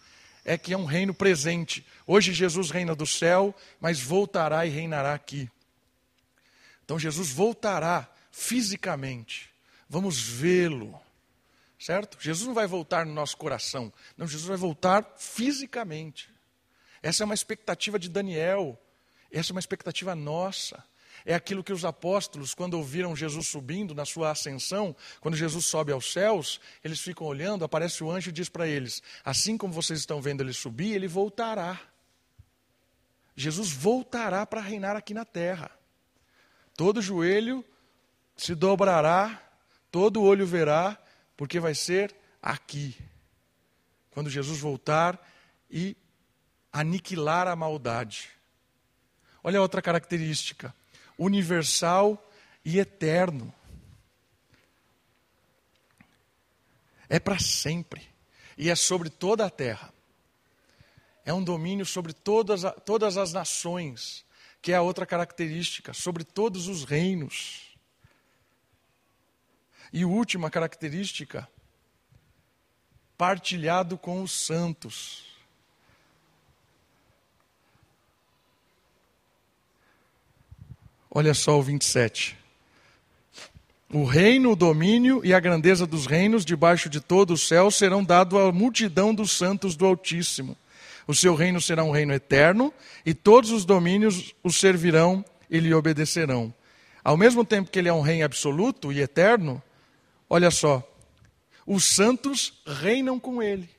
é 0.43 0.57
que 0.57 0.73
é 0.73 0.77
um 0.77 0.85
reino 0.85 1.13
presente. 1.13 1.85
Hoje 2.05 2.33
Jesus 2.33 2.71
reina 2.71 2.95
do 2.95 3.05
céu, 3.05 3.55
mas 3.79 4.01
voltará 4.01 4.65
e 4.65 4.69
reinará 4.69 5.13
aqui. 5.13 5.49
Então, 6.83 6.97
Jesus 6.97 7.31
voltará 7.31 8.09
fisicamente. 8.31 9.49
Vamos 9.87 10.19
vê-lo. 10.19 10.99
Certo? 11.79 12.17
Jesus 12.19 12.47
não 12.47 12.53
vai 12.53 12.67
voltar 12.67 13.05
no 13.05 13.13
nosso 13.13 13.37
coração. 13.37 13.91
Não, 14.17 14.27
Jesus 14.27 14.47
vai 14.47 14.57
voltar 14.57 15.15
fisicamente. 15.17 16.29
Essa 17.01 17.23
é 17.23 17.25
uma 17.25 17.33
expectativa 17.33 17.97
de 17.97 18.09
Daniel. 18.09 18.79
Essa 19.31 19.51
é 19.51 19.53
uma 19.53 19.59
expectativa 19.59 20.13
nossa. 20.15 20.83
É 21.25 21.33
aquilo 21.33 21.63
que 21.63 21.73
os 21.73 21.85
apóstolos, 21.85 22.53
quando 22.53 22.73
ouviram 22.75 23.15
Jesus 23.15 23.47
subindo 23.47 23.93
na 23.93 24.05
sua 24.05 24.31
ascensão, 24.31 24.95
quando 25.19 25.37
Jesus 25.37 25.65
sobe 25.65 25.91
aos 25.91 26.11
céus, 26.11 26.59
eles 26.83 26.99
ficam 26.99 27.27
olhando, 27.27 27.63
aparece 27.63 28.03
o 28.03 28.09
anjo 28.09 28.29
e 28.29 28.33
diz 28.33 28.49
para 28.49 28.67
eles: 28.67 29.01
Assim 29.23 29.57
como 29.57 29.73
vocês 29.73 29.99
estão 29.99 30.21
vendo 30.21 30.41
ele 30.41 30.53
subir, 30.53 30.93
ele 30.93 31.07
voltará. 31.07 31.79
Jesus 33.35 33.71
voltará 33.71 34.45
para 34.45 34.61
reinar 34.61 34.95
aqui 34.95 35.13
na 35.13 35.25
terra. 35.25 35.71
Todo 36.75 37.01
joelho 37.01 37.63
se 38.35 38.55
dobrará, 38.55 39.41
todo 39.91 40.21
olho 40.21 40.45
verá, 40.45 40.97
porque 41.37 41.59
vai 41.59 41.75
ser 41.75 42.15
aqui. 42.41 42.97
Quando 44.09 44.29
Jesus 44.29 44.59
voltar 44.59 45.19
e 45.69 45.95
aniquilar 46.71 47.47
a 47.47 47.55
maldade. 47.55 48.29
Olha 49.43 49.61
outra 49.61 49.81
característica 49.81 50.73
universal 51.21 52.31
e 52.65 52.79
eterno. 52.79 53.53
É 57.07 57.19
para 57.19 57.37
sempre. 57.37 58.09
E 58.57 58.69
é 58.69 58.75
sobre 58.75 59.09
toda 59.09 59.45
a 59.45 59.49
terra. 59.49 59.93
É 61.23 61.31
um 61.31 61.43
domínio 61.43 61.85
sobre 61.85 62.11
todas, 62.11 62.63
todas 62.85 63.17
as 63.17 63.31
nações, 63.31 64.25
que 64.61 64.71
é 64.71 64.75
a 64.75 64.81
outra 64.81 65.05
característica, 65.05 65.93
sobre 65.93 66.23
todos 66.23 66.67
os 66.67 66.83
reinos. 66.83 67.77
E 69.93 70.03
última 70.03 70.49
característica, 70.49 71.47
partilhado 73.15 73.97
com 73.97 74.23
os 74.23 74.31
santos. 74.31 75.30
Olha 81.13 81.33
só 81.33 81.59
o 81.59 81.61
27. 81.61 82.37
O 83.91 84.05
reino, 84.05 84.53
o 84.53 84.55
domínio 84.55 85.19
e 85.25 85.33
a 85.33 85.39
grandeza 85.41 85.85
dos 85.85 86.05
reinos 86.05 86.45
debaixo 86.45 86.89
de 86.89 87.01
todo 87.01 87.33
o 87.33 87.37
céu 87.37 87.69
serão 87.69 88.01
dados 88.01 88.39
à 88.39 88.49
multidão 88.49 89.13
dos 89.13 89.31
santos 89.31 89.75
do 89.75 89.85
Altíssimo. 89.85 90.55
O 91.05 91.13
seu 91.13 91.35
reino 91.35 91.59
será 91.59 91.83
um 91.83 91.91
reino 91.91 92.13
eterno 92.13 92.73
e 93.05 93.13
todos 93.13 93.51
os 93.51 93.65
domínios 93.65 94.33
o 94.41 94.49
servirão 94.49 95.25
e 95.49 95.59
lhe 95.59 95.73
obedecerão. 95.73 96.53
Ao 97.03 97.17
mesmo 97.17 97.43
tempo 97.43 97.69
que 97.69 97.77
ele 97.77 97.89
é 97.89 97.93
um 97.93 97.99
rei 97.99 98.23
absoluto 98.23 98.93
e 98.93 99.01
eterno, 99.01 99.61
olha 100.29 100.49
só, 100.49 100.81
os 101.67 101.83
santos 101.83 102.61
reinam 102.65 103.19
com 103.19 103.43
ele. 103.43 103.69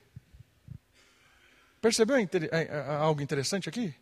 Percebeu 1.80 2.16
algo 3.00 3.22
interessante 3.22 3.70
aqui? 3.70 3.94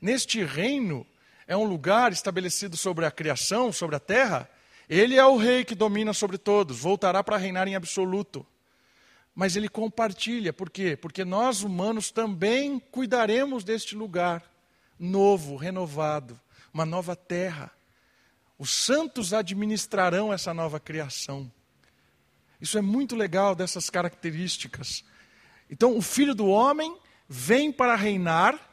Neste 0.00 0.42
reino, 0.42 1.06
é 1.52 1.56
um 1.56 1.64
lugar 1.64 2.12
estabelecido 2.12 2.78
sobre 2.78 3.04
a 3.04 3.10
criação, 3.10 3.70
sobre 3.70 3.94
a 3.94 4.00
terra. 4.00 4.48
Ele 4.88 5.16
é 5.16 5.24
o 5.26 5.36
rei 5.36 5.66
que 5.66 5.74
domina 5.74 6.14
sobre 6.14 6.38
todos, 6.38 6.80
voltará 6.80 7.22
para 7.22 7.36
reinar 7.36 7.68
em 7.68 7.74
absoluto. 7.74 8.46
Mas 9.34 9.54
ele 9.54 9.68
compartilha, 9.68 10.50
por 10.50 10.70
quê? 10.70 10.96
Porque 10.96 11.26
nós 11.26 11.62
humanos 11.62 12.10
também 12.10 12.78
cuidaremos 12.78 13.64
deste 13.64 13.94
lugar 13.94 14.42
novo, 14.98 15.56
renovado, 15.56 16.40
uma 16.72 16.86
nova 16.86 17.14
terra. 17.14 17.70
Os 18.58 18.70
santos 18.70 19.34
administrarão 19.34 20.32
essa 20.32 20.54
nova 20.54 20.80
criação. 20.80 21.52
Isso 22.62 22.78
é 22.78 22.82
muito 22.82 23.14
legal 23.14 23.54
dessas 23.54 23.90
características. 23.90 25.04
Então, 25.68 25.98
o 25.98 26.00
filho 26.00 26.34
do 26.34 26.46
homem 26.46 26.96
vem 27.28 27.70
para 27.70 27.94
reinar 27.94 28.71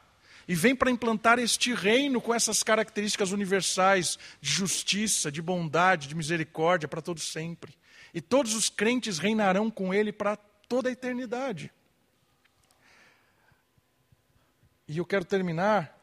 e 0.49 0.55
vem 0.55 0.75
para 0.75 0.89
implantar 0.89 1.37
este 1.37 1.75
reino 1.75 2.19
com 2.19 2.33
essas 2.33 2.63
características 2.63 3.31
universais 3.31 4.17
de 4.41 4.49
justiça, 4.49 5.31
de 5.31 5.43
bondade, 5.43 6.07
de 6.07 6.15
misericórdia 6.15 6.87
para 6.87 7.03
todos 7.03 7.31
sempre. 7.31 7.77
E 8.11 8.19
todos 8.19 8.55
os 8.55 8.67
crentes 8.67 9.19
reinarão 9.19 9.69
com 9.69 9.93
ele 9.93 10.11
para 10.11 10.35
toda 10.35 10.89
a 10.89 10.91
eternidade. 10.91 11.71
E 14.87 14.97
eu 14.97 15.05
quero 15.05 15.23
terminar 15.23 15.95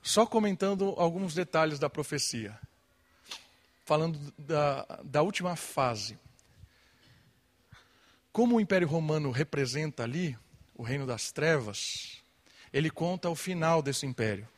só 0.00 0.24
comentando 0.24 0.94
alguns 0.96 1.34
detalhes 1.34 1.80
da 1.80 1.90
profecia, 1.90 2.56
falando 3.84 4.32
da, 4.38 5.00
da 5.02 5.20
última 5.20 5.56
fase. 5.56 6.16
Como 8.30 8.54
o 8.54 8.60
Império 8.60 8.86
Romano 8.86 9.32
representa 9.32 10.04
ali, 10.04 10.38
o 10.74 10.82
reino 10.82 11.06
das 11.06 11.30
trevas, 11.30 12.22
ele 12.72 12.90
conta 12.90 13.28
o 13.30 13.34
final 13.34 13.80
desse 13.80 14.04
império. 14.04 14.48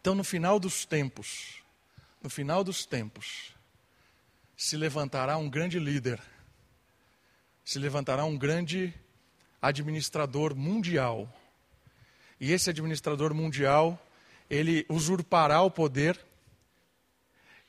Então, 0.00 0.14
no 0.14 0.24
final 0.24 0.58
dos 0.58 0.84
tempos, 0.84 1.62
no 2.22 2.30
final 2.30 2.64
dos 2.64 2.86
tempos, 2.86 3.54
se 4.56 4.76
levantará 4.76 5.36
um 5.36 5.48
grande 5.48 5.78
líder, 5.78 6.20
se 7.64 7.78
levantará 7.78 8.24
um 8.24 8.36
grande 8.36 8.94
administrador 9.60 10.54
mundial. 10.54 11.28
E 12.40 12.52
esse 12.52 12.70
administrador 12.70 13.34
mundial, 13.34 13.98
ele 14.48 14.84
usurpará 14.88 15.62
o 15.62 15.70
poder 15.70 16.18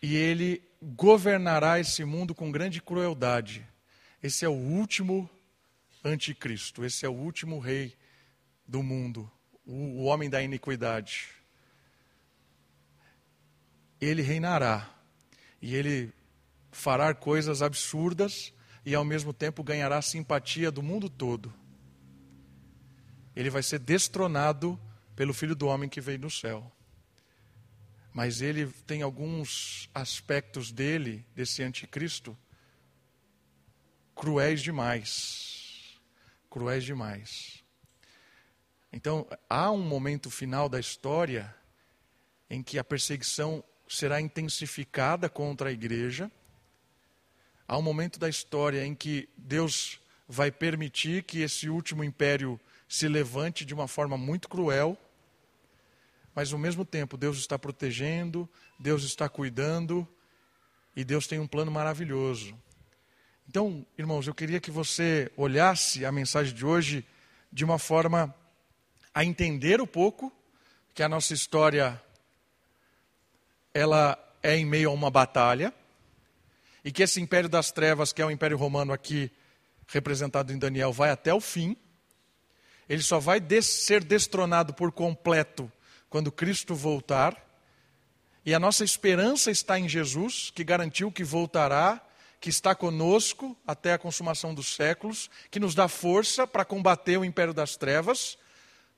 e 0.02 0.16
ele 0.16 0.62
governará 0.82 1.80
esse 1.80 2.04
mundo 2.04 2.36
com 2.36 2.52
grande 2.52 2.82
crueldade. 2.82 3.66
Esse 4.22 4.46
é 4.46 4.50
o 4.50 4.54
último 4.54 5.30
anticristo. 6.06 6.86
Esse 6.86 7.06
é 7.06 7.10
o 7.10 7.14
último 7.14 7.60
rei 7.60 7.98
do 8.68 8.84
mundo, 8.84 9.30
o, 9.66 10.04
homem 10.04 10.30
da 10.30 10.42
iniquidade. 10.42 11.30
Ele 14.00 14.22
reinará 14.22 14.90
e 15.62 15.76
ele 15.76 16.14
fará 16.72 17.14
coisas 17.14 17.62
absurdas 17.62 18.54
e 18.86 18.94
ao 18.94 19.04
mesmo 19.04 19.34
tempo 19.34 19.64
ganhará 19.64 20.02
simpatia 20.02 20.70
do 20.70 20.84
mundo 20.84 21.10
todo. 21.10 21.52
Ele 23.36 23.50
vai 23.50 23.64
ser 23.64 23.80
destronado 23.80 24.80
pelo 25.16 25.34
Filho 25.34 25.56
do 25.56 25.68
Homem 25.68 25.90
que 25.90 26.00
veio 26.00 26.20
do 26.20 26.30
céu. 26.30 26.72
Mas 28.14 28.42
ele 28.42 28.68
tem 28.88 29.02
alguns 29.02 29.90
aspectos 29.94 30.72
dele, 30.72 31.26
desse 31.36 31.62
anticristo, 31.64 32.38
cruéis 34.14 34.62
demais 34.62 35.55
cruéis 36.56 36.86
demais. 36.86 37.66
Então, 38.94 39.28
há 39.50 39.70
um 39.72 39.82
momento 39.82 40.32
final 40.32 40.70
da 40.70 40.80
história 40.80 41.54
em 42.50 42.64
que 42.64 42.80
a 42.80 42.84
perseguição 42.84 43.62
será 43.90 44.22
intensificada 44.22 45.28
contra 45.28 45.68
a 45.68 45.74
igreja. 45.74 46.32
Há 47.68 47.78
um 47.78 47.82
momento 47.82 48.18
da 48.18 48.30
história 48.30 48.86
em 48.86 48.96
que 48.96 49.28
Deus 49.36 50.00
vai 50.30 50.50
permitir 50.50 51.24
que 51.24 51.42
esse 51.42 51.68
último 51.68 52.06
império 52.06 52.58
se 52.88 53.10
levante 53.10 53.66
de 53.66 53.74
uma 53.74 53.86
forma 53.86 54.18
muito 54.18 54.48
cruel, 54.48 54.98
mas 56.34 56.54
ao 56.54 56.58
mesmo 56.58 56.86
tempo 56.86 57.18
Deus 57.18 57.38
está 57.38 57.60
protegendo, 57.60 58.48
Deus 58.80 59.04
está 59.04 59.28
cuidando 59.28 60.08
e 60.96 61.04
Deus 61.04 61.28
tem 61.28 61.38
um 61.38 61.48
plano 61.48 61.70
maravilhoso. 61.70 62.58
Então, 63.48 63.86
irmãos, 63.98 64.28
eu 64.28 64.34
queria 64.34 64.60
que 64.60 64.72
você 64.72 65.32
olhasse 65.38 66.04
a 66.04 66.12
mensagem 66.12 66.54
de 66.54 66.66
hoje 66.66 67.06
de 67.52 67.64
uma 67.64 67.78
forma 67.78 68.34
a 69.14 69.24
entender 69.24 69.80
um 69.80 69.88
pouco 69.88 70.34
que 70.94 71.04
a 71.04 71.08
nossa 71.08 71.34
história 71.34 72.02
ela 73.74 74.18
é 74.42 74.58
em 74.58 74.66
meio 74.66 74.90
a 74.90 74.94
uma 74.94 75.12
batalha 75.12 75.74
e 76.84 76.92
que 76.92 77.04
esse 77.04 77.22
império 77.22 77.48
das 77.48 77.72
trevas, 77.72 78.12
que 78.12 78.22
é 78.22 78.26
o 78.26 78.32
império 78.32 78.58
romano 78.58 78.92
aqui 78.92 79.32
representado 79.88 80.52
em 80.52 80.58
Daniel, 80.58 80.92
vai 80.92 81.12
até 81.12 81.34
o 81.34 81.40
fim. 81.40 81.78
Ele 82.90 83.02
só 83.02 83.20
vai 83.20 83.40
des 83.40 83.66
ser 83.66 84.04
destronado 84.04 84.74
por 84.74 84.92
completo 84.92 85.72
quando 86.10 86.32
Cristo 86.32 86.76
voltar. 86.76 87.42
E 88.46 88.54
a 88.54 88.60
nossa 88.60 88.84
esperança 88.84 89.50
está 89.50 89.80
em 89.80 89.88
Jesus, 89.88 90.52
que 90.54 90.64
garantiu 90.64 91.12
que 91.12 91.24
voltará 91.24 92.05
que 92.40 92.50
está 92.50 92.76
conosco 92.76 93.58
até 93.66 93.94
a 93.94 93.98
consumação 93.98 94.54
dos 94.54 94.76
séculos, 94.76 95.30
que 95.50 95.60
nos 95.60 95.74
dá 95.74 95.88
força 95.88 96.46
para 96.46 96.66
combater 96.66 97.18
o 97.18 97.26
império 97.26 97.54
das 97.54 97.76
trevas, 97.76 98.38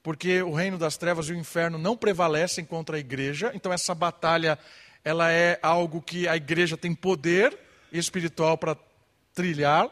porque 0.03 0.41
o 0.41 0.53
reino 0.53 0.77
das 0.77 0.97
trevas 0.97 1.27
e 1.27 1.33
o 1.33 1.37
inferno 1.37 1.77
não 1.77 1.97
prevalecem 1.97 2.65
contra 2.65 2.97
a 2.97 2.99
igreja. 2.99 3.51
Então 3.53 3.71
essa 3.71 3.93
batalha, 3.93 4.57
ela 5.03 5.31
é 5.31 5.59
algo 5.61 6.01
que 6.01 6.27
a 6.27 6.35
igreja 6.35 6.77
tem 6.77 6.93
poder 6.93 7.57
espiritual 7.91 8.57
para 8.57 8.77
trilhar, 9.33 9.89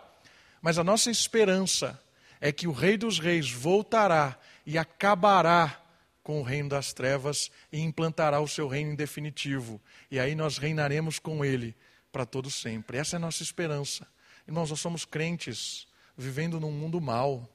mas 0.62 0.78
a 0.78 0.84
nossa 0.84 1.12
esperança 1.12 2.02
é 2.42 2.52
que 2.52 2.68
o 2.68 2.72
Rei 2.72 2.98
dos 2.98 3.20
Reis 3.20 3.50
voltará 3.50 4.38
e 4.66 4.78
acabará 4.78 5.82
com 6.24 6.40
o 6.40 6.44
reino 6.44 6.70
das 6.70 6.92
trevas 6.92 7.52
e 7.72 7.80
implantará 7.80 8.40
o 8.40 8.48
seu 8.48 8.68
reino 8.68 8.92
em 8.92 8.96
definitivo. 8.96 9.80
E 10.10 10.20
aí 10.20 10.34
nós 10.34 10.58
reinaremos 10.58 11.20
com 11.20 11.46
ele 11.46 11.76
para 12.16 12.26
todo 12.26 12.50
sempre. 12.50 12.98
Essa 12.98 13.18
é 13.18 13.18
a 13.18 13.20
nossa 13.20 13.44
esperança. 13.44 14.08
Irmãos, 14.48 14.70
nós 14.70 14.80
somos 14.80 15.04
crentes 15.04 15.86
vivendo 16.18 16.62
num 16.62 16.72
mundo 16.72 17.02
mau. 17.02 17.46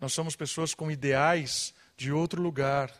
Nós 0.00 0.14
somos 0.14 0.34
pessoas 0.34 0.72
com 0.72 0.90
ideais 0.90 1.74
de 1.98 2.10
outro 2.10 2.40
lugar. 2.40 2.90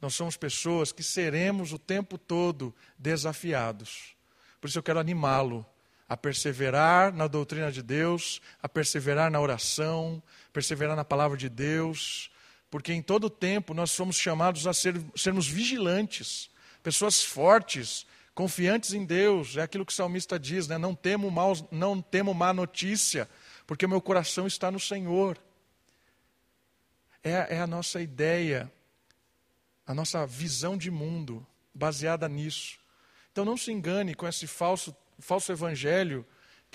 Nós 0.00 0.14
somos 0.14 0.36
pessoas 0.36 0.92
que 0.92 1.02
seremos 1.02 1.72
o 1.72 1.80
tempo 1.80 2.16
todo 2.16 2.72
desafiados. 2.96 4.14
Por 4.60 4.68
isso 4.68 4.78
eu 4.78 4.84
quero 4.84 5.00
animá-lo 5.00 5.66
a 6.08 6.16
perseverar 6.16 7.12
na 7.12 7.26
doutrina 7.26 7.72
de 7.72 7.82
Deus, 7.82 8.40
a 8.62 8.68
perseverar 8.68 9.32
na 9.32 9.40
oração, 9.40 10.22
perseverar 10.52 10.94
na 10.94 11.04
palavra 11.04 11.36
de 11.36 11.48
Deus, 11.48 12.30
porque 12.70 12.92
em 12.92 13.02
todo 13.02 13.28
tempo 13.28 13.74
nós 13.74 13.90
somos 13.90 14.14
chamados 14.14 14.64
a 14.68 14.72
ser, 14.72 14.94
sermos 15.16 15.48
vigilantes, 15.48 16.48
pessoas 16.84 17.20
fortes, 17.24 18.06
confiantes 18.36 18.92
em 18.92 19.02
Deus, 19.06 19.56
é 19.56 19.62
aquilo 19.62 19.86
que 19.86 19.92
o 19.92 19.96
salmista 19.96 20.38
diz, 20.38 20.68
né? 20.68 20.76
não, 20.76 20.94
temo 20.94 21.30
mal, 21.30 21.54
não 21.70 22.02
temo 22.02 22.34
má 22.34 22.52
notícia, 22.52 23.26
porque 23.66 23.86
o 23.86 23.88
meu 23.88 23.98
coração 23.98 24.46
está 24.46 24.70
no 24.70 24.78
Senhor. 24.78 25.38
É, 27.24 27.56
é 27.56 27.60
a 27.60 27.66
nossa 27.66 27.98
ideia, 27.98 28.70
a 29.86 29.94
nossa 29.94 30.26
visão 30.26 30.76
de 30.76 30.90
mundo 30.90 31.46
baseada 31.74 32.28
nisso. 32.28 32.78
Então 33.32 33.42
não 33.42 33.56
se 33.56 33.72
engane 33.72 34.14
com 34.14 34.28
esse 34.28 34.46
falso, 34.46 34.94
falso 35.18 35.50
evangelho 35.50 36.24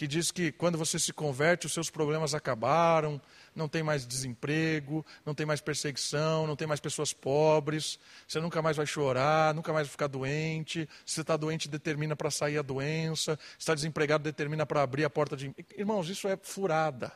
que 0.02 0.08
diz 0.08 0.32
que 0.32 0.52
quando 0.52 0.80
você 0.80 0.98
se 0.98 1.14
converte, 1.14 1.68
os 1.68 1.74
seus 1.74 1.92
problemas 1.92 2.34
acabaram, 2.34 3.22
não 3.56 3.70
tem 3.70 3.84
mais 3.84 4.04
desemprego, 4.04 5.06
não 5.24 5.36
tem 5.36 5.46
mais 5.46 5.62
perseguição, 5.62 6.48
não 6.48 6.56
tem 6.56 6.68
mais 6.68 6.80
pessoas 6.80 7.14
pobres, 7.14 8.00
você 8.28 8.40
nunca 8.40 8.64
mais 8.64 8.78
vai 8.78 8.88
chorar, 8.88 9.54
nunca 9.54 9.72
mais 9.72 9.86
vai 9.86 9.92
ficar 9.92 10.08
doente. 10.08 10.90
Se 11.06 11.22
está 11.22 11.38
doente, 11.38 11.70
determina 11.70 12.16
para 12.16 12.32
sair 12.32 12.58
a 12.58 12.64
doença. 12.64 13.38
Se 13.52 13.60
está 13.60 13.76
desempregado, 13.76 14.24
determina 14.24 14.66
para 14.66 14.82
abrir 14.82 15.06
a 15.06 15.10
porta 15.10 15.38
de. 15.38 15.54
Irmãos, 15.78 16.10
isso 16.10 16.28
é 16.28 16.36
furada. 16.36 17.12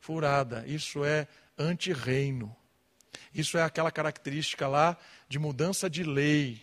Furada. 0.00 0.64
Isso 0.66 1.04
é 1.04 1.28
anti-reino. 1.56 2.52
Isso 3.32 3.56
é 3.56 3.62
aquela 3.62 3.92
característica 3.92 4.66
lá 4.66 4.96
de 5.28 5.38
mudança 5.38 5.88
de 5.88 6.02
lei. 6.02 6.60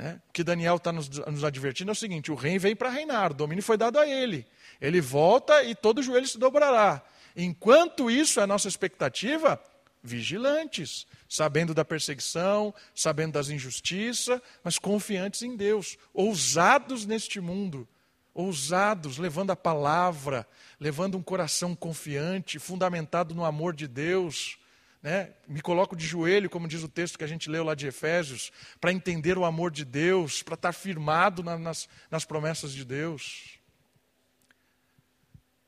Né? 0.00 0.18
O 0.30 0.32
que 0.32 0.42
Daniel 0.42 0.76
está 0.76 0.90
nos, 0.90 1.10
nos 1.10 1.44
advertindo 1.44 1.90
é 1.90 1.92
o 1.92 1.96
seguinte: 1.96 2.32
o 2.32 2.34
rei 2.34 2.58
vem 2.58 2.74
para 2.74 2.88
reinar, 2.88 3.32
o 3.32 3.34
domínio 3.34 3.62
foi 3.62 3.76
dado 3.76 3.98
a 3.98 4.08
ele. 4.08 4.46
Ele 4.80 4.98
volta 4.98 5.62
e 5.62 5.74
todo 5.74 6.02
joelho 6.02 6.26
se 6.26 6.38
dobrará. 6.38 7.02
Enquanto 7.36 8.10
isso 8.10 8.40
é 8.40 8.44
a 8.44 8.46
nossa 8.46 8.66
expectativa, 8.66 9.62
vigilantes, 10.02 11.06
sabendo 11.28 11.74
da 11.74 11.84
perseguição, 11.84 12.74
sabendo 12.94 13.32
das 13.32 13.50
injustiças, 13.50 14.40
mas 14.64 14.78
confiantes 14.78 15.42
em 15.42 15.54
Deus, 15.54 15.98
ousados 16.14 17.04
neste 17.04 17.38
mundo, 17.38 17.86
ousados, 18.32 19.18
levando 19.18 19.50
a 19.50 19.56
palavra, 19.56 20.46
levando 20.80 21.18
um 21.18 21.22
coração 21.22 21.76
confiante, 21.76 22.58
fundamentado 22.58 23.34
no 23.34 23.44
amor 23.44 23.74
de 23.74 23.86
Deus. 23.86 24.58
Né? 25.02 25.32
Me 25.48 25.62
coloco 25.62 25.96
de 25.96 26.06
joelho, 26.06 26.50
como 26.50 26.68
diz 26.68 26.82
o 26.82 26.88
texto 26.88 27.16
que 27.16 27.24
a 27.24 27.26
gente 27.26 27.48
leu 27.48 27.64
lá 27.64 27.74
de 27.74 27.86
Efésios, 27.86 28.52
para 28.80 28.92
entender 28.92 29.38
o 29.38 29.44
amor 29.44 29.70
de 29.70 29.84
Deus, 29.84 30.42
para 30.42 30.54
estar 30.54 30.72
firmado 30.72 31.42
na, 31.42 31.58
nas, 31.58 31.88
nas 32.10 32.24
promessas 32.24 32.72
de 32.72 32.84
Deus. 32.84 33.58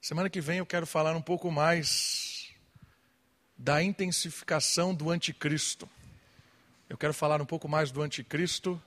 Semana 0.00 0.28
que 0.28 0.40
vem 0.40 0.58
eu 0.58 0.66
quero 0.66 0.86
falar 0.86 1.14
um 1.16 1.22
pouco 1.22 1.50
mais 1.50 2.52
da 3.56 3.82
intensificação 3.82 4.94
do 4.94 5.10
anticristo. 5.10 5.88
Eu 6.88 6.98
quero 6.98 7.14
falar 7.14 7.40
um 7.40 7.46
pouco 7.46 7.68
mais 7.68 7.90
do 7.90 8.02
anticristo 8.02 8.82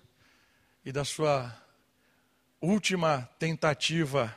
e 0.84 0.91
da 0.91 1.06
sua 1.06 1.56
última 2.62 3.28
tentativa 3.39 4.36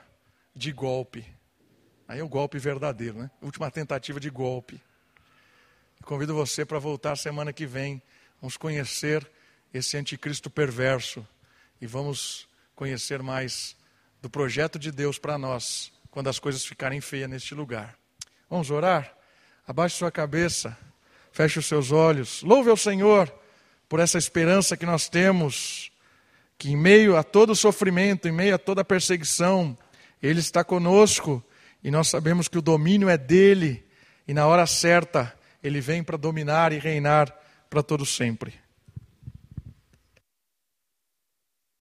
de 0.54 0.72
golpe. 0.72 1.26
Aí 2.06 2.20
é 2.20 2.24
o 2.24 2.28
golpe 2.28 2.58
verdadeiro, 2.58 3.18
né? 3.18 3.30
Última 3.42 3.70
tentativa 3.70 4.18
de 4.18 4.30
golpe. 4.30 4.80
Convido 6.04 6.34
você 6.34 6.64
para 6.64 6.78
voltar 6.78 7.16
semana 7.16 7.52
que 7.52 7.66
vem. 7.66 8.00
Vamos 8.40 8.56
conhecer 8.56 9.28
esse 9.72 9.96
anticristo 9.96 10.48
perverso 10.48 11.26
e 11.80 11.86
vamos 11.86 12.48
conhecer 12.74 13.22
mais 13.22 13.76
do 14.22 14.30
projeto 14.30 14.78
de 14.78 14.90
Deus 14.90 15.18
para 15.18 15.36
nós 15.36 15.92
quando 16.10 16.28
as 16.28 16.38
coisas 16.38 16.64
ficarem 16.64 17.00
feias 17.00 17.28
neste 17.28 17.54
lugar. 17.54 17.96
Vamos 18.48 18.70
orar? 18.70 19.14
Abaixe 19.66 19.96
sua 19.96 20.10
cabeça, 20.10 20.76
feche 21.30 21.58
os 21.58 21.66
seus 21.66 21.92
olhos, 21.92 22.42
louve 22.42 22.70
ao 22.70 22.76
Senhor 22.76 23.32
por 23.88 24.00
essa 24.00 24.16
esperança 24.16 24.76
que 24.76 24.86
nós 24.86 25.08
temos, 25.08 25.92
que 26.56 26.70
em 26.70 26.76
meio 26.76 27.16
a 27.16 27.22
todo 27.22 27.54
sofrimento, 27.54 28.26
em 28.26 28.32
meio 28.32 28.54
a 28.54 28.58
toda 28.58 28.84
perseguição, 28.84 29.76
Ele 30.22 30.40
está 30.40 30.64
conosco 30.64 31.44
e 31.84 31.90
nós 31.90 32.08
sabemos 32.08 32.48
que 32.48 32.58
o 32.58 32.62
domínio 32.62 33.08
é 33.08 33.18
dele 33.18 33.84
e 34.26 34.32
na 34.32 34.46
hora 34.46 34.66
certa 34.66 35.37
Ele 35.68 35.80
vem 35.80 36.02
para 36.02 36.16
dominar 36.16 36.72
e 36.72 36.78
reinar 36.78 37.32
para 37.70 37.82
todo 37.82 38.04
sempre. 38.04 38.54